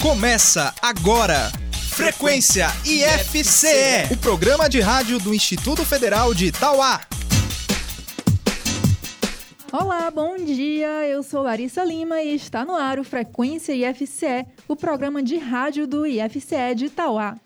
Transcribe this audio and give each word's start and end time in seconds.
Começa 0.00 0.74
agora. 0.82 1.50
Frequência 1.90 2.66
IFCE, 2.84 4.12
o 4.12 4.16
programa 4.16 4.68
de 4.68 4.80
rádio 4.80 5.18
do 5.18 5.32
Instituto 5.32 5.84
Federal 5.84 6.34
de 6.34 6.46
Itauá. 6.46 7.00
Olá, 9.72 10.10
bom 10.10 10.36
dia. 10.36 11.06
Eu 11.06 11.22
sou 11.22 11.42
Larissa 11.42 11.82
Lima 11.84 12.22
e 12.22 12.34
está 12.34 12.64
no 12.64 12.74
ar 12.74 12.98
o 12.98 13.04
Frequência 13.04 13.72
IFCE, 13.72 14.46
o 14.68 14.76
programa 14.76 15.22
de 15.22 15.36
rádio 15.36 15.86
do 15.86 16.06
IFCE 16.06 16.74
de 16.76 16.86
Itauá. 16.86 17.36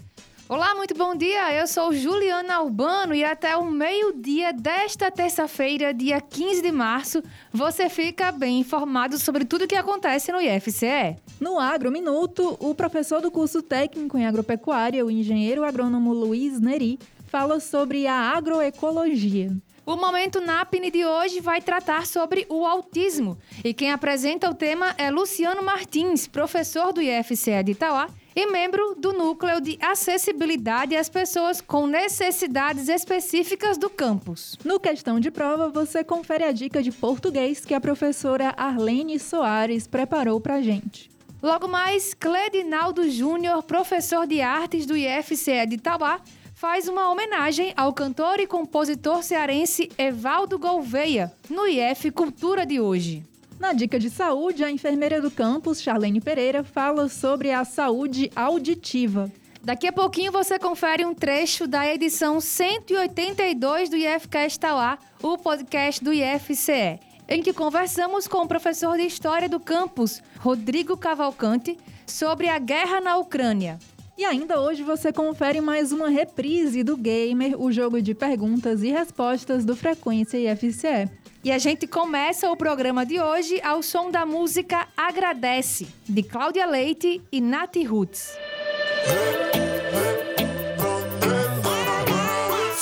Olá, 0.49 0.75
muito 0.75 0.95
bom 0.95 1.15
dia. 1.15 1.53
Eu 1.53 1.67
sou 1.67 1.93
Juliana 1.93 2.55
Albano 2.55 3.15
e 3.15 3.23
até 3.23 3.55
o 3.55 3.67
meio-dia 3.67 4.51
desta 4.51 5.11
terça-feira, 5.11 5.93
dia 5.93 6.23
15 6.23 6.63
de 6.63 6.73
março, 6.73 7.23
você 7.53 7.91
fica 7.91 8.33
bem 8.33 8.61
informado 8.61 9.19
sobre 9.19 9.45
tudo 9.45 9.67
o 9.67 9.69
que 9.69 9.77
acontece 9.77 10.33
no 10.33 10.41
IFCE. 10.41 11.19
No 11.39 11.59
Agro 11.59 11.93
Minuto, 11.93 12.57
o 12.61 12.75
professor 12.75 13.21
do 13.21 13.31
curso 13.31 13.61
técnico 13.61 14.17
em 14.17 14.25
agropecuária, 14.25 15.05
o 15.05 15.11
engenheiro 15.11 15.65
agrônomo 15.65 16.15
Luiz 16.15 16.59
Neri, 16.59 16.99
fala 17.27 17.61
sobre 17.61 18.07
a 18.07 18.15
agroecologia. 18.15 19.55
O 19.85 19.97
Momento 19.97 20.41
NAPNE 20.41 20.91
de 20.91 21.05
hoje 21.05 21.41
vai 21.41 21.61
tratar 21.61 22.07
sobre 22.07 22.47
o 22.49 22.65
autismo. 22.65 23.37
E 23.63 23.75
quem 23.75 23.93
apresenta 23.93 24.49
o 24.49 24.55
tema 24.55 24.95
é 24.97 25.11
Luciano 25.11 25.63
Martins, 25.63 26.27
professor 26.27 26.91
do 26.91 27.03
IFCE 27.03 27.63
de 27.63 27.73
Itauá 27.73 28.09
e 28.41 28.47
membro 28.47 28.95
do 28.95 29.13
Núcleo 29.13 29.61
de 29.61 29.77
Acessibilidade 29.81 30.95
às 30.95 31.09
Pessoas 31.09 31.61
com 31.61 31.89
Necessidades 31.89 32.89
Específicas 32.89 33.77
do 33.77 33.91
campus. 33.91 34.57
No 34.65 34.79
Questão 34.79 35.19
de 35.19 35.29
Prova, 35.29 35.69
você 35.69 36.05
confere 36.05 36.45
a 36.45 36.53
dica 36.53 36.81
de 36.81 36.93
português 36.93 37.65
que 37.65 37.75
a 37.75 37.81
professora 37.81 38.55
Arlene 38.57 39.19
Soares 39.19 39.89
preparou 39.89 40.41
para 40.41 40.63
gente. 40.63 41.11
Logo 41.43 41.67
mais, 41.67 42.15
Cledinaldo 42.15 43.11
Júnior, 43.11 43.61
professor 43.65 44.25
de 44.25 44.41
artes 44.41 44.87
do 44.87 44.97
IFCE 44.97 45.67
de 45.67 45.75
Itauá, 45.75 46.21
faz 46.55 46.87
uma 46.87 47.11
homenagem 47.11 47.75
ao 47.77 47.93
cantor 47.93 48.39
e 48.39 48.47
compositor 48.47 49.25
cearense 49.25 49.91
Evaldo 49.99 50.61
Gouveia, 50.61 51.33
no 51.51 51.67
IF 51.67 52.13
Cultura 52.13 52.65
de 52.65 52.79
hoje. 52.81 53.25
Na 53.59 53.73
dica 53.73 53.99
de 53.99 54.09
saúde, 54.09 54.63
a 54.63 54.71
enfermeira 54.71 55.21
do 55.21 55.33
campus, 55.33 55.83
Charlene 55.83 56.21
Pereira, 56.21 56.63
fala 56.63 57.09
sobre 57.09 57.51
a 57.51 57.65
saúde 57.65 58.31
auditiva. 58.37 59.31
Daqui 59.61 59.89
a 59.89 59.93
pouquinho 59.93 60.31
você 60.31 60.61
confere 60.61 61.05
um 61.05 61.13
trecho 61.13 61.67
da 61.67 61.85
edição 61.93 62.41
182 62.41 63.91
do 63.91 63.97
IFK 63.97 64.39
Está 64.47 64.97
o 65.21 65.37
podcast 65.37 66.03
do 66.03 66.13
IFCE, 66.13 67.01
em 67.29 67.43
que 67.43 67.53
conversamos 67.53 68.29
com 68.29 68.39
o 68.39 68.49
professor 68.49 68.97
de 68.97 69.03
História 69.03 69.49
do 69.49 69.59
campus, 69.59 70.23
Rodrigo 70.39 70.97
Cavalcante, 70.97 71.77
sobre 72.07 72.49
a 72.49 72.61
guerra 72.61 73.01
na 73.01 73.17
Ucrânia. 73.17 73.79
E 74.19 74.25
ainda 74.25 74.61
hoje 74.61 74.83
você 74.83 75.13
confere 75.13 75.61
mais 75.61 75.93
uma 75.93 76.09
reprise 76.09 76.83
do 76.83 76.97
Gamer, 76.97 77.55
o 77.57 77.71
jogo 77.71 78.03
de 78.03 78.17
perguntas 78.17 78.83
e 78.83 78.91
respostas 78.91 79.65
do 79.65 79.77
Frequência 79.77 80.37
IFCE. 80.37 81.09
E 81.45 81.53
a 81.53 81.59
gente 81.59 81.87
começa 81.87 82.51
o 82.51 82.57
programa 82.57 83.07
de 83.07 83.21
hoje 83.21 83.61
ao 83.63 83.81
som 83.81 84.11
da 84.11 84.27
música 84.27 84.89
Agradece, 84.97 85.87
de 86.09 86.25
Cláudia 86.25 86.67
Leite 86.67 87.23
e 87.31 87.41
Nati 87.41 87.85
Roots. 87.85 88.37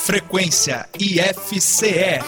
Frequência 0.06 0.88
IFCE. 0.98 2.18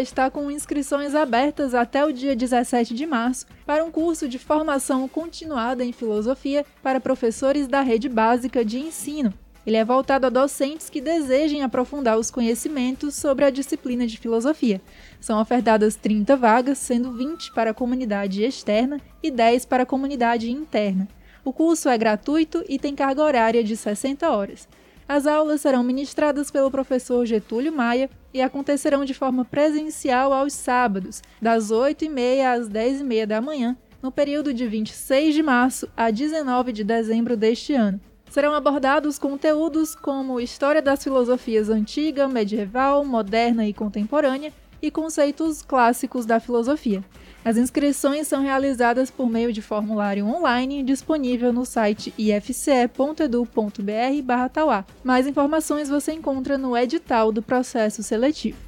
Está 0.00 0.30
com 0.30 0.50
inscrições 0.50 1.14
abertas 1.14 1.74
até 1.74 2.04
o 2.04 2.12
dia 2.12 2.34
17 2.34 2.94
de 2.94 3.06
março 3.06 3.46
para 3.66 3.84
um 3.84 3.90
curso 3.90 4.28
de 4.28 4.38
formação 4.38 5.06
continuada 5.06 5.84
em 5.84 5.92
filosofia 5.92 6.64
para 6.82 7.00
professores 7.00 7.68
da 7.68 7.80
rede 7.82 8.08
básica 8.08 8.64
de 8.64 8.78
ensino. 8.78 9.32
Ele 9.66 9.76
é 9.76 9.84
voltado 9.84 10.26
a 10.26 10.30
docentes 10.30 10.88
que 10.88 11.00
desejem 11.00 11.62
aprofundar 11.62 12.18
os 12.18 12.30
conhecimentos 12.30 13.14
sobre 13.14 13.44
a 13.44 13.50
disciplina 13.50 14.06
de 14.06 14.18
filosofia. 14.18 14.80
São 15.20 15.40
ofertadas 15.40 15.96
30 15.96 16.36
vagas, 16.36 16.78
sendo 16.78 17.12
20 17.12 17.52
para 17.52 17.70
a 17.70 17.74
comunidade 17.74 18.42
externa 18.42 19.00
e 19.22 19.30
10 19.30 19.66
para 19.66 19.82
a 19.82 19.86
comunidade 19.86 20.50
interna. 20.50 21.06
O 21.44 21.52
curso 21.52 21.88
é 21.88 21.96
gratuito 21.96 22.64
e 22.68 22.78
tem 22.78 22.94
carga 22.94 23.22
horária 23.22 23.62
de 23.62 23.76
60 23.76 24.28
horas. 24.30 24.68
As 25.12 25.26
aulas 25.26 25.62
serão 25.62 25.82
ministradas 25.82 26.52
pelo 26.52 26.70
professor 26.70 27.26
Getúlio 27.26 27.72
Maia 27.72 28.08
e 28.32 28.40
acontecerão 28.40 29.04
de 29.04 29.12
forma 29.12 29.44
presencial 29.44 30.32
aos 30.32 30.52
sábados, 30.52 31.20
das 31.42 31.72
8h30 31.72 32.44
às 32.44 32.68
10h30 32.68 33.26
da 33.26 33.40
manhã, 33.40 33.76
no 34.00 34.12
período 34.12 34.54
de 34.54 34.68
26 34.68 35.34
de 35.34 35.42
março 35.42 35.88
a 35.96 36.12
19 36.12 36.72
de 36.72 36.84
dezembro 36.84 37.36
deste 37.36 37.74
ano. 37.74 38.00
Serão 38.30 38.54
abordados 38.54 39.18
conteúdos 39.18 39.96
como 39.96 40.40
história 40.40 40.80
das 40.80 41.02
filosofias 41.02 41.68
antiga, 41.68 42.28
medieval, 42.28 43.04
moderna 43.04 43.66
e 43.66 43.74
contemporânea 43.74 44.52
e 44.80 44.92
conceitos 44.92 45.60
clássicos 45.60 46.24
da 46.24 46.38
filosofia. 46.38 47.02
As 47.42 47.56
inscrições 47.56 48.28
são 48.28 48.42
realizadas 48.42 49.10
por 49.10 49.30
meio 49.30 49.50
de 49.52 49.62
formulário 49.62 50.26
online 50.26 50.82
disponível 50.82 51.50
no 51.52 51.64
site 51.64 52.12
ifce.edu.br/tauá. 52.18 54.84
Mais 55.02 55.26
informações 55.26 55.88
você 55.88 56.12
encontra 56.12 56.58
no 56.58 56.76
edital 56.76 57.32
do 57.32 57.42
processo 57.42 58.02
seletivo. 58.02 58.58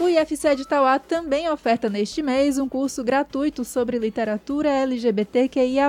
O 0.00 0.08
IFCE 0.08 0.56
de 0.56 0.66
Tauá 0.66 0.98
também 0.98 1.48
oferta 1.48 1.88
neste 1.88 2.20
mês 2.22 2.58
um 2.58 2.68
curso 2.68 3.04
gratuito 3.04 3.64
sobre 3.64 3.96
literatura 3.98 4.68
LGBTQIA+. 4.68 5.88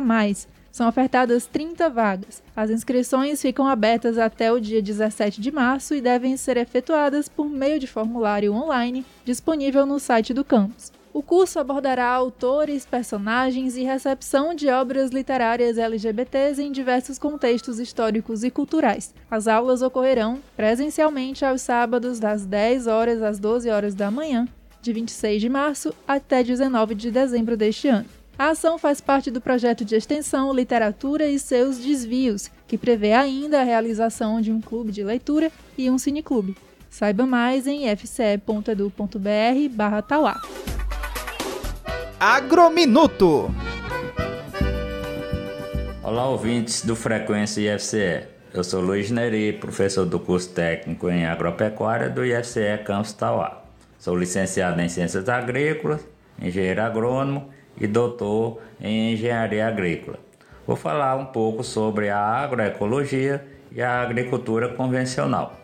São 0.71 0.87
ofertadas 0.87 1.47
30 1.47 1.89
vagas. 1.89 2.43
As 2.55 2.69
inscrições 2.69 3.41
ficam 3.41 3.67
abertas 3.67 4.19
até 4.19 4.51
o 4.51 4.59
dia 4.59 4.79
17 4.81 5.41
de 5.41 5.51
março 5.51 5.95
e 5.95 6.01
devem 6.01 6.37
ser 6.37 6.57
efetuadas 6.57 7.27
por 7.27 7.49
meio 7.49 7.79
de 7.79 7.87
formulário 7.87 8.53
online 8.53 9.03
disponível 9.25 9.87
no 9.87 9.99
site 9.99 10.33
do 10.33 10.43
campus. 10.43 10.91
O 11.13 11.21
curso 11.21 11.59
abordará 11.59 12.07
autores, 12.07 12.87
personagens 12.87 13.77
e 13.77 13.83
recepção 13.83 14.55
de 14.55 14.67
obras 14.67 15.11
literárias 15.11 15.77
LGBTs 15.77 16.59
em 16.59 16.71
diversos 16.71 17.19
contextos 17.19 17.79
históricos 17.79 18.43
e 18.43 18.49
culturais. 18.49 19.13
As 19.29 19.47
aulas 19.47 19.83
ocorrerão 19.83 20.39
presencialmente 20.55 21.45
aos 21.45 21.61
sábados, 21.61 22.19
das 22.19 22.47
10 22.47 22.87
horas 22.87 23.21
às 23.21 23.37
12 23.37 23.69
horas 23.69 23.93
da 23.93 24.09
manhã, 24.09 24.47
de 24.81 24.91
26 24.91 25.39
de 25.39 25.49
março 25.49 25.93
até 26.07 26.43
19 26.43 26.95
de 26.95 27.11
dezembro 27.11 27.55
deste 27.55 27.87
ano. 27.87 28.07
A 28.35 28.49
ação 28.49 28.79
faz 28.79 28.99
parte 28.99 29.29
do 29.29 29.39
projeto 29.39 29.85
de 29.85 29.95
extensão 29.95 30.51
Literatura 30.51 31.27
e 31.27 31.37
seus 31.37 31.77
Desvios, 31.77 32.49
que 32.67 32.75
prevê 32.75 33.13
ainda 33.13 33.61
a 33.61 33.63
realização 33.63 34.41
de 34.41 34.51
um 34.51 34.59
clube 34.59 34.91
de 34.91 35.03
leitura 35.03 35.51
e 35.77 35.91
um 35.91 35.99
cineclube. 35.99 36.57
Saiba 36.89 37.27
mais 37.27 37.67
em 37.67 37.87
fce.edu.br/tauá. 37.95 40.41
Agrominuto. 42.25 43.53
Olá, 46.01 46.25
ouvintes 46.29 46.81
do 46.85 46.95
Frequência 46.95 47.75
IFCE. 47.75 48.27
Eu 48.53 48.63
sou 48.63 48.79
Luiz 48.79 49.11
Neri, 49.11 49.51
professor 49.51 50.05
do 50.05 50.17
curso 50.17 50.51
técnico 50.51 51.09
em 51.09 51.25
agropecuária 51.25 52.09
do 52.09 52.23
IFCE 52.23 52.81
Campus 52.85 53.11
Tauá. 53.11 53.63
Sou 53.99 54.15
licenciado 54.15 54.79
em 54.79 54.87
Ciências 54.87 55.27
Agrícolas, 55.27 56.07
engenheiro 56.41 56.81
agrônomo 56.81 57.49
e 57.77 57.85
doutor 57.87 58.61
em 58.79 59.11
Engenharia 59.11 59.67
Agrícola. 59.67 60.17
Vou 60.65 60.77
falar 60.77 61.17
um 61.17 61.25
pouco 61.25 61.61
sobre 61.61 62.09
a 62.09 62.19
agroecologia 62.19 63.45
e 63.69 63.81
a 63.81 64.01
agricultura 64.01 64.69
convencional. 64.69 65.57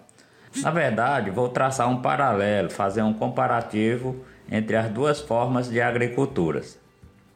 Na 0.58 0.72
verdade, 0.72 1.32
vou 1.32 1.48
traçar 1.48 1.90
um 1.90 2.02
paralelo, 2.02 2.70
fazer 2.70 3.02
um 3.02 3.14
comparativo 3.14 4.26
entre 4.52 4.76
as 4.76 4.90
duas 4.90 5.20
formas 5.22 5.70
de 5.70 5.82
agriculturas. 5.82 6.80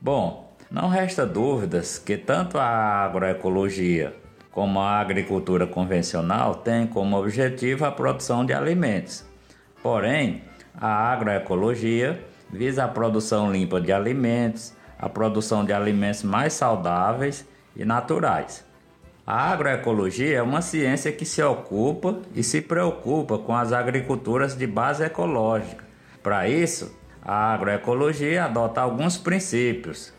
Bom, 0.01 0.53
não 0.69 0.89
resta 0.89 1.25
dúvidas 1.25 1.99
que 1.99 2.17
tanto 2.17 2.57
a 2.57 2.65
agroecologia 2.65 4.13
como 4.51 4.79
a 4.79 4.99
agricultura 4.99 5.65
convencional 5.65 6.55
têm 6.55 6.85
como 6.85 7.17
objetivo 7.17 7.85
a 7.85 7.91
produção 7.91 8.45
de 8.45 8.53
alimentos. 8.53 9.25
Porém, 9.81 10.43
a 10.75 11.11
agroecologia 11.11 12.23
visa 12.51 12.85
a 12.85 12.87
produção 12.87 13.51
limpa 13.51 13.81
de 13.81 13.91
alimentos, 13.91 14.73
a 14.97 15.09
produção 15.09 15.65
de 15.65 15.73
alimentos 15.73 16.23
mais 16.23 16.53
saudáveis 16.53 17.45
e 17.75 17.83
naturais. 17.83 18.63
A 19.25 19.51
agroecologia 19.51 20.37
é 20.37 20.41
uma 20.41 20.61
ciência 20.61 21.11
que 21.11 21.25
se 21.25 21.41
ocupa 21.41 22.19
e 22.35 22.43
se 22.43 22.61
preocupa 22.61 23.37
com 23.37 23.55
as 23.55 23.71
agriculturas 23.71 24.55
de 24.55 24.67
base 24.67 25.03
ecológica. 25.03 25.83
Para 26.21 26.47
isso, 26.47 26.95
a 27.25 27.53
agroecologia 27.53 28.43
adota 28.43 28.81
alguns 28.81 29.17
princípios, 29.17 30.11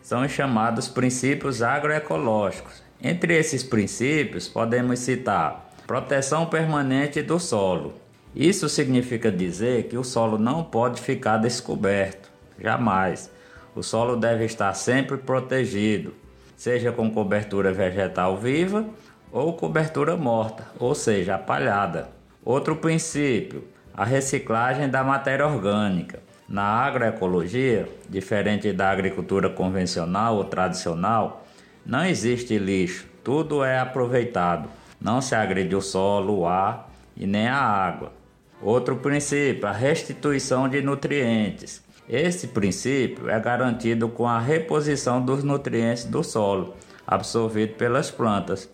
são 0.00 0.28
chamados 0.28 0.86
princípios 0.86 1.60
agroecológicos. 1.60 2.82
Entre 3.02 3.36
esses 3.36 3.64
princípios, 3.64 4.48
podemos 4.48 5.00
citar 5.00 5.70
proteção 5.88 6.46
permanente 6.46 7.20
do 7.20 7.40
solo. 7.40 7.94
Isso 8.34 8.68
significa 8.68 9.30
dizer 9.30 9.88
que 9.88 9.98
o 9.98 10.04
solo 10.04 10.38
não 10.38 10.62
pode 10.62 11.00
ficar 11.00 11.38
descoberto, 11.38 12.30
jamais. 12.58 13.28
O 13.74 13.82
solo 13.82 14.16
deve 14.16 14.44
estar 14.44 14.72
sempre 14.74 15.16
protegido, 15.16 16.14
seja 16.56 16.92
com 16.92 17.10
cobertura 17.10 17.72
vegetal 17.72 18.36
viva 18.36 18.86
ou 19.32 19.54
cobertura 19.54 20.16
morta, 20.16 20.64
ou 20.78 20.94
seja, 20.94 21.34
apalhada. 21.34 22.10
Outro 22.44 22.76
princípio, 22.76 23.64
a 23.92 24.04
reciclagem 24.04 24.88
da 24.88 25.02
matéria 25.02 25.46
orgânica. 25.46 26.20
Na 26.52 26.64
agroecologia, 26.64 27.88
diferente 28.10 28.74
da 28.74 28.90
agricultura 28.90 29.48
convencional 29.48 30.36
ou 30.36 30.44
tradicional, 30.44 31.46
não 31.86 32.04
existe 32.04 32.58
lixo, 32.58 33.06
tudo 33.24 33.64
é 33.64 33.78
aproveitado. 33.78 34.68
Não 35.00 35.22
se 35.22 35.34
agride 35.34 35.74
o 35.74 35.80
solo, 35.80 36.40
o 36.40 36.46
ar 36.46 36.90
e 37.16 37.26
nem 37.26 37.48
a 37.48 37.56
água. 37.56 38.12
Outro 38.60 38.96
princípio, 38.96 39.66
a 39.66 39.72
restituição 39.72 40.68
de 40.68 40.82
nutrientes. 40.82 41.82
Esse 42.06 42.48
princípio 42.48 43.30
é 43.30 43.40
garantido 43.40 44.10
com 44.10 44.28
a 44.28 44.38
reposição 44.38 45.24
dos 45.24 45.42
nutrientes 45.42 46.04
do 46.04 46.22
solo, 46.22 46.74
absorvido 47.06 47.76
pelas 47.76 48.10
plantas. 48.10 48.68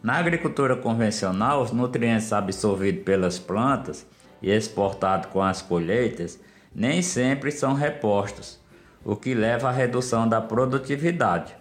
Na 0.00 0.18
agricultura 0.18 0.76
convencional, 0.76 1.62
os 1.62 1.72
nutrientes 1.72 2.32
absorvidos 2.32 3.02
pelas 3.02 3.40
plantas 3.40 4.06
e 4.40 4.52
exportados 4.52 5.26
com 5.32 5.42
as 5.42 5.60
colheitas 5.60 6.38
nem 6.74 7.00
sempre 7.02 7.52
são 7.52 7.74
repostos, 7.74 8.58
o 9.04 9.14
que 9.14 9.34
leva 9.34 9.68
à 9.68 9.72
redução 9.72 10.28
da 10.28 10.40
produtividade. 10.40 11.54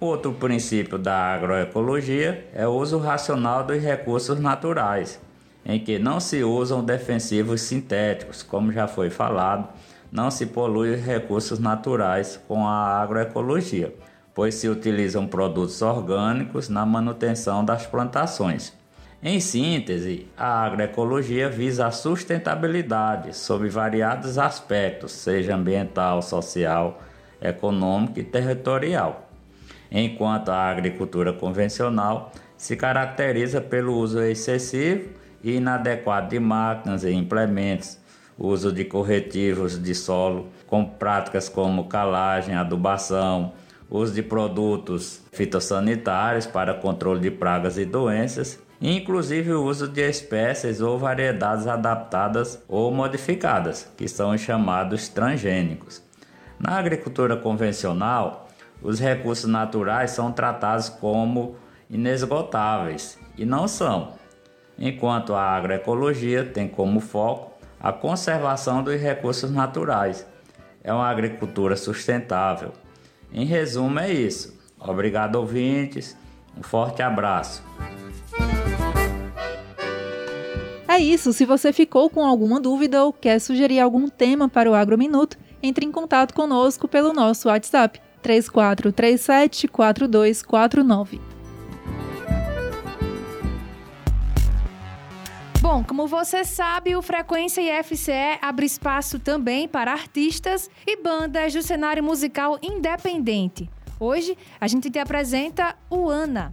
Outro 0.00 0.32
princípio 0.32 0.96
da 0.96 1.34
agroecologia 1.34 2.48
é 2.54 2.66
o 2.66 2.72
uso 2.72 2.98
racional 2.98 3.64
dos 3.64 3.82
recursos 3.82 4.38
naturais, 4.38 5.20
em 5.66 5.78
que 5.78 5.98
não 5.98 6.20
se 6.20 6.44
usam 6.44 6.84
defensivos 6.84 7.62
sintéticos, 7.62 8.42
como 8.42 8.72
já 8.72 8.86
foi 8.86 9.10
falado, 9.10 9.68
não 10.10 10.30
se 10.30 10.46
polui 10.46 10.94
os 10.94 11.02
recursos 11.02 11.58
naturais 11.58 12.40
com 12.48 12.66
a 12.66 13.02
agroecologia, 13.02 13.92
pois 14.34 14.54
se 14.54 14.68
utilizam 14.68 15.26
produtos 15.26 15.82
orgânicos 15.82 16.68
na 16.68 16.86
manutenção 16.86 17.64
das 17.64 17.84
plantações. 17.86 18.77
Em 19.20 19.40
síntese, 19.40 20.28
a 20.36 20.62
agroecologia 20.62 21.50
visa 21.50 21.88
a 21.88 21.90
sustentabilidade 21.90 23.36
sob 23.36 23.68
variados 23.68 24.38
aspectos, 24.38 25.10
seja 25.10 25.56
ambiental, 25.56 26.22
social, 26.22 27.02
econômico 27.42 28.20
e 28.20 28.22
territorial, 28.22 29.28
enquanto 29.90 30.50
a 30.50 30.70
agricultura 30.70 31.32
convencional 31.32 32.30
se 32.56 32.76
caracteriza 32.76 33.60
pelo 33.60 33.96
uso 33.96 34.22
excessivo 34.22 35.08
e 35.42 35.56
inadequado 35.56 36.28
de 36.28 36.38
máquinas 36.38 37.02
e 37.02 37.10
implementos, 37.10 37.98
uso 38.38 38.72
de 38.72 38.84
corretivos 38.84 39.82
de 39.82 39.96
solo 39.96 40.46
com 40.68 40.84
práticas 40.84 41.48
como 41.48 41.88
calagem, 41.88 42.54
adubação, 42.54 43.52
uso 43.90 44.14
de 44.14 44.22
produtos 44.22 45.20
fitossanitários 45.32 46.46
para 46.46 46.72
controle 46.72 47.18
de 47.18 47.32
pragas 47.32 47.76
e 47.78 47.84
doenças 47.84 48.67
inclusive 48.80 49.52
o 49.52 49.64
uso 49.64 49.88
de 49.88 50.08
espécies 50.08 50.80
ou 50.80 50.98
variedades 50.98 51.66
adaptadas 51.66 52.62
ou 52.68 52.90
modificadas, 52.92 53.90
que 53.96 54.06
são 54.08 54.36
chamados 54.38 55.08
transgênicos. 55.08 56.02
Na 56.58 56.78
agricultura 56.78 57.36
convencional, 57.36 58.48
os 58.82 59.00
recursos 59.00 59.50
naturais 59.50 60.12
são 60.12 60.30
tratados 60.30 60.88
como 60.88 61.56
inesgotáveis 61.90 63.18
e 63.36 63.44
não 63.44 63.66
são, 63.66 64.14
enquanto 64.78 65.34
a 65.34 65.42
agroecologia 65.42 66.44
tem 66.44 66.68
como 66.68 67.00
foco 67.00 67.52
a 67.80 67.92
conservação 67.92 68.82
dos 68.82 69.00
recursos 69.00 69.50
naturais. 69.50 70.26
É 70.82 70.92
uma 70.92 71.08
agricultura 71.08 71.76
sustentável. 71.76 72.72
Em 73.32 73.44
resumo, 73.44 73.98
é 73.98 74.12
isso. 74.12 74.58
Obrigado, 74.78 75.36
ouvintes. 75.36 76.16
Um 76.56 76.62
forte 76.62 77.02
abraço. 77.02 77.62
É 80.98 81.00
isso, 81.00 81.32
se 81.32 81.46
você 81.46 81.72
ficou 81.72 82.10
com 82.10 82.26
alguma 82.26 82.58
dúvida 82.58 83.04
ou 83.04 83.12
quer 83.12 83.38
sugerir 83.38 83.78
algum 83.78 84.08
tema 84.08 84.48
para 84.48 84.68
o 84.68 84.74
Agrominuto, 84.74 85.38
entre 85.62 85.86
em 85.86 85.92
contato 85.92 86.34
conosco 86.34 86.88
pelo 86.88 87.12
nosso 87.12 87.46
WhatsApp 87.46 88.00
3437 88.20 89.68
4249. 89.68 91.20
Bom, 95.60 95.84
como 95.84 96.08
você 96.08 96.44
sabe, 96.44 96.96
o 96.96 97.00
Frequência 97.00 97.60
IFCE 97.60 98.36
abre 98.42 98.66
espaço 98.66 99.20
também 99.20 99.68
para 99.68 99.92
artistas 99.92 100.68
e 100.84 101.00
bandas 101.00 101.54
do 101.54 101.62
cenário 101.62 102.02
musical 102.02 102.58
independente. 102.60 103.70
Hoje, 104.00 104.36
a 104.60 104.66
gente 104.66 104.90
te 104.90 104.98
apresenta 104.98 105.76
o 105.88 106.08
Ana. 106.08 106.50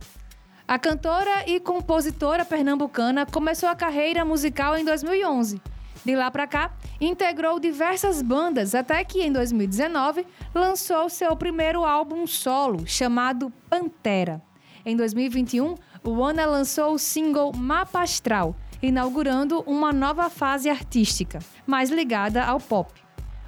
A 0.68 0.80
cantora 0.80 1.48
e 1.48 1.60
compositora 1.60 2.44
pernambucana 2.44 3.24
começou 3.24 3.70
a 3.70 3.76
carreira 3.76 4.26
musical 4.26 4.76
em 4.76 4.84
2011. 4.84 5.62
De 6.04 6.16
lá 6.16 6.32
para 6.32 6.48
cá, 6.48 6.72
integrou 7.00 7.60
diversas 7.60 8.20
bandas 8.20 8.74
até 8.74 9.04
que 9.04 9.22
em 9.22 9.32
2019 9.32 10.26
lançou 10.56 11.08
seu 11.08 11.36
primeiro 11.36 11.86
álbum 11.86 12.26
solo, 12.26 12.88
chamado 12.88 13.54
Pantera. 13.70 14.42
Em 14.84 14.96
2021, 14.96 15.76
o 16.04 16.24
Ana 16.24 16.48
lançou 16.48 16.96
o 16.96 17.00
single 17.00 17.54
Mapa 17.56 18.02
Astral, 18.02 18.56
inaugurando 18.82 19.64
uma 19.68 19.94
nova 19.94 20.32
fase 20.32 20.68
artística, 20.68 21.38
mais 21.68 21.92
ligada 21.92 22.44
ao 22.44 22.60
pop. 22.60 22.92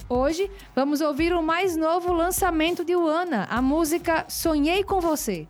Hoje, 0.08 0.52
vamos 0.76 1.02
ouvir 1.02 1.34
o 1.34 1.42
mais 1.42 1.76
novo 1.76 2.14
lançamento 2.14 2.86
de 2.86 2.96
Uana, 2.96 3.48
a 3.50 3.60
música 3.60 4.24
Sonhei 4.30 4.84
com 4.84 5.02
Você. 5.02 5.48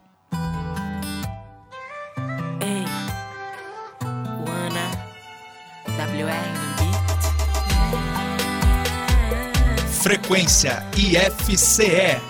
Frequência 10.01 10.85
IFCE. 10.95 12.21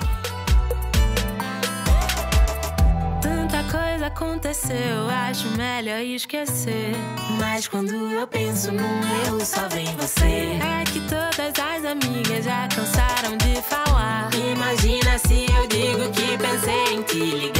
Tanta 3.22 3.64
coisa 3.72 4.08
aconteceu, 4.08 5.08
acho 5.30 5.48
melhor 5.50 6.02
esquecer. 6.02 6.96
Mas 7.40 7.68
quando 7.68 7.92
eu 7.92 8.28
penso 8.28 8.72
num 8.72 9.26
erro, 9.26 9.46
só 9.46 9.68
vem 9.70 9.86
você. 9.96 10.58
É 10.60 10.84
que 10.86 11.00
todas 11.02 11.54
as 11.60 11.86
amigas 11.86 12.46
já 12.46 12.68
cansaram 12.68 13.38
de 13.38 13.62
falar. 13.62 14.30
Imagina 14.34 15.18
se 15.20 15.46
eu 15.52 15.68
digo 15.68 16.12
que 16.12 16.38
pensei 16.38 16.96
em 16.96 17.04
te 17.04 17.20
ligar 17.20 17.57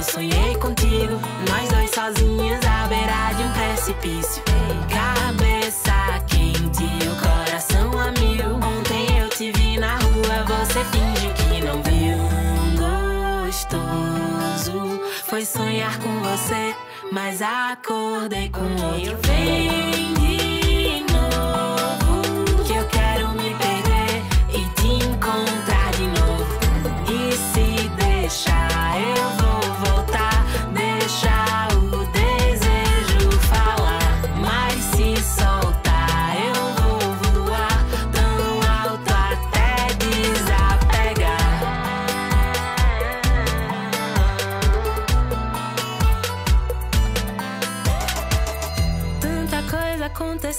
eu 0.00 0.04
sonhei 0.04 0.56
contigo. 0.56 1.20
Nós 1.48 1.68
dois 1.68 1.90
sozinhos 1.90 2.64
à 2.64 2.86
beira 2.86 3.34
de 3.36 3.42
um 3.42 3.52
precipício. 3.52 4.42
Cabeça 4.88 5.92
quente, 6.26 6.84
o 7.06 7.16
coração 7.20 7.90
a 8.00 8.10
mil. 8.18 8.56
Ontem 8.56 9.18
eu 9.18 9.28
te 9.28 9.52
vi 9.52 9.78
na 9.78 9.96
rua, 9.98 10.44
você 10.48 10.82
fingiu 10.86 11.32
que 11.34 11.60
não 11.62 11.82
viu. 11.82 12.16
Gostoso 13.44 15.02
foi 15.26 15.44
sonhar 15.44 15.98
com 15.98 16.18
você, 16.20 16.74
mas 17.12 17.42
acordei 17.42 18.48
com 18.48 18.62
outro. 18.82 19.18
De 19.18 20.19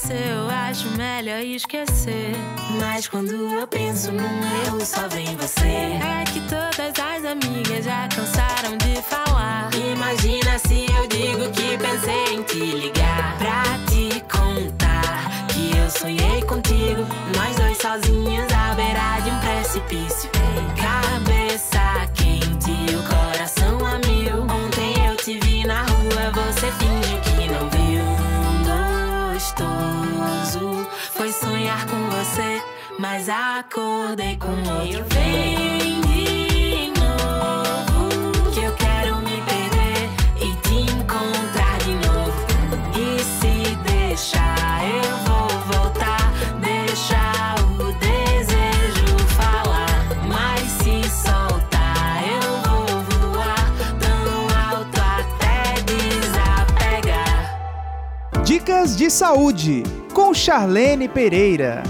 aconteceu, 0.02 0.50
acho 0.50 0.90
melhor 0.98 1.42
esquecer. 1.42 2.34
Mas 2.80 3.08
quando 3.08 3.32
eu 3.32 3.68
penso 3.68 4.12
num 4.12 4.66
erro, 4.66 4.84
só 4.84 5.08
vem 5.08 5.36
você. 5.38 5.68
É 5.68 6.24
que 6.26 6.40
todas 6.42 6.94
as 7.00 7.26
amigas 7.26 7.86
já 7.86 8.08
cansaram 8.08 8.78
de 8.78 9.02
falar. 9.04 9.70
Imagina 9.76 10.58
se 10.60 10.86
eu 10.92 11.08
digo 11.08 11.50
que 11.52 11.78
pensei 11.78 12.36
em 12.36 12.44
te 12.44 12.60
ligar 12.60 13.38
pra 13.38 13.64
te 13.90 14.22
contar 14.32 15.48
que 15.50 15.78
eu 15.78 15.90
sonhei 15.90 16.42
contigo. 16.44 17.06
Nós 17.36 17.56
dois 17.56 17.78
sozinhos 17.78 18.52
à 18.54 18.74
beira 18.74 19.20
de 19.24 19.30
um 19.30 19.40
precipício. 19.40 20.30
Cabeça 20.76 22.08
quente, 22.14 22.96
o 22.96 23.04
coração 23.04 23.78
a 23.86 24.00
mil. 24.08 24.44
Ontem 24.44 25.06
eu 25.08 25.16
te 25.16 25.40
vi 25.40 25.66
na 25.66 25.84
rua, 25.84 26.32
você 26.34 26.72
finge 26.72 27.18
que 27.24 27.52
não 27.52 27.70
viu. 27.70 27.81
Gostoso 29.52 30.88
foi 31.14 31.32
sonhar 31.32 31.86
com 31.88 32.10
você, 32.10 32.62
mas 32.98 33.28
acordei 33.28 34.38
com 34.38 34.48
outro. 34.48 35.04
Vem 35.10 36.00
de 36.02 36.92
novo, 37.00 38.52
que 38.52 38.64
eu 38.64 38.74
quero 38.76 39.18
me 39.18 39.42
perder 39.42 40.10
e 40.38 40.56
te 40.62 40.94
encontrar 40.94 41.78
de 41.80 41.94
novo. 41.96 42.46
E 42.96 43.20
se 43.20 43.76
deixar, 43.76 44.84
eu 44.86 45.18
vou 45.26 45.31
Dicas 58.62 58.96
de 58.96 59.10
saúde 59.10 59.82
com 60.14 60.36
Charlene 60.36 61.10
Pereira. 61.10 61.82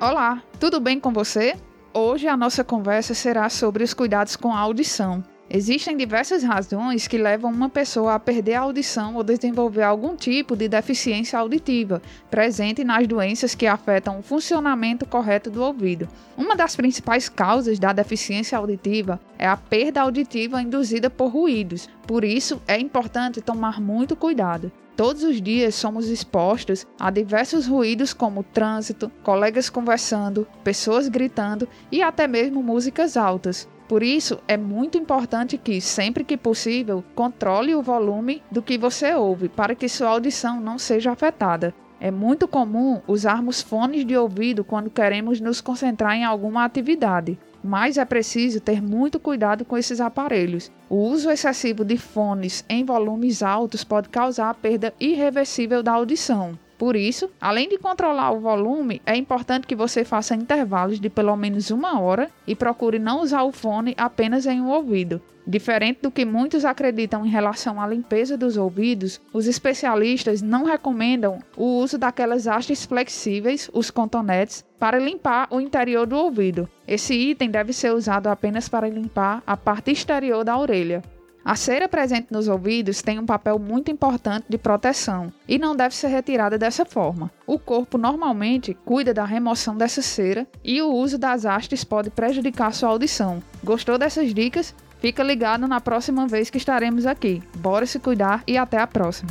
Olá, 0.00 0.40
tudo 0.60 0.78
bem 0.78 1.00
com 1.00 1.12
você? 1.12 1.56
Hoje 1.92 2.28
a 2.28 2.36
nossa 2.36 2.62
conversa 2.62 3.14
será 3.14 3.50
sobre 3.50 3.82
os 3.82 3.92
cuidados 3.92 4.36
com 4.36 4.54
a 4.54 4.60
audição. 4.60 5.24
Existem 5.52 5.96
diversas 5.96 6.44
razões 6.44 7.08
que 7.08 7.18
levam 7.18 7.50
uma 7.50 7.68
pessoa 7.68 8.14
a 8.14 8.20
perder 8.20 8.54
a 8.54 8.60
audição 8.60 9.16
ou 9.16 9.24
desenvolver 9.24 9.82
algum 9.82 10.14
tipo 10.14 10.54
de 10.54 10.68
deficiência 10.68 11.36
auditiva, 11.40 12.00
presente 12.30 12.84
nas 12.84 13.04
doenças 13.08 13.52
que 13.52 13.66
afetam 13.66 14.20
o 14.20 14.22
funcionamento 14.22 15.04
correto 15.04 15.50
do 15.50 15.60
ouvido. 15.60 16.08
Uma 16.36 16.54
das 16.54 16.76
principais 16.76 17.28
causas 17.28 17.80
da 17.80 17.92
deficiência 17.92 18.56
auditiva 18.56 19.18
é 19.36 19.48
a 19.48 19.56
perda 19.56 20.02
auditiva 20.02 20.62
induzida 20.62 21.10
por 21.10 21.32
ruídos, 21.32 21.88
por 22.06 22.22
isso 22.22 22.62
é 22.68 22.78
importante 22.78 23.40
tomar 23.40 23.80
muito 23.80 24.14
cuidado. 24.14 24.70
Todos 24.94 25.24
os 25.24 25.42
dias 25.42 25.74
somos 25.74 26.08
expostos 26.08 26.86
a 26.96 27.10
diversos 27.10 27.66
ruídos 27.66 28.14
como 28.14 28.44
trânsito, 28.44 29.10
colegas 29.24 29.68
conversando, 29.68 30.46
pessoas 30.62 31.08
gritando 31.08 31.66
e 31.90 32.02
até 32.02 32.28
mesmo 32.28 32.62
músicas 32.62 33.16
altas. 33.16 33.68
Por 33.90 34.04
isso, 34.04 34.38
é 34.46 34.56
muito 34.56 34.96
importante 34.96 35.58
que, 35.58 35.80
sempre 35.80 36.22
que 36.22 36.36
possível, 36.36 37.02
controle 37.12 37.74
o 37.74 37.82
volume 37.82 38.40
do 38.48 38.62
que 38.62 38.78
você 38.78 39.12
ouve 39.16 39.48
para 39.48 39.74
que 39.74 39.88
sua 39.88 40.10
audição 40.10 40.60
não 40.60 40.78
seja 40.78 41.10
afetada. 41.10 41.74
É 42.00 42.08
muito 42.08 42.46
comum 42.46 43.00
usarmos 43.08 43.60
fones 43.60 44.06
de 44.06 44.16
ouvido 44.16 44.62
quando 44.62 44.90
queremos 44.90 45.40
nos 45.40 45.60
concentrar 45.60 46.14
em 46.14 46.24
alguma 46.24 46.64
atividade, 46.64 47.36
mas 47.64 47.98
é 47.98 48.04
preciso 48.04 48.60
ter 48.60 48.80
muito 48.80 49.18
cuidado 49.18 49.64
com 49.64 49.76
esses 49.76 50.00
aparelhos. 50.00 50.70
O 50.88 50.94
uso 50.94 51.28
excessivo 51.28 51.84
de 51.84 51.98
fones 51.98 52.64
em 52.68 52.84
volumes 52.84 53.42
altos 53.42 53.82
pode 53.82 54.08
causar 54.08 54.50
a 54.50 54.54
perda 54.54 54.94
irreversível 55.00 55.82
da 55.82 55.90
audição. 55.90 56.56
Por 56.80 56.96
isso, 56.96 57.28
além 57.38 57.68
de 57.68 57.76
controlar 57.76 58.30
o 58.30 58.40
volume, 58.40 59.02
é 59.04 59.14
importante 59.14 59.66
que 59.66 59.76
você 59.76 60.02
faça 60.02 60.34
intervalos 60.34 60.98
de 60.98 61.10
pelo 61.10 61.36
menos 61.36 61.70
uma 61.70 62.00
hora 62.00 62.30
e 62.46 62.54
procure 62.54 62.98
não 62.98 63.20
usar 63.20 63.42
o 63.42 63.52
fone 63.52 63.94
apenas 63.98 64.46
em 64.46 64.62
um 64.62 64.70
ouvido. 64.70 65.20
Diferente 65.46 65.98
do 66.00 66.10
que 66.10 66.24
muitos 66.24 66.64
acreditam 66.64 67.26
em 67.26 67.28
relação 67.28 67.78
à 67.78 67.86
limpeza 67.86 68.34
dos 68.34 68.56
ouvidos, 68.56 69.20
os 69.30 69.46
especialistas 69.46 70.40
não 70.40 70.64
recomendam 70.64 71.40
o 71.54 71.66
uso 71.66 71.98
daquelas 71.98 72.46
hastes 72.46 72.86
flexíveis, 72.86 73.68
os 73.74 73.90
contonetes, 73.90 74.64
para 74.78 74.98
limpar 74.98 75.48
o 75.50 75.60
interior 75.60 76.06
do 76.06 76.16
ouvido. 76.16 76.66
Esse 76.88 77.12
item 77.12 77.50
deve 77.50 77.74
ser 77.74 77.92
usado 77.92 78.28
apenas 78.28 78.70
para 78.70 78.88
limpar 78.88 79.42
a 79.46 79.54
parte 79.54 79.90
exterior 79.90 80.44
da 80.44 80.56
orelha. 80.56 81.02
A 81.44 81.56
cera 81.56 81.88
presente 81.88 82.28
nos 82.30 82.48
ouvidos 82.48 83.00
tem 83.00 83.18
um 83.18 83.24
papel 83.24 83.58
muito 83.58 83.90
importante 83.90 84.44
de 84.48 84.58
proteção 84.58 85.32
e 85.48 85.58
não 85.58 85.74
deve 85.74 85.94
ser 85.94 86.08
retirada 86.08 86.58
dessa 86.58 86.84
forma. 86.84 87.30
O 87.46 87.58
corpo 87.58 87.96
normalmente 87.96 88.76
cuida 88.84 89.14
da 89.14 89.24
remoção 89.24 89.76
dessa 89.76 90.02
cera 90.02 90.46
e 90.62 90.82
o 90.82 90.92
uso 90.92 91.16
das 91.16 91.46
hastes 91.46 91.82
pode 91.82 92.10
prejudicar 92.10 92.74
sua 92.74 92.90
audição. 92.90 93.42
Gostou 93.64 93.96
dessas 93.96 94.34
dicas? 94.34 94.74
Fica 95.00 95.22
ligado 95.22 95.66
na 95.66 95.80
próxima 95.80 96.26
vez 96.26 96.50
que 96.50 96.58
estaremos 96.58 97.06
aqui. 97.06 97.42
Bora 97.56 97.86
se 97.86 97.98
cuidar 97.98 98.42
e 98.46 98.58
até 98.58 98.78
a 98.78 98.86
próxima. 98.86 99.30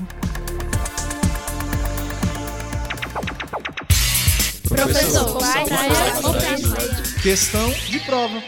Professor, 4.68 5.38
Questão 7.22 7.70
de 7.70 8.00
prova. 8.00 8.42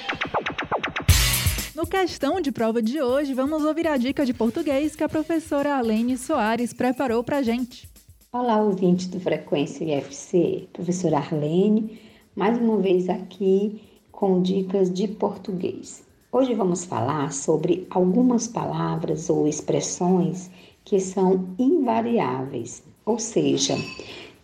No 1.82 1.88
questão 1.88 2.40
de 2.40 2.52
prova 2.52 2.80
de 2.80 3.02
hoje, 3.02 3.34
vamos 3.34 3.64
ouvir 3.64 3.88
a 3.88 3.98
dica 3.98 4.24
de 4.24 4.36
português 4.36 4.96
que 4.96 5.04
a 5.04 5.10
professora 5.10 5.76
Alene 5.76 6.16
Soares 6.16 6.74
preparou 6.74 7.24
para 7.24 7.42
gente. 7.42 7.90
Olá, 8.32 8.62
ouvinte 8.62 9.08
do 9.08 9.20
Frequência 9.20 9.84
IFC, 9.84 10.70
professora 10.72 11.18
Arlene, 11.18 12.00
mais 12.36 12.56
uma 12.60 12.78
vez 12.78 13.10
aqui 13.10 13.82
com 14.12 14.44
dicas 14.44 14.94
de 14.94 15.08
português. 15.08 16.04
Hoje 16.32 16.54
vamos 16.54 16.86
falar 16.86 17.34
sobre 17.34 17.88
algumas 17.90 18.48
palavras 18.48 19.28
ou 19.28 19.48
expressões 19.48 20.52
que 20.86 21.00
são 21.00 21.50
invariáveis, 21.58 22.84
ou 23.04 23.18
seja, 23.18 23.76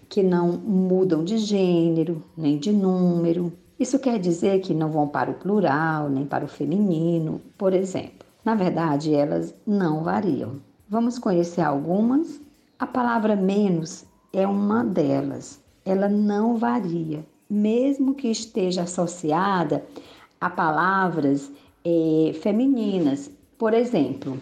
que 0.09 0.23
não 0.23 0.53
mudam 0.53 1.23
de 1.23 1.37
gênero 1.37 2.23
nem 2.35 2.57
de 2.57 2.71
número, 2.71 3.53
isso 3.79 3.99
quer 3.99 4.19
dizer 4.19 4.61
que 4.61 4.73
não 4.73 4.89
vão 4.89 5.07
para 5.07 5.29
o 5.29 5.35
plural 5.35 6.09
nem 6.09 6.25
para 6.25 6.45
o 6.45 6.47
feminino, 6.47 7.41
por 7.57 7.73
exemplo. 7.73 8.25
Na 8.43 8.55
verdade, 8.55 9.13
elas 9.13 9.53
não 9.65 10.03
variam. 10.03 10.61
Vamos 10.89 11.19
conhecer 11.19 11.61
algumas? 11.61 12.39
A 12.79 12.87
palavra 12.87 13.35
menos 13.35 14.05
é 14.31 14.47
uma 14.47 14.83
delas. 14.83 15.61
Ela 15.83 16.07
não 16.07 16.57
varia, 16.57 17.25
mesmo 17.49 18.15
que 18.15 18.29
esteja 18.29 18.83
associada 18.83 19.83
a 20.39 20.49
palavras 20.49 21.51
eh, 21.83 22.33
femininas. 22.41 23.29
Por 23.57 23.73
exemplo, 23.73 24.39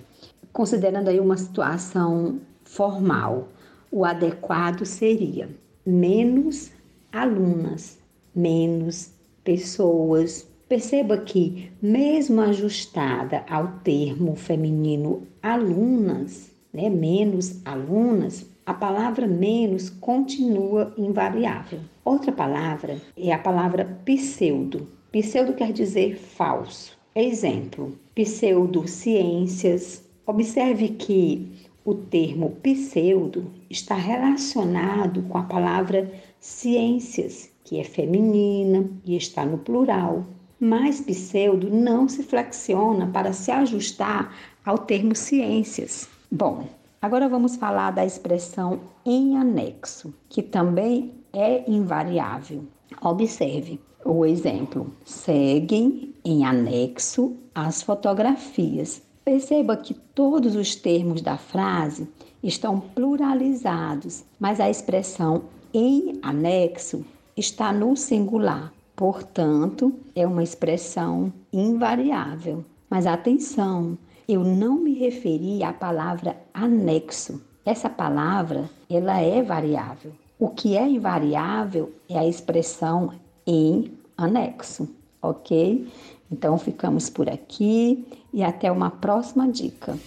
considerando 0.54 1.10
aí 1.10 1.20
uma 1.20 1.38
situação 1.38 2.40
formal, 2.64 3.48
o 3.92 4.06
adequado 4.06 4.86
seria 4.86 5.50
menos 5.86 6.72
alunas, 7.12 7.98
menos 8.36 9.15
pessoas. 9.46 10.46
Perceba 10.68 11.20
que, 11.20 11.72
mesmo 11.82 12.42
ajustada 12.42 13.46
ao 13.48 13.68
termo 13.84 14.36
feminino 14.36 15.26
alunas, 15.42 16.52
né, 16.74 16.90
menos 16.90 17.62
alunas, 17.64 18.46
a 18.66 18.74
palavra 18.74 19.28
menos 19.28 19.90
continua 19.92 20.92
invariável. 20.98 21.80
Outra 22.04 22.32
palavra 22.32 23.00
é 23.16 23.32
a 23.32 23.38
palavra 23.38 23.86
pseudo. 24.04 24.88
Pseudo 25.12 25.54
quer 25.54 25.72
dizer 25.72 26.18
falso. 26.18 26.98
Exemplo: 27.16 27.96
pseudociências. 28.16 30.04
Observe 30.26 30.90
que 30.90 31.48
o 31.86 31.94
termo 31.94 32.58
pseudo 32.64 33.52
está 33.70 33.94
relacionado 33.94 35.22
com 35.30 35.38
a 35.38 35.44
palavra 35.44 36.12
ciências, 36.40 37.52
que 37.66 37.80
é 37.80 37.84
feminina 37.84 38.88
e 39.04 39.18
está 39.18 39.46
no 39.46 39.58
plural. 39.58 40.24
Mas 40.58 41.02
pseudo 41.02 41.70
não 41.70 42.08
se 42.08 42.24
flexiona 42.24 43.08
para 43.08 43.34
se 43.34 43.52
ajustar 43.52 44.34
ao 44.64 44.78
termo 44.78 45.14
ciências. 45.14 46.08
Bom, 46.32 46.68
agora 47.02 47.28
vamos 47.28 47.58
falar 47.58 47.92
da 47.92 48.06
expressão 48.06 48.80
em 49.06 49.36
anexo, 49.36 50.14
que 50.30 50.42
também 50.42 51.14
é 51.34 51.70
invariável. 51.70 52.64
Observe 53.02 53.80
o 54.06 54.26
exemplo: 54.26 54.92
seguem 55.04 56.14
em 56.24 56.46
anexo 56.46 57.36
as 57.54 57.82
fotografias. 57.82 59.02
Perceba 59.26 59.76
que 59.76 59.94
todos 59.94 60.56
os 60.56 60.76
termos 60.76 61.22
da 61.22 61.36
frase 61.36 62.08
estão 62.44 62.80
pluralizados, 62.80 64.24
mas 64.40 64.60
a 64.60 64.70
expressão 64.70 65.46
em 65.74 66.20
anexo 66.22 67.04
está 67.38 67.74
no 67.74 67.96
singular, 67.96 68.72
portanto, 68.96 69.94
é 70.16 70.26
uma 70.26 70.44
expressão 70.44 71.34
invariável. 71.52 72.64
Mas 72.90 73.06
atenção, 73.06 73.98
eu 74.28 74.44
não 74.44 74.76
me 74.76 74.94
referi 74.94 75.64
à 75.64 75.74
palavra 75.74 76.38
anexo. 76.54 77.42
Essa 77.66 77.90
palavra, 77.90 78.70
ela 78.90 79.20
é 79.20 79.42
variável. 79.42 80.14
O 80.40 80.50
que 80.50 80.78
é 80.78 80.88
invariável 80.88 81.92
é 82.08 82.18
a 82.18 82.28
expressão 82.28 83.12
em 83.46 83.92
anexo, 84.18 84.88
ok? 85.22 85.88
Então 86.32 86.58
ficamos 86.58 87.10
por 87.10 87.30
aqui 87.30 88.08
e 88.34 88.44
até 88.44 88.72
uma 88.72 88.90
próxima 88.90 89.48
dica. 89.48 89.98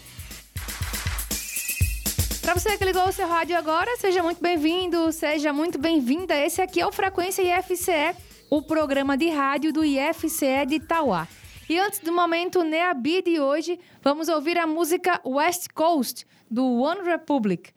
Para 2.48 2.58
você 2.58 2.78
que 2.78 2.84
ligou 2.86 3.06
o 3.06 3.12
seu 3.12 3.28
rádio 3.28 3.58
agora, 3.58 3.94
seja 3.98 4.22
muito 4.22 4.40
bem-vindo, 4.40 5.12
seja 5.12 5.52
muito 5.52 5.78
bem-vinda. 5.78 6.34
Esse 6.34 6.62
aqui 6.62 6.80
é 6.80 6.86
o 6.86 6.90
Frequência 6.90 7.42
IFCE, 7.42 8.16
o 8.48 8.62
programa 8.62 9.18
de 9.18 9.28
rádio 9.28 9.70
do 9.70 9.84
IFCE 9.84 10.64
de 10.66 10.76
Itauá. 10.76 11.28
E 11.68 11.78
antes 11.78 11.98
do 11.98 12.10
momento 12.10 12.64
Neabi 12.64 13.20
de 13.20 13.38
hoje, 13.38 13.78
vamos 14.02 14.30
ouvir 14.30 14.56
a 14.56 14.66
música 14.66 15.20
West 15.26 15.66
Coast, 15.74 16.26
do 16.50 16.64
One 16.64 17.02
Republic. 17.02 17.74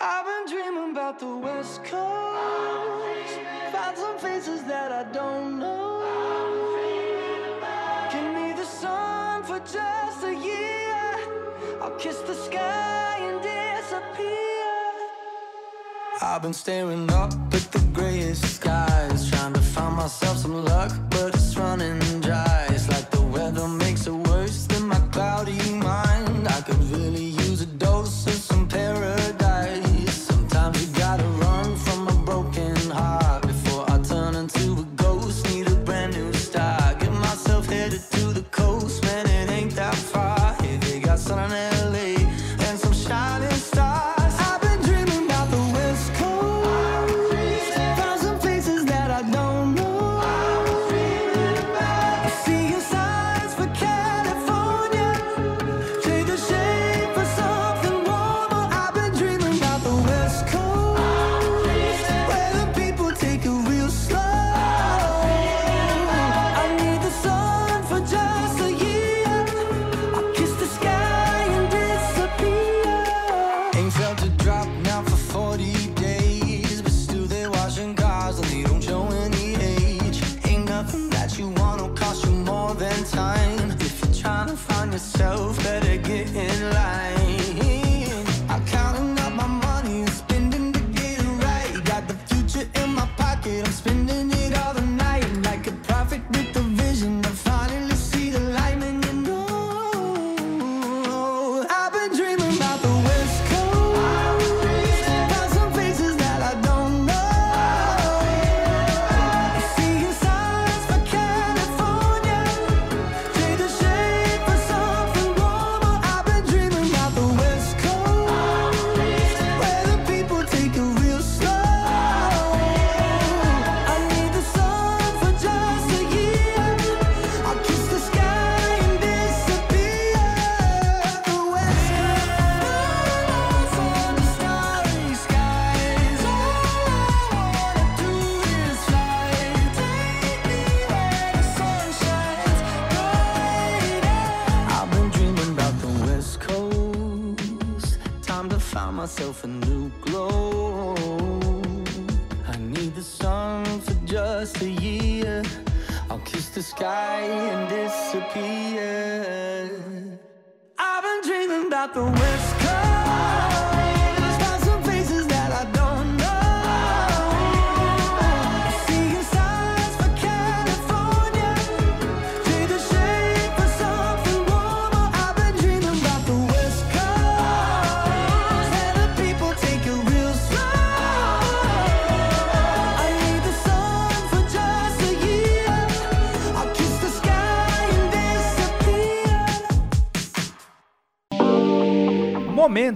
I've 0.00 0.24
been 0.24 0.46
dreaming 0.46 0.92
about 0.92 1.18
the 1.18 1.26
West 1.26 1.80
Coast. 1.82 3.40
Find 3.72 3.98
some 3.98 4.18
faces 4.20 4.62
that 4.68 4.92
I 4.92 5.02
don't 5.12 5.58
know. 5.58 5.81
Kiss 12.02 12.18
the 12.22 12.34
sky 12.34 13.16
and 13.20 13.40
disappear. 13.40 14.26
I've 16.20 16.42
been 16.42 16.52
staring 16.52 17.08
up 17.12 17.32
at 17.54 17.70
the 17.70 17.78
grayest 17.92 18.44
skies, 18.56 19.30
trying 19.30 19.52
to 19.52 19.60
find 19.60 19.94
myself 19.94 20.38
some 20.38 20.64
luck, 20.64 20.90
but 21.10 21.32
it's 21.32 21.56
running 21.56 22.00
dry. 22.20 22.66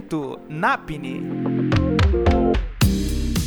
Momento 0.07 0.39
Napni. 0.47 1.21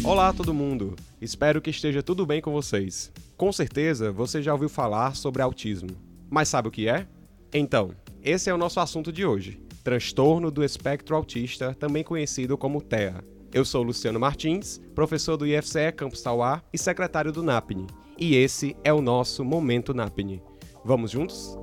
Olá 0.05 0.31
todo 0.31 0.53
mundo, 0.53 0.94
espero 1.18 1.59
que 1.59 1.70
esteja 1.70 2.03
tudo 2.03 2.27
bem 2.27 2.42
com 2.42 2.53
vocês. 2.53 3.11
Com 3.35 3.51
certeza 3.51 4.12
você 4.12 4.42
já 4.42 4.53
ouviu 4.53 4.68
falar 4.68 5.16
sobre 5.16 5.40
autismo, 5.40 5.88
mas 6.29 6.49
sabe 6.49 6.68
o 6.68 6.70
que 6.70 6.87
é? 6.87 7.07
Então, 7.55 7.92
esse 8.23 8.51
é 8.51 8.55
o 8.55 8.59
nosso 8.59 8.79
assunto 8.79 9.11
de 9.11 9.25
hoje: 9.25 9.59
transtorno 9.83 10.51
do 10.51 10.62
espectro 10.62 11.16
autista, 11.16 11.75
também 11.75 12.05
conhecido 12.05 12.59
como 12.59 12.83
TEA. 12.83 13.25
Eu 13.55 13.64
sou 13.64 13.83
Luciano 13.83 14.20
Martins, 14.20 14.83
professor 14.94 15.38
do 15.38 15.46
IFCE 15.46 15.92
Campus 15.96 16.20
Tauá 16.20 16.62
e 16.70 16.77
secretário 16.77 17.33
do 17.33 17.42
NAPNE, 17.42 17.87
e 18.18 18.37
esse 18.37 18.77
é 18.85 18.92
o 18.92 19.01
nosso 19.01 19.42
Momento 19.42 19.94
NAPNE. 19.94 20.42
Vamos 20.85 21.11
juntos? 21.11 21.57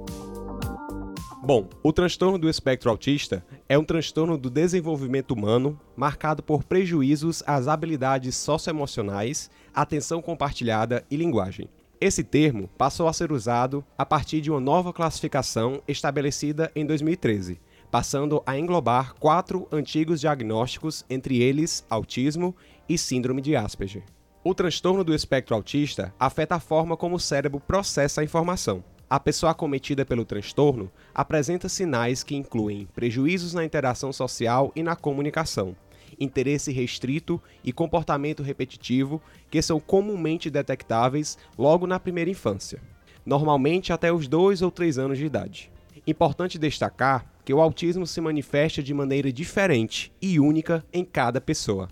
Bom, 1.44 1.70
o 1.84 1.94
transtorno 1.94 2.38
do 2.40 2.50
espectro 2.50 2.90
autista 2.90 3.46
é 3.70 3.78
um 3.78 3.84
transtorno 3.84 4.38
do 4.38 4.50
desenvolvimento 4.50 5.32
humano 5.32 5.80
marcado 5.96 6.42
por 6.42 6.64
prejuízos 6.64 7.44
às 7.46 7.68
habilidades 7.68 8.36
socioemocionais, 8.36 9.50
atenção 9.74 10.20
compartilhada 10.20 11.06
e 11.12 11.16
linguagem. 11.16 11.70
Esse 12.02 12.24
termo 12.24 12.68
passou 12.76 13.08
a 13.08 13.14
ser 13.14 13.32
usado 13.32 13.86
a 13.96 14.06
partir 14.06 14.42
de 14.42 14.50
uma 14.50 14.60
nova 14.60 14.92
classificação 14.92 15.82
estabelecida 15.88 16.72
em 16.76 16.86
2013, 16.86 17.60
passando 17.92 18.42
a 18.46 18.58
englobar 18.58 19.14
quatro 19.16 19.68
antigos 19.72 20.20
diagnósticos, 20.20 21.06
entre 21.08 21.42
eles 21.42 21.86
autismo 21.88 22.56
e 22.90 22.98
síndrome 22.98 23.42
de 23.42 23.56
Asperger. 23.56 24.04
O 24.44 24.56
transtorno 24.56 25.04
do 25.04 25.14
espectro 25.14 25.56
autista 25.56 26.14
afeta 26.20 26.56
a 26.56 26.60
forma 26.60 26.98
como 26.98 27.16
o 27.16 27.20
cérebro 27.20 27.60
processa 27.60 28.22
a 28.22 28.24
informação. 28.24 28.84
A 29.10 29.22
pessoa 29.22 29.54
acometida 29.54 30.06
pelo 30.06 30.26
transtorno 30.26 30.92
apresenta 31.16 31.70
sinais 31.70 32.24
que 32.24 32.36
incluem 32.36 32.90
prejuízos 32.94 33.54
na 33.54 33.64
interação 33.64 34.12
social 34.12 34.70
e 34.76 34.84
na 34.84 34.98
comunicação, 34.98 35.78
interesse 36.20 36.74
restrito 36.74 37.42
e 37.64 37.72
comportamento 37.72 38.44
repetitivo 38.44 39.22
que 39.50 39.62
são 39.62 39.80
comumente 39.80 40.50
detectáveis 40.50 41.38
logo 41.58 41.88
na 41.88 42.02
primeira 42.02 42.30
infância, 42.30 42.82
normalmente 43.26 43.94
até 43.94 44.12
os 44.12 44.28
2 44.28 44.62
ou 44.62 44.70
3 44.70 44.98
anos 44.98 45.18
de 45.18 45.26
idade. 45.26 45.72
Importante 46.06 46.60
destacar 46.60 47.26
que 47.46 47.54
o 47.54 47.62
autismo 47.62 48.06
se 48.06 48.20
manifesta 48.20 48.84
de 48.84 48.94
maneira 48.94 49.32
diferente 49.32 50.12
e 50.22 50.38
única 50.38 50.86
em 50.92 51.06
cada 51.06 51.40
pessoa. 51.40 51.88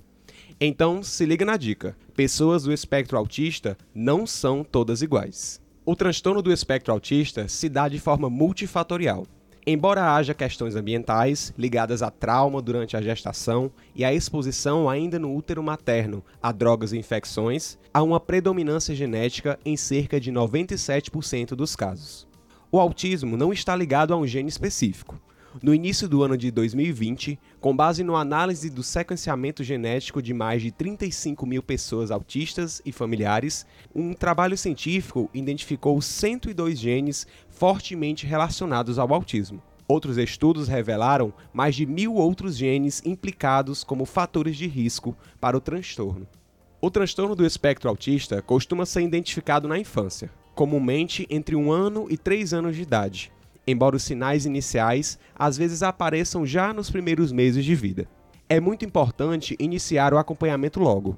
Então, 0.59 1.01
se 1.01 1.25
liga 1.25 1.45
na 1.45 1.55
dica: 1.55 1.95
pessoas 2.13 2.63
do 2.63 2.73
espectro 2.73 3.17
autista 3.17 3.77
não 3.93 4.27
são 4.27 4.65
todas 4.65 5.01
iguais. 5.01 5.63
O 5.87 5.95
transtorno 5.95 6.41
do 6.41 6.51
espectro 6.51 6.91
autista 6.91 7.47
se 7.47 7.69
dá 7.69 7.87
de 7.87 7.99
forma 7.99 8.27
multifatorial. 8.27 9.23
Embora 9.67 10.15
haja 10.15 10.33
questões 10.33 10.75
ambientais 10.75 11.53
ligadas 11.55 12.01
a 12.01 12.09
trauma 12.09 12.59
durante 12.59 12.97
a 12.97 13.01
gestação 13.03 13.71
e 13.93 14.03
a 14.03 14.11
exposição 14.11 14.89
ainda 14.89 15.19
no 15.19 15.35
útero 15.35 15.61
materno 15.61 16.23
a 16.41 16.51
drogas 16.51 16.91
e 16.91 16.97
infecções, 16.97 17.77
há 17.93 18.01
uma 18.01 18.19
predominância 18.19 18.95
genética 18.95 19.59
em 19.63 19.77
cerca 19.77 20.19
de 20.19 20.31
97% 20.31 21.49
dos 21.49 21.75
casos. 21.75 22.27
O 22.71 22.79
autismo 22.79 23.37
não 23.37 23.53
está 23.53 23.75
ligado 23.75 24.11
a 24.11 24.17
um 24.17 24.25
gene 24.25 24.49
específico. 24.49 25.21
No 25.63 25.73
início 25.73 26.09
do 26.09 26.21
ano 26.21 26.37
de 26.37 26.51
2020, 26.51 27.39
com 27.61 27.73
base 27.73 28.03
numa 28.03 28.19
análise 28.19 28.69
do 28.69 28.83
sequenciamento 28.83 29.63
genético 29.63 30.21
de 30.21 30.33
mais 30.33 30.61
de 30.61 30.69
35 30.69 31.45
mil 31.45 31.63
pessoas 31.63 32.11
autistas 32.11 32.81
e 32.85 32.91
familiares, 32.91 33.65
um 33.95 34.13
trabalho 34.13 34.57
científico 34.57 35.29
identificou 35.33 36.01
102 36.01 36.77
genes 36.77 37.25
fortemente 37.47 38.27
relacionados 38.27 38.99
ao 38.99 39.13
autismo. 39.13 39.63
Outros 39.87 40.17
estudos 40.17 40.67
revelaram 40.67 41.33
mais 41.53 41.73
de 41.73 41.85
mil 41.85 42.15
outros 42.15 42.57
genes 42.57 43.01
implicados 43.05 43.81
como 43.81 44.03
fatores 44.03 44.57
de 44.57 44.67
risco 44.67 45.15
para 45.39 45.55
o 45.55 45.61
transtorno. 45.61 46.27
O 46.81 46.91
transtorno 46.91 47.33
do 47.33 47.45
espectro 47.45 47.89
autista 47.89 48.41
costuma 48.41 48.85
ser 48.85 49.03
identificado 49.03 49.69
na 49.69 49.79
infância, 49.79 50.29
comumente 50.53 51.25
entre 51.29 51.55
um 51.55 51.71
ano 51.71 52.07
e 52.09 52.17
três 52.17 52.53
anos 52.53 52.75
de 52.75 52.81
idade, 52.81 53.31
embora 53.67 53.95
os 53.95 54.03
sinais 54.03 54.45
iniciais 54.45 55.17
às 55.35 55.57
vezes 55.57 55.83
apareçam 55.83 56.45
já 56.45 56.73
nos 56.73 56.89
primeiros 56.89 57.31
meses 57.31 57.63
de 57.63 57.75
vida. 57.75 58.07
É 58.47 58.59
muito 58.59 58.85
importante 58.85 59.55
iniciar 59.59 60.13
o 60.13 60.17
acompanhamento 60.17 60.79
logo. 60.79 61.17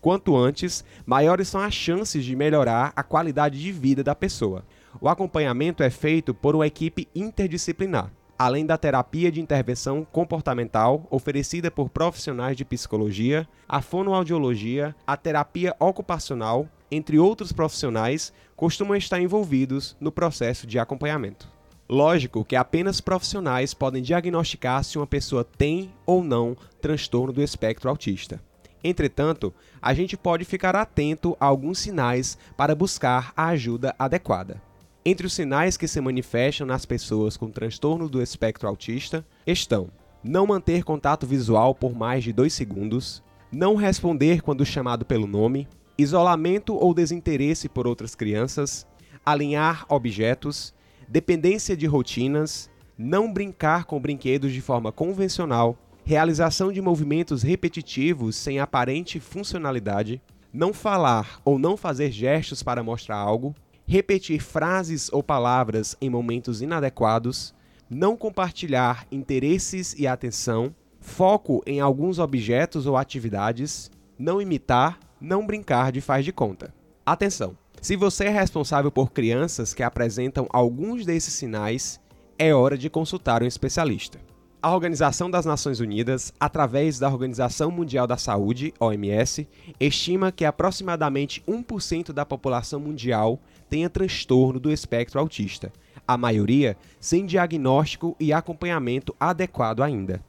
Quanto 0.00 0.36
antes, 0.36 0.84
maiores 1.06 1.48
são 1.48 1.60
as 1.60 1.72
chances 1.72 2.24
de 2.24 2.36
melhorar 2.36 2.92
a 2.94 3.02
qualidade 3.02 3.58
de 3.58 3.72
vida 3.72 4.04
da 4.04 4.14
pessoa. 4.14 4.64
O 5.00 5.08
acompanhamento 5.08 5.82
é 5.82 5.88
feito 5.88 6.34
por 6.34 6.54
uma 6.54 6.66
equipe 6.66 7.08
interdisciplinar, 7.14 8.12
além 8.38 8.66
da 8.66 8.76
terapia 8.76 9.32
de 9.32 9.40
intervenção 9.40 10.04
comportamental 10.04 11.06
oferecida 11.10 11.70
por 11.70 11.88
profissionais 11.88 12.56
de 12.56 12.64
psicologia, 12.64 13.48
a 13.68 13.80
fonoaudiologia, 13.80 14.94
a 15.06 15.16
terapia 15.16 15.74
ocupacional, 15.80 16.68
entre 16.90 17.18
outros 17.18 17.52
profissionais, 17.52 18.32
costumam 18.56 18.96
estar 18.96 19.20
envolvidos 19.20 19.96
no 19.98 20.12
processo 20.12 20.66
de 20.66 20.78
acompanhamento. 20.78 21.53
Lógico 21.94 22.44
que 22.44 22.56
apenas 22.56 23.00
profissionais 23.00 23.72
podem 23.72 24.02
diagnosticar 24.02 24.82
se 24.82 24.98
uma 24.98 25.06
pessoa 25.06 25.44
tem 25.44 25.92
ou 26.04 26.24
não 26.24 26.56
transtorno 26.80 27.32
do 27.32 27.40
espectro 27.40 27.88
autista. 27.88 28.42
Entretanto, 28.82 29.54
a 29.80 29.94
gente 29.94 30.16
pode 30.16 30.44
ficar 30.44 30.74
atento 30.74 31.36
a 31.38 31.46
alguns 31.46 31.78
sinais 31.78 32.36
para 32.56 32.74
buscar 32.74 33.32
a 33.36 33.46
ajuda 33.46 33.94
adequada. 33.96 34.60
Entre 35.04 35.24
os 35.24 35.34
sinais 35.34 35.76
que 35.76 35.86
se 35.86 36.00
manifestam 36.00 36.66
nas 36.66 36.84
pessoas 36.84 37.36
com 37.36 37.48
transtorno 37.48 38.08
do 38.08 38.20
espectro 38.20 38.68
autista 38.68 39.24
estão 39.46 39.88
não 40.20 40.48
manter 40.48 40.82
contato 40.82 41.28
visual 41.28 41.76
por 41.76 41.94
mais 41.94 42.24
de 42.24 42.32
2 42.32 42.52
segundos, 42.52 43.22
não 43.52 43.76
responder 43.76 44.42
quando 44.42 44.66
chamado 44.66 45.04
pelo 45.04 45.28
nome, 45.28 45.68
isolamento 45.96 46.74
ou 46.74 46.92
desinteresse 46.92 47.68
por 47.68 47.86
outras 47.86 48.16
crianças, 48.16 48.84
alinhar 49.24 49.86
objetos, 49.88 50.73
dependência 51.08 51.76
de 51.76 51.86
rotinas, 51.86 52.70
não 52.96 53.32
brincar 53.32 53.84
com 53.84 54.00
brinquedos 54.00 54.52
de 54.52 54.60
forma 54.60 54.92
convencional, 54.92 55.76
realização 56.04 56.70
de 56.70 56.80
movimentos 56.80 57.42
repetitivos 57.42 58.36
sem 58.36 58.60
aparente 58.60 59.18
funcionalidade, 59.18 60.20
não 60.52 60.72
falar 60.72 61.40
ou 61.44 61.58
não 61.58 61.76
fazer 61.76 62.12
gestos 62.12 62.62
para 62.62 62.82
mostrar 62.82 63.16
algo, 63.16 63.54
repetir 63.86 64.40
frases 64.40 65.10
ou 65.12 65.22
palavras 65.22 65.96
em 66.00 66.08
momentos 66.08 66.62
inadequados, 66.62 67.54
não 67.88 68.16
compartilhar 68.16 69.06
interesses 69.10 69.94
e 69.98 70.06
atenção, 70.06 70.74
foco 71.00 71.62
em 71.66 71.80
alguns 71.80 72.18
objetos 72.18 72.86
ou 72.86 72.96
atividades, 72.96 73.90
não 74.18 74.40
imitar, 74.40 74.98
não 75.20 75.46
brincar 75.46 75.92
de 75.92 76.00
faz 76.00 76.24
de 76.24 76.32
conta. 76.32 76.72
Atenção! 77.04 77.63
Se 77.84 77.96
você 77.96 78.24
é 78.24 78.30
responsável 78.30 78.90
por 78.90 79.12
crianças 79.12 79.74
que 79.74 79.82
apresentam 79.82 80.46
alguns 80.48 81.04
desses 81.04 81.34
sinais, 81.34 82.00
é 82.38 82.54
hora 82.54 82.78
de 82.78 82.88
consultar 82.88 83.42
um 83.42 83.46
especialista. 83.46 84.18
A 84.62 84.72
Organização 84.72 85.30
das 85.30 85.44
Nações 85.44 85.80
Unidas, 85.80 86.32
através 86.40 86.98
da 86.98 87.10
Organização 87.10 87.70
Mundial 87.70 88.06
da 88.06 88.16
Saúde, 88.16 88.72
OMS, 88.80 89.46
estima 89.78 90.32
que 90.32 90.46
aproximadamente 90.46 91.44
1% 91.46 92.10
da 92.10 92.24
população 92.24 92.80
mundial 92.80 93.38
tenha 93.68 93.90
transtorno 93.90 94.58
do 94.58 94.72
espectro 94.72 95.20
autista, 95.20 95.70
a 96.08 96.16
maioria 96.16 96.78
sem 96.98 97.26
diagnóstico 97.26 98.16
e 98.18 98.32
acompanhamento 98.32 99.14
adequado 99.20 99.82
ainda. 99.82 100.24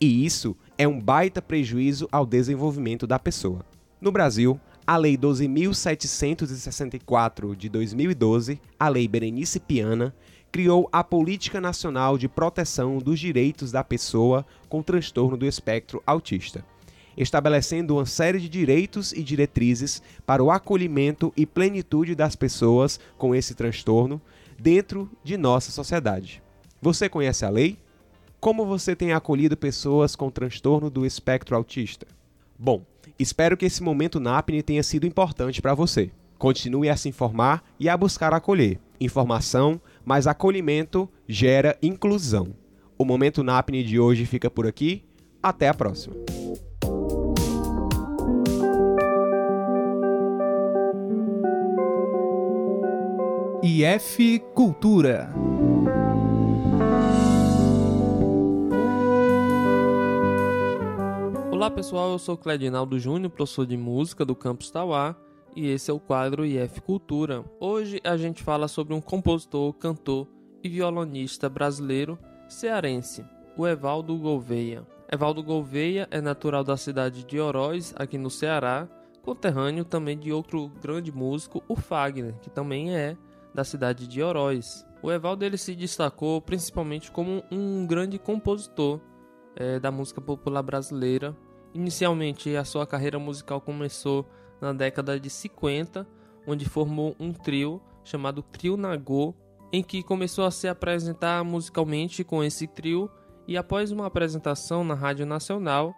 E 0.00 0.24
isso 0.24 0.56
é 0.78 0.86
um 0.86 1.00
baita 1.00 1.42
prejuízo 1.42 2.08
ao 2.12 2.24
desenvolvimento 2.24 3.04
da 3.04 3.18
pessoa. 3.18 3.64
No 4.00 4.12
Brasil, 4.12 4.60
a 4.90 4.96
Lei 4.96 5.16
12.764 5.16 7.54
de 7.54 7.68
2012, 7.68 8.60
a 8.76 8.88
Lei 8.88 9.06
Berenice 9.06 9.60
Piana, 9.60 10.12
criou 10.50 10.88
a 10.90 11.04
Política 11.04 11.60
Nacional 11.60 12.18
de 12.18 12.28
Proteção 12.28 12.98
dos 12.98 13.20
Direitos 13.20 13.70
da 13.70 13.84
Pessoa 13.84 14.44
com 14.68 14.82
Transtorno 14.82 15.36
do 15.36 15.46
Espectro 15.46 16.02
Autista, 16.04 16.64
estabelecendo 17.16 17.94
uma 17.94 18.04
série 18.04 18.40
de 18.40 18.48
direitos 18.48 19.12
e 19.12 19.22
diretrizes 19.22 20.02
para 20.26 20.42
o 20.42 20.50
acolhimento 20.50 21.32
e 21.36 21.46
plenitude 21.46 22.16
das 22.16 22.34
pessoas 22.34 22.98
com 23.16 23.32
esse 23.32 23.54
transtorno 23.54 24.20
dentro 24.58 25.08
de 25.22 25.36
nossa 25.36 25.70
sociedade. 25.70 26.42
Você 26.82 27.08
conhece 27.08 27.44
a 27.44 27.48
lei? 27.48 27.78
Como 28.40 28.66
você 28.66 28.96
tem 28.96 29.12
acolhido 29.12 29.56
pessoas 29.56 30.16
com 30.16 30.32
transtorno 30.32 30.90
do 30.90 31.06
espectro 31.06 31.54
autista? 31.54 32.08
Bom, 32.62 32.84
espero 33.18 33.56
que 33.56 33.64
esse 33.64 33.82
momento 33.82 34.20
NAPNE 34.20 34.62
tenha 34.62 34.82
sido 34.82 35.06
importante 35.06 35.62
para 35.62 35.72
você. 35.72 36.10
Continue 36.36 36.90
a 36.90 36.96
se 36.96 37.08
informar 37.08 37.64
e 37.80 37.88
a 37.88 37.96
buscar 37.96 38.34
acolher. 38.34 38.78
Informação, 39.00 39.80
mas 40.04 40.26
acolhimento 40.26 41.08
gera 41.26 41.78
inclusão. 41.82 42.54
O 42.98 43.04
Momento 43.06 43.42
NAPNE 43.42 43.82
de 43.82 43.98
hoje 43.98 44.26
fica 44.26 44.50
por 44.50 44.66
aqui. 44.66 45.02
Até 45.42 45.68
a 45.70 45.74
próxima. 45.74 46.14
IF 53.62 54.38
Cultura. 54.54 55.32
Olá 61.60 61.70
pessoal, 61.70 62.12
eu 62.12 62.18
sou 62.18 62.38
Cledinaldo 62.38 62.98
Júnior, 62.98 63.30
professor 63.30 63.66
de 63.66 63.76
música 63.76 64.24
do 64.24 64.34
Campus 64.34 64.70
Tauá, 64.70 65.14
e 65.54 65.68
esse 65.68 65.90
é 65.90 65.94
o 65.94 66.00
quadro 66.00 66.46
IF 66.46 66.80
Cultura. 66.80 67.44
Hoje 67.60 68.00
a 68.02 68.16
gente 68.16 68.42
fala 68.42 68.66
sobre 68.66 68.94
um 68.94 69.00
compositor, 69.02 69.74
cantor 69.74 70.26
e 70.64 70.70
violonista 70.70 71.50
brasileiro 71.50 72.18
cearense, 72.48 73.26
o 73.58 73.68
Evaldo 73.68 74.16
Gouveia. 74.16 74.86
Evaldo 75.12 75.42
Gouveia 75.42 76.08
é 76.10 76.18
natural 76.18 76.64
da 76.64 76.78
cidade 76.78 77.24
de 77.24 77.38
Oroz, 77.38 77.92
aqui 77.94 78.16
no 78.16 78.30
Ceará, 78.30 78.88
conterrâneo 79.20 79.84
também 79.84 80.18
de 80.18 80.32
outro 80.32 80.72
grande 80.80 81.12
músico, 81.12 81.62
o 81.68 81.76
Fagner, 81.76 82.36
que 82.40 82.48
também 82.48 82.96
é 82.96 83.18
da 83.54 83.64
cidade 83.64 84.08
de 84.08 84.22
Oroz. 84.22 84.86
O 85.02 85.12
Evaldo 85.12 85.44
ele 85.44 85.58
se 85.58 85.74
destacou 85.74 86.40
principalmente 86.40 87.10
como 87.10 87.44
um 87.52 87.86
grande 87.86 88.18
compositor 88.18 88.98
é, 89.56 89.78
da 89.78 89.90
música 89.90 90.22
popular 90.22 90.62
brasileira. 90.62 91.36
Inicialmente, 91.72 92.56
a 92.56 92.64
sua 92.64 92.86
carreira 92.86 93.18
musical 93.18 93.60
começou 93.60 94.28
na 94.60 94.72
década 94.72 95.18
de 95.18 95.30
50, 95.30 96.06
onde 96.46 96.64
formou 96.68 97.14
um 97.18 97.32
trio 97.32 97.80
chamado 98.02 98.42
Trio 98.42 98.76
Nagô, 98.76 99.34
em 99.72 99.82
que 99.82 100.02
começou 100.02 100.44
a 100.44 100.50
se 100.50 100.66
apresentar 100.66 101.44
musicalmente 101.44 102.24
com 102.24 102.42
esse 102.42 102.66
trio 102.66 103.10
e 103.46 103.56
após 103.56 103.90
uma 103.92 104.06
apresentação 104.06 104.82
na 104.82 104.94
Rádio 104.94 105.24
Nacional, 105.26 105.94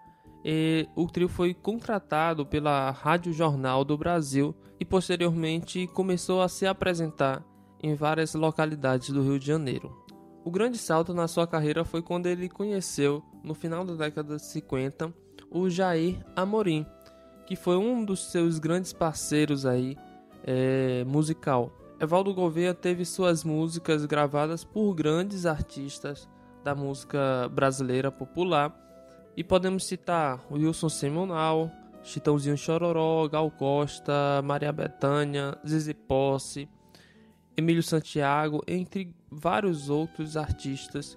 o 0.94 1.06
trio 1.06 1.28
foi 1.28 1.54
contratado 1.54 2.44
pela 2.44 2.90
Rádio 2.90 3.32
Jornal 3.32 3.84
do 3.84 3.96
Brasil 3.96 4.54
e 4.80 4.84
posteriormente 4.84 5.86
começou 5.88 6.42
a 6.42 6.48
se 6.48 6.66
apresentar 6.66 7.44
em 7.82 7.94
várias 7.94 8.34
localidades 8.34 9.10
do 9.10 9.22
Rio 9.22 9.38
de 9.38 9.46
Janeiro. 9.46 9.96
O 10.44 10.50
grande 10.50 10.76
salto 10.76 11.14
na 11.14 11.28
sua 11.28 11.46
carreira 11.46 11.84
foi 11.84 12.02
quando 12.02 12.26
ele 12.26 12.48
conheceu, 12.48 13.22
no 13.44 13.54
final 13.54 13.84
da 13.84 13.94
década 13.94 14.36
de 14.36 14.44
50, 14.44 15.14
o 15.52 15.68
Jair 15.68 16.18
Amorim, 16.34 16.86
que 17.46 17.54
foi 17.54 17.76
um 17.76 18.04
dos 18.04 18.30
seus 18.30 18.58
grandes 18.58 18.92
parceiros 18.92 19.66
aí 19.66 19.96
é, 20.44 21.04
musical. 21.04 21.70
Evaldo 22.00 22.34
Gouveia 22.34 22.74
teve 22.74 23.04
suas 23.04 23.44
músicas 23.44 24.04
gravadas 24.06 24.64
por 24.64 24.94
grandes 24.94 25.46
artistas 25.46 26.28
da 26.64 26.74
música 26.74 27.48
brasileira 27.52 28.10
popular 28.10 28.76
e 29.36 29.44
podemos 29.44 29.86
citar 29.86 30.44
Wilson 30.50 30.88
Simonal, 30.88 31.70
Chitãozinho 32.02 32.56
Chororó, 32.56 33.28
Gal 33.28 33.50
Costa, 33.50 34.42
Maria 34.42 34.72
Bethânia, 34.72 35.56
Zizi 35.66 35.94
Posse, 35.94 36.68
Emílio 37.56 37.82
Santiago, 37.82 38.62
entre 38.66 39.14
vários 39.30 39.88
outros 39.88 40.36
artistas 40.36 41.16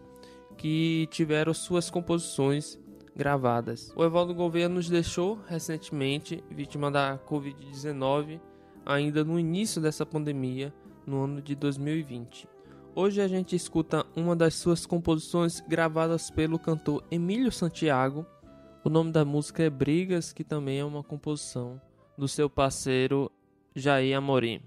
que 0.57 1.07
tiveram 1.11 1.53
suas 1.53 1.89
composições 1.89 2.79
gravadas. 3.15 3.91
O 3.95 4.03
Evaldo 4.03 4.33
Gouveia 4.33 4.67
nos 4.67 4.89
deixou 4.89 5.39
recentemente, 5.47 6.43
vítima 6.49 6.91
da 6.91 7.17
Covid-19, 7.17 8.39
ainda 8.85 9.23
no 9.23 9.39
início 9.39 9.81
dessa 9.81 10.05
pandemia, 10.05 10.73
no 11.05 11.23
ano 11.23 11.41
de 11.41 11.55
2020. 11.55 12.47
Hoje 12.93 13.21
a 13.21 13.27
gente 13.27 13.55
escuta 13.55 14.05
uma 14.15 14.35
das 14.35 14.55
suas 14.55 14.85
composições 14.85 15.59
gravadas 15.61 16.29
pelo 16.29 16.57
cantor 16.57 17.03
Emílio 17.11 17.51
Santiago. 17.51 18.25
O 18.83 18.89
nome 18.89 19.11
da 19.11 19.25
música 19.25 19.63
é 19.63 19.69
Brigas, 19.69 20.31
que 20.31 20.43
também 20.43 20.79
é 20.79 20.85
uma 20.85 21.03
composição 21.03 21.81
do 22.17 22.27
seu 22.27 22.49
parceiro 22.49 23.31
Jair 23.75 24.17
Amorim. 24.17 24.61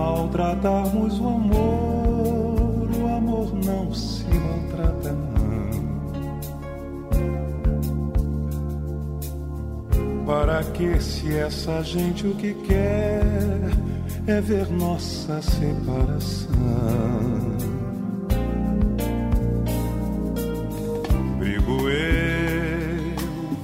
Maltratarmos 0.00 1.20
o 1.20 1.28
amor? 1.28 2.88
O 3.02 3.08
amor 3.16 3.52
não 3.64 3.92
se 3.92 4.24
maltrata. 4.24 5.14
Para 10.26 10.64
que 10.64 11.00
se 11.00 11.36
essa 11.36 11.82
gente 11.82 12.26
o 12.26 12.34
que 12.34 12.54
quer 12.54 13.22
é 14.26 14.40
ver 14.40 14.70
nossa 14.70 15.42
separação? 15.42 16.48
Brigo 21.38 21.88
eu, 21.88 23.14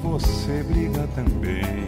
você 0.02 0.62
briga 0.64 1.08
também 1.14 1.86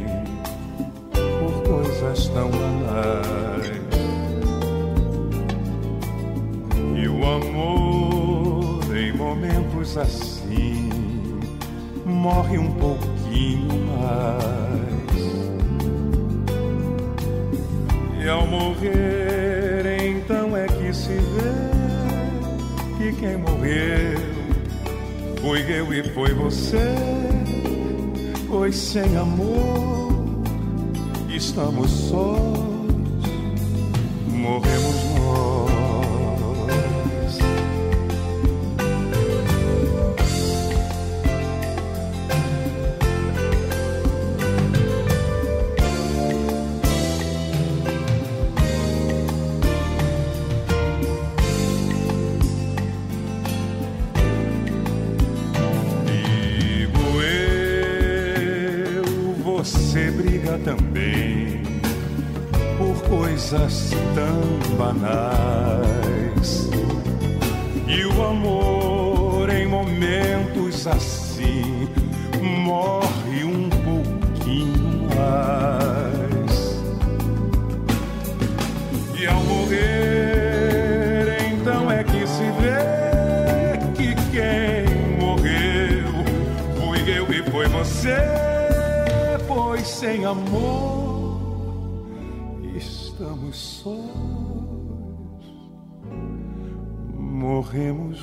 por 1.12 1.62
coisas 1.68 2.28
tão 2.28 2.50
banais. 2.50 3.57
Amor 7.36 8.96
em 8.96 9.12
momentos 9.12 9.96
assim 9.96 10.88
morre 12.04 12.58
um 12.58 12.72
pouquinho 12.72 13.68
mais. 13.86 14.98
E 18.20 18.28
ao 18.28 18.46
morrer, 18.46 20.00
então 20.00 20.56
é 20.56 20.66
que 20.66 20.92
se 20.92 21.14
vê 21.14 21.68
que 22.98 23.12
quem 23.20 23.36
morreu 23.36 24.18
fui 25.40 25.64
eu 25.68 25.92
e 25.92 26.02
foi 26.12 26.34
você. 26.34 26.94
Pois 28.48 28.76
sem 28.76 29.16
amor 29.16 30.42
estamos 31.28 31.90
sós, 31.90 32.58
morremos 34.26 35.07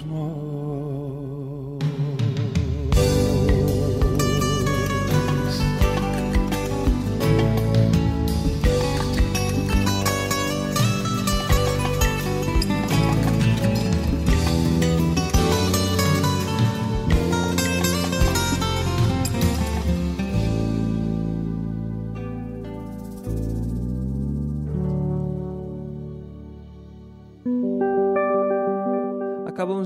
morremos 0.03 0.54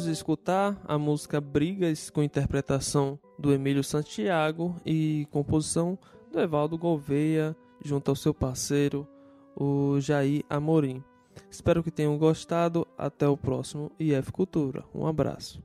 de 0.10 0.14
escutar 0.14 0.76
a 0.88 0.98
música 0.98 1.40
Brigas 1.40 2.10
com 2.10 2.24
interpretação 2.24 3.20
do 3.38 3.54
Emílio 3.54 3.84
Santiago 3.84 4.76
e 4.84 5.28
composição 5.30 6.00
do 6.32 6.40
Evaldo 6.40 6.80
Gouveia 6.80 7.56
junto 7.86 8.10
ao 8.10 8.16
seu 8.16 8.34
parceiro, 8.34 9.08
o 9.56 10.00
Jair 10.00 10.44
Amorim. 10.50 11.04
Espero 11.50 11.84
que 11.84 11.92
tenham 11.92 12.18
gostado. 12.18 12.88
Até 12.98 13.28
o 13.28 13.38
próximo 13.38 13.92
IF 14.00 14.32
Cultura. 14.32 14.84
Um 14.94 15.06
abraço. 15.06 15.62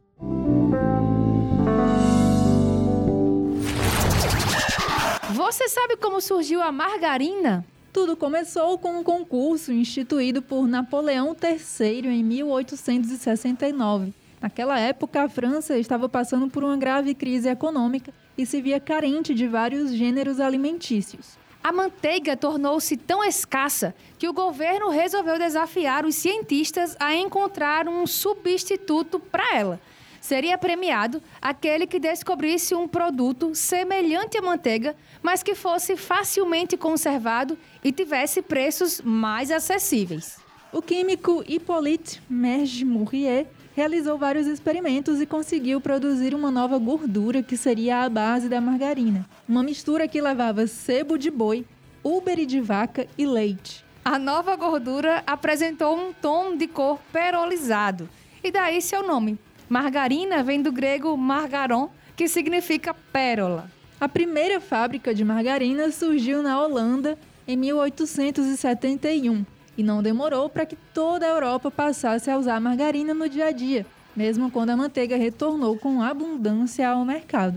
Você 5.33 5.69
sabe 5.71 5.97
como 5.97 6.21
surgiu 6.21 6.61
a 6.61 6.71
margarina? 6.71 7.65
Tudo 7.93 8.15
começou 8.15 8.77
com 8.79 8.99
um 8.99 9.05
concurso 9.05 9.73
instituído 9.73 10.43
por 10.43 10.69
Napoleão 10.69 11.35
III 11.35 12.09
em 12.09 12.23
1869. 12.23 14.13
Naquela 14.45 14.79
época, 14.79 15.23
a 15.23 15.29
França 15.29 15.79
estava 15.79 16.07
passando 16.07 16.51
por 16.51 16.63
uma 16.63 16.77
grave 16.77 17.15
crise 17.15 17.49
econômica 17.49 18.13
e 18.37 18.45
se 18.45 18.61
via 18.61 18.79
carente 18.79 19.33
de 19.33 19.49
vários 19.49 19.95
gêneros 19.95 20.39
alimentícios. 20.39 21.39
A 21.63 21.73
manteiga 21.73 22.37
tornou-se 22.37 22.95
tão 22.95 23.25
escassa 23.25 23.95
que 24.19 24.29
o 24.29 24.35
governo 24.35 24.91
resolveu 24.91 25.39
desafiar 25.39 26.05
os 26.05 26.17
cientistas 26.17 26.95
a 27.01 27.15
encontrar 27.15 27.89
um 27.89 28.07
substituto 28.07 29.19
para 29.19 29.57
ela. 29.57 29.81
Seria 30.21 30.59
premiado 30.59 31.23
aquele 31.41 31.87
que 31.87 31.99
descobrisse 31.99 32.75
um 32.75 32.87
produto 32.87 33.55
semelhante 33.55 34.37
à 34.37 34.43
manteiga, 34.43 34.95
mas 35.23 35.43
que 35.43 35.55
fosse 35.55 35.97
facilmente 35.97 36.77
conservado 36.77 37.57
e 37.83 37.91
tivesse 37.91 38.43
preços 38.43 39.01
mais 39.01 39.51
acessíveis. 39.51 40.39
O 40.71 40.83
químico 40.83 41.43
Hippolyte 41.49 42.21
Merge-Mourier 42.29 43.47
realizou 43.75 44.17
vários 44.17 44.47
experimentos 44.47 45.21
e 45.21 45.27
conseguiu 45.27 45.81
produzir 45.81 46.35
uma 46.35 46.51
nova 46.51 46.79
gordura 46.79 47.43
que 47.43 47.57
seria 47.57 48.03
a 48.03 48.09
base 48.09 48.49
da 48.49 48.61
margarina. 48.61 49.29
Uma 49.49 49.63
mistura 49.63 50.07
que 50.07 50.21
levava 50.21 50.67
sebo 50.67 51.19
de 51.19 51.31
boi, 51.31 51.67
úbere 52.03 52.47
de 52.47 52.61
vaca 52.61 53.07
e 53.19 53.27
leite. 53.27 53.85
A 54.05 54.19
nova 54.19 54.55
gordura 54.55 55.23
apresentou 55.27 55.97
um 55.97 56.13
tom 56.13 56.57
de 56.57 56.69
cor 56.69 57.01
perolizado, 57.13 58.09
e 58.43 58.51
daí 58.51 58.81
seu 58.81 59.07
nome. 59.07 59.39
Margarina 59.69 60.43
vem 60.43 60.63
do 60.63 60.71
grego 60.71 61.17
margaron, 61.17 61.91
que 62.15 62.29
significa 62.29 62.95
pérola. 62.95 63.71
A 63.99 64.09
primeira 64.09 64.61
fábrica 64.61 65.15
de 65.15 65.25
margarina 65.25 65.91
surgiu 65.91 66.43
na 66.43 66.61
Holanda 66.63 67.19
em 67.49 67.57
1871 67.57 69.45
e 69.77 69.83
não 69.83 70.03
demorou 70.03 70.49
para 70.49 70.67
que 70.67 70.77
toda 70.93 71.27
a 71.27 71.31
Europa 71.31 71.71
passasse 71.71 72.31
a 72.31 72.39
usar 72.39 72.61
margarina 72.61 73.13
no 73.13 73.29
dia 73.29 73.47
a 73.47 73.53
dia, 73.53 73.87
mesmo 74.15 74.51
quando 74.51 74.71
a 74.71 74.77
manteiga 74.77 75.17
retornou 75.17 75.77
com 75.77 76.03
abundância 76.03 76.89
ao 76.89 77.05
mercado. 77.05 77.57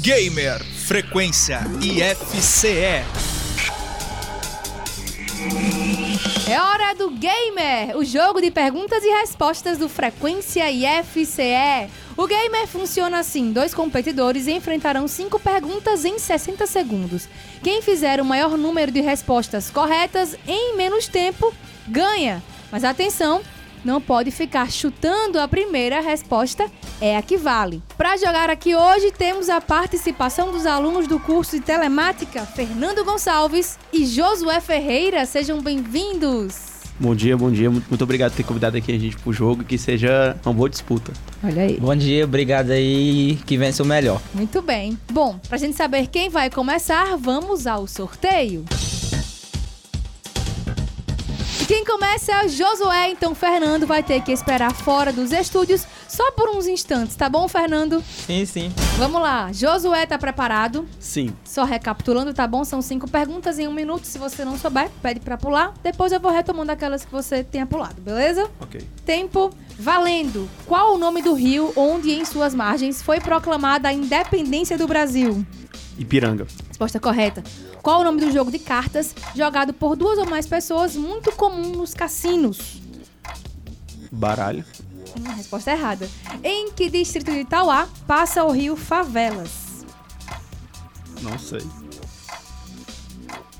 Gamer 0.00 0.64
Frequência 0.64 1.60
IFCE. 1.82 3.04
É 6.48 6.60
hora 6.60 6.94
do 6.94 7.10
Gamer, 7.10 7.96
o 7.96 8.04
jogo 8.04 8.40
de 8.40 8.50
perguntas 8.50 9.02
e 9.02 9.08
respostas 9.08 9.78
do 9.78 9.88
Frequência 9.88 10.70
IFCE. 10.70 11.90
O 12.16 12.26
Gamer 12.26 12.66
funciona 12.66 13.18
assim: 13.18 13.52
dois 13.52 13.74
competidores 13.74 14.48
enfrentarão 14.48 15.06
cinco 15.06 15.38
perguntas 15.38 16.04
em 16.04 16.18
60 16.18 16.66
segundos. 16.66 17.28
Quem 17.62 17.82
fizer 17.82 18.20
o 18.20 18.24
maior 18.24 18.56
número 18.56 18.90
de 18.90 19.00
respostas 19.00 19.70
corretas 19.70 20.34
em 20.48 20.76
menos 20.76 21.06
tempo 21.06 21.52
ganha. 21.86 22.42
Mas 22.72 22.84
atenção, 22.84 23.42
não 23.84 24.00
pode 24.00 24.30
ficar 24.30 24.70
chutando 24.70 25.38
a 25.38 25.46
primeira 25.46 26.00
resposta, 26.00 26.70
é 27.00 27.16
a 27.16 27.22
que 27.22 27.36
vale. 27.36 27.82
Para 27.98 28.16
jogar 28.16 28.48
aqui 28.50 28.74
hoje, 28.74 29.12
temos 29.12 29.48
a 29.48 29.60
participação 29.60 30.50
dos 30.50 30.66
alunos 30.66 31.06
do 31.06 31.20
curso 31.20 31.52
de 31.58 31.64
telemática, 31.64 32.44
Fernando 32.46 33.04
Gonçalves 33.04 33.78
e 33.92 34.06
Josué 34.06 34.60
Ferreira. 34.60 35.26
Sejam 35.26 35.60
bem-vindos! 35.60 36.75
Bom 36.98 37.14
dia, 37.14 37.36
bom 37.36 37.50
dia. 37.50 37.70
Muito, 37.70 37.88
muito 37.88 38.02
obrigado 38.02 38.32
por 38.32 38.36
ter 38.38 38.42
convidado 38.42 38.76
aqui 38.76 38.92
a 38.92 38.98
gente 38.98 39.16
pro 39.16 39.32
jogo 39.32 39.62
e 39.62 39.64
que 39.64 39.78
seja 39.78 40.36
uma 40.44 40.54
boa 40.54 40.68
disputa. 40.68 41.12
Olha 41.42 41.62
aí. 41.62 41.78
Bom 41.78 41.94
dia, 41.94 42.24
obrigado 42.24 42.70
aí. 42.70 43.38
Que 43.46 43.56
vença 43.56 43.82
o 43.82 43.86
melhor. 43.86 44.20
Muito 44.34 44.62
bem. 44.62 44.98
Bom, 45.12 45.38
pra 45.48 45.58
gente 45.58 45.76
saber 45.76 46.06
quem 46.06 46.30
vai 46.30 46.50
começar, 46.50 47.16
vamos 47.16 47.66
ao 47.66 47.86
sorteio. 47.86 48.64
E 51.60 51.64
quem 51.64 51.84
começa 51.84 52.32
é 52.32 52.44
o 52.44 52.48
Josué, 52.48 53.10
então 53.10 53.34
Fernando 53.34 53.86
vai 53.86 54.02
ter 54.02 54.22
que 54.22 54.30
esperar 54.30 54.74
fora 54.74 55.12
dos 55.12 55.32
estúdios 55.32 55.86
só 56.06 56.30
por 56.32 56.50
uns 56.50 56.66
instantes, 56.66 57.16
tá 57.16 57.28
bom, 57.28 57.48
Fernando? 57.48 58.02
Sim, 58.26 58.44
sim. 58.44 58.72
Vamos 58.98 59.20
lá. 59.20 59.50
Josué 59.52 60.06
tá 60.06 60.18
preparado? 60.18 60.86
Sim. 61.00 61.34
Só 61.44 61.64
recapitulando, 61.64 62.32
tá 62.34 62.46
bom? 62.46 62.64
São 62.64 62.80
cinco 62.82 63.08
perguntas 63.08 63.58
em 63.58 63.66
um 63.66 63.72
minuto. 63.72 64.04
Se 64.04 64.18
você 64.18 64.44
não 64.44 64.58
souber, 64.58 64.90
pede 65.02 65.20
pra 65.20 65.36
pular. 65.36 65.74
Depois 65.82 66.12
eu 66.12 66.20
vou 66.20 66.30
retomando 66.30 66.72
aquelas 66.72 67.04
que 67.04 67.12
você 67.12 67.42
tenha 67.42 67.66
pulado, 67.66 68.00
beleza? 68.00 68.50
Ok. 68.60 68.80
Tempo 69.04 69.50
valendo. 69.78 70.48
Qual 70.66 70.94
o 70.94 70.98
nome 70.98 71.22
do 71.22 71.34
rio 71.34 71.72
onde, 71.74 72.12
em 72.12 72.24
suas 72.24 72.54
margens, 72.54 73.02
foi 73.02 73.18
proclamada 73.20 73.88
a 73.88 73.92
independência 73.92 74.76
do 74.78 74.86
Brasil? 74.86 75.44
Ipiranga. 75.98 76.46
Resposta 76.68 77.00
correta. 77.00 77.42
Qual 77.86 78.00
o 78.00 78.04
nome 78.04 78.20
do 78.20 78.32
jogo 78.32 78.50
de 78.50 78.58
cartas 78.58 79.14
jogado 79.32 79.72
por 79.72 79.94
duas 79.94 80.18
ou 80.18 80.26
mais 80.26 80.44
pessoas, 80.44 80.96
muito 80.96 81.30
comum 81.30 81.68
nos 81.68 81.94
cassinos? 81.94 82.82
Baralho. 84.10 84.64
Hum, 85.16 85.32
resposta 85.36 85.70
errada. 85.70 86.10
Em 86.42 86.72
que 86.72 86.90
distrito 86.90 87.30
de 87.30 87.42
Itauá 87.42 87.88
passa 88.04 88.42
o 88.42 88.50
rio 88.50 88.74
Favelas? 88.74 89.86
Não 91.22 91.38
sei. 91.38 91.62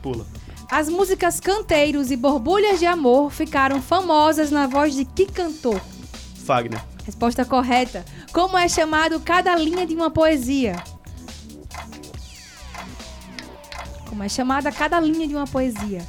Pula. 0.02 0.26
As 0.68 0.88
músicas 0.88 1.38
Canteiros 1.38 2.10
e 2.10 2.16
Borbulhas 2.16 2.80
de 2.80 2.86
Amor 2.86 3.30
ficaram 3.30 3.80
famosas 3.80 4.50
na 4.50 4.66
voz 4.66 4.96
de 4.96 5.04
que 5.04 5.26
cantor? 5.26 5.80
Fagner. 6.44 6.84
Resposta 7.04 7.44
correta. 7.44 8.04
Como 8.32 8.58
é 8.58 8.68
chamado 8.68 9.20
cada 9.20 9.54
linha 9.54 9.86
de 9.86 9.94
uma 9.94 10.10
poesia? 10.10 10.82
Como 14.16 14.24
é 14.24 14.30
chamada 14.30 14.72
cada 14.72 14.98
linha 14.98 15.28
de 15.28 15.34
uma 15.34 15.46
poesia? 15.46 16.02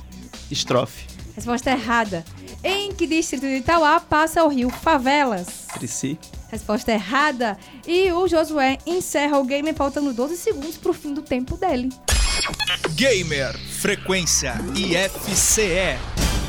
Estrofe. 0.50 1.06
Resposta 1.36 1.72
errada. 1.72 2.24
Em 2.64 2.94
que 2.94 3.06
distrito 3.06 3.42
de 3.42 3.58
Itauá 3.58 4.00
passa 4.00 4.46
o 4.46 4.48
rio 4.48 4.70
Favelas? 4.70 5.66
Trici. 5.74 6.18
Resposta 6.50 6.94
errada. 6.94 7.58
E 7.86 8.10
o 8.14 8.26
Josué 8.26 8.78
encerra 8.86 9.38
o 9.38 9.44
game 9.44 9.74
faltando 9.74 10.14
12 10.14 10.38
segundos 10.38 10.78
pro 10.78 10.94
fim 10.94 11.14
do 11.14 11.22
tempo 11.22 11.58
dele. 11.58 11.90
Gamer 12.96 13.54
Frequência 13.82 14.54
IFCE. 14.74 16.00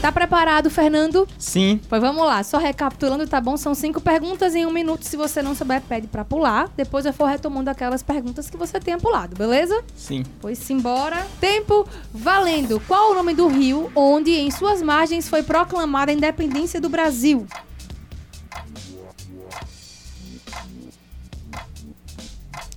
Tá 0.01 0.12
preparado, 0.12 0.70
Fernando? 0.70 1.26
Sim. 1.36 1.80
Pois 1.88 2.01
vamos 2.01 2.24
lá, 2.24 2.42
só 2.44 2.57
recapitulando, 2.57 3.26
tá 3.26 3.40
bom? 3.40 3.57
São 3.57 3.74
cinco 3.74 4.01
perguntas 4.01 4.55
em 4.55 4.64
um 4.64 4.70
minuto. 4.70 5.03
Se 5.05 5.16
você 5.16 5.42
não 5.42 5.57
souber, 5.57 5.82
pede 5.82 6.07
pra 6.07 6.24
pular. 6.24 6.70
Depois 6.76 7.05
eu 7.05 7.12
for 7.12 7.26
retomando 7.26 7.68
aquelas 7.68 8.01
perguntas 8.01 8.49
que 8.49 8.57
você 8.57 8.78
tenha 8.78 8.96
pulado, 8.96 9.34
beleza? 9.36 9.82
Sim. 9.96 10.24
Pois 10.40 10.57
simbora. 10.59 11.26
Tempo 11.40 11.84
valendo. 12.14 12.80
Qual 12.86 13.11
o 13.11 13.14
nome 13.14 13.34
do 13.34 13.49
rio 13.49 13.90
onde, 13.94 14.30
em 14.30 14.53
suas 14.53 14.80
margens, 14.80 15.28
foi 15.28 15.42
proclamada 15.42 16.12
a 16.12 16.14
independência 16.14 16.80
do 16.80 16.88
Brasil? 16.88 17.44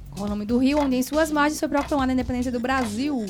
Qual 0.09 0.26
o 0.26 0.30
nome 0.30 0.45
do 0.45 0.57
rio 0.57 0.80
onde, 0.80 0.95
em 0.95 1.03
suas 1.03 1.32
margens, 1.32 1.59
foi 1.59 1.69
proclamada 1.69 2.11
a 2.11 2.13
independência 2.13 2.51
do 2.51 2.59
Brasil? 2.59 3.26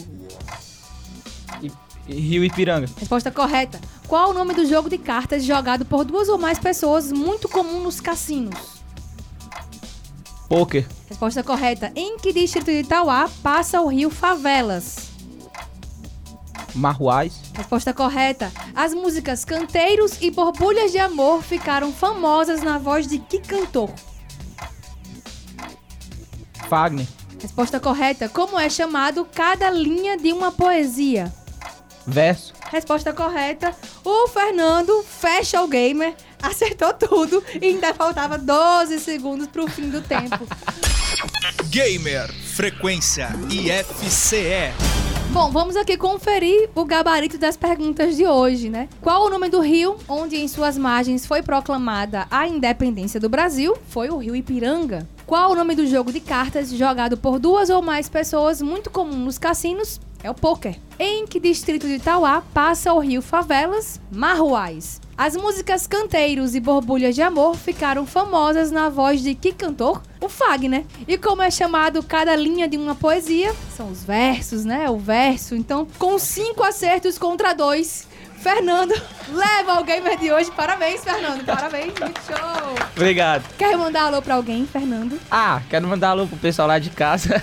Rio 2.08 2.43
Ipiranga. 2.43 2.89
Resposta 2.97 3.32
correta. 3.32 3.80
Qual 4.08 4.32
o 4.32 4.34
nome 4.34 4.54
do 4.54 4.66
jogo 4.66 4.89
de 4.89 4.97
cartas 4.97 5.43
jogado 5.43 5.86
por 5.86 6.04
duas 6.04 6.28
ou 6.28 6.38
mais 6.38 6.60
pessoas, 6.60 7.12
muito 7.12 7.47
comum 7.47 7.82
nos 7.82 8.02
cassinos? 8.02 8.82
Poker. 10.49 10.86
Resposta 11.08 11.41
correta. 11.43 11.91
Em 11.95 12.18
que 12.18 12.34
distrito 12.34 12.66
de 12.66 12.82
Itauá 12.82 13.30
passa 13.41 13.80
o 13.82 13.88
rio 13.88 14.10
Favelas? 14.10 15.12
Marruais. 16.76 17.39
Resposta 17.54 17.93
correta. 17.93 18.52
As 18.76 18.93
músicas 18.93 19.45
Canteiros 19.45 20.22
e 20.22 20.30
Borbulhas 20.30 20.91
de 20.91 20.97
Amor 20.97 21.41
ficaram 21.41 21.91
famosas 21.93 22.62
na 22.62 22.78
voz 22.78 23.08
de 23.08 23.20
que 23.20 23.39
cantor? 23.39 23.89
Fagner. 26.68 27.08
Resposta 27.41 27.80
correta. 27.80 28.30
Como 28.30 28.60
é 28.60 28.70
chamado 28.70 29.26
cada 29.26 29.70
linha 29.70 30.18
de 30.18 30.32
uma 30.34 30.52
poesia? 30.52 31.32
Verso. 32.06 32.54
Resposta 32.70 33.14
correta. 33.14 33.76
O 34.04 34.28
Fernando 34.28 35.04
fecha 35.04 35.62
o 35.62 35.68
gamer, 35.68 36.16
acertou 36.41 36.93
tudo 36.93 37.43
e 37.62 37.66
ainda 37.66 37.93
faltava 37.93 38.38
12 38.38 38.99
segundos 38.99 39.47
pro 39.47 39.68
fim 39.68 39.89
do 39.89 40.02
tempo. 40.02 40.39
Gamer 41.70 42.32
Frequência 42.34 43.30
IFCE. 43.49 44.74
Bom, 45.32 45.49
vamos 45.49 45.78
aqui 45.78 45.95
conferir 45.95 46.70
o 46.76 46.84
gabarito 46.84 47.38
das 47.38 47.56
perguntas 47.56 48.18
de 48.18 48.28
hoje, 48.28 48.70
né? 48.70 48.89
Qual 48.99 49.26
o 49.26 49.30
nome 49.30 49.47
do 49.47 49.62
rio 49.62 49.95
onde 50.06 50.36
em 50.36 50.47
suas 50.47 50.78
margens 50.78 51.26
foi 51.26 51.41
proclamada 51.41 52.28
a 52.30 52.45
independência 52.45 53.18
do 53.18 53.30
Brasil? 53.30 53.78
Foi 53.88 54.10
o 54.10 54.18
rio 54.18 54.36
Ipiranga. 54.36 55.08
Qual 55.26 55.52
o 55.52 55.56
nome 55.56 55.74
do 55.74 55.88
jogo 55.88 56.12
de 56.12 56.20
cartas 56.20 56.70
jogado 56.72 57.16
por 57.16 57.39
duas 57.39 57.70
ou 57.70 57.82
mais 57.82 58.10
pessoas, 58.10 58.62
muito 58.62 58.89
comum 58.89 59.16
nos 59.16 59.38
cassinos? 59.38 60.02
É 60.24 60.30
o 60.30 60.36
poker. 60.36 60.76
Em 60.99 61.26
que 61.26 61.39
distrito 61.39 61.88
de 61.88 61.95
Itauá 61.95 62.43
passa 62.53 62.93
o 62.93 62.99
rio 62.99 63.22
Favelas? 63.22 63.99
Marruais. 64.11 65.01
As 65.17 65.36
músicas 65.36 65.88
Canteiros 65.88 66.55
e 66.55 66.59
Borbulhas 66.59 67.15
de 67.15 67.22
Amor 67.22 67.55
ficaram 67.55 68.05
famosas 68.05 68.72
na 68.72 68.89
voz 68.89 69.22
de 69.22 69.34
que 69.34 69.51
cantor? 69.51 70.01
O 70.19 70.30
Fagner. 70.30 70.86
E 71.07 71.17
como 71.17 71.41
é 71.41 71.49
chamado 71.49 72.03
cada 72.03 72.36
linha 72.36 72.67
de 72.67 72.78
uma 72.78 72.93
poesia? 72.93 73.53
São 73.76 73.89
os 73.89 74.03
versos, 74.03 74.63
né? 74.63 74.89
O 74.89 74.97
verso. 74.97 75.55
Então, 75.55 75.88
com 75.97 76.17
cinco 76.19 76.63
acertos 76.63 77.17
contra 77.17 77.53
dois, 77.53 78.07
Fernando 78.41 78.93
leva 79.29 79.79
o 79.79 79.83
gamer 79.83 80.17
de 80.17 80.31
hoje. 80.31 80.51
Parabéns, 80.51 81.03
Fernando. 81.03 81.45
Parabéns, 81.45 81.93
muito 81.99 82.19
show. 82.21 82.75
Obrigado. 82.95 83.43
Quer 83.57 83.77
mandar 83.77 84.03
alô 84.03 84.21
pra 84.21 84.35
alguém, 84.35 84.65
Fernando? 84.65 85.19
Ah, 85.29 85.61
quero 85.69 85.87
mandar 85.87 86.09
alô 86.09 86.27
pro 86.27 86.37
pessoal 86.37 86.67
lá 86.67 86.79
de 86.79 86.89
casa. 86.89 87.41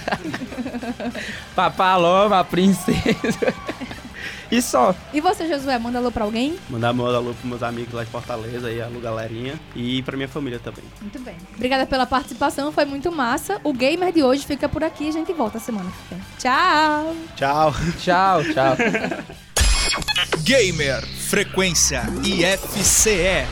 pra 1.55 1.71
Paloma, 1.71 2.41
a 2.41 2.45
princesa. 2.45 3.55
E 4.51 4.63
só. 4.63 4.95
E 5.13 5.21
você, 5.21 5.47
Josué, 5.47 5.79
manda 5.79 5.99
alô 5.99 6.11
pra 6.11 6.25
alguém? 6.25 6.59
Mandar 6.71 6.93
meu 6.95 7.07
alô 7.07 7.35
pros 7.35 7.45
meus 7.45 7.63
amigos 7.63 7.93
lá 7.93 8.03
de 8.03 8.11
Fortaleza 8.11 8.71
e 8.71 8.81
alô 8.81 8.99
galerinha. 8.99 9.61
E 9.77 10.03
pra 10.03 10.17
minha 10.17 10.29
família 10.29 10.59
também. 10.59 10.85
Muito 11.01 11.19
bem. 11.21 11.37
Obrigada 11.55 11.87
pela 11.87 12.07
participação, 12.07 12.73
foi 12.73 12.87
muito 12.87 13.13
massa. 13.13 13.61
O 13.63 13.73
gamer 13.73 14.13
de 14.13 14.23
hoje 14.23 14.47
fica 14.47 14.69
por 14.69 14.83
aqui 14.83 15.05
e 15.05 15.09
a 15.09 15.13
gente 15.13 15.33
volta 15.33 15.59
semana 15.59 15.91
que 15.91 16.15
vem. 16.15 16.25
Tchau! 16.39 17.15
Tchau. 17.37 17.75
Tchau, 17.99 18.43
tchau. 18.45 19.39
Gamer 20.45 21.07
Frequência 21.07 22.03
IFCE. 22.23 23.47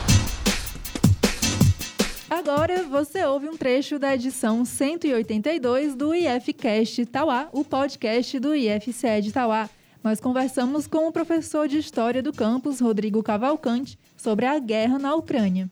Agora 2.29 2.83
você 2.83 3.25
ouve 3.25 3.49
um 3.49 3.57
trecho 3.57 3.97
da 3.97 4.13
edição 4.13 4.63
182 4.63 5.95
do 5.95 6.13
IFCast 6.13 7.05
Tauá, 7.07 7.49
o 7.51 7.63
podcast 7.63 8.39
do 8.39 8.53
IFCE 8.53 9.21
de 9.21 9.31
Tauá. 9.31 9.67
Nós 10.03 10.19
conversamos 10.19 10.85
com 10.85 11.07
o 11.07 11.11
professor 11.11 11.67
de 11.67 11.79
História 11.79 12.21
do 12.21 12.31
campus, 12.31 12.79
Rodrigo 12.79 13.23
Cavalcante, 13.23 13.97
sobre 14.15 14.45
a 14.45 14.59
guerra 14.59 14.99
na 14.99 15.15
Ucrânia. 15.15 15.71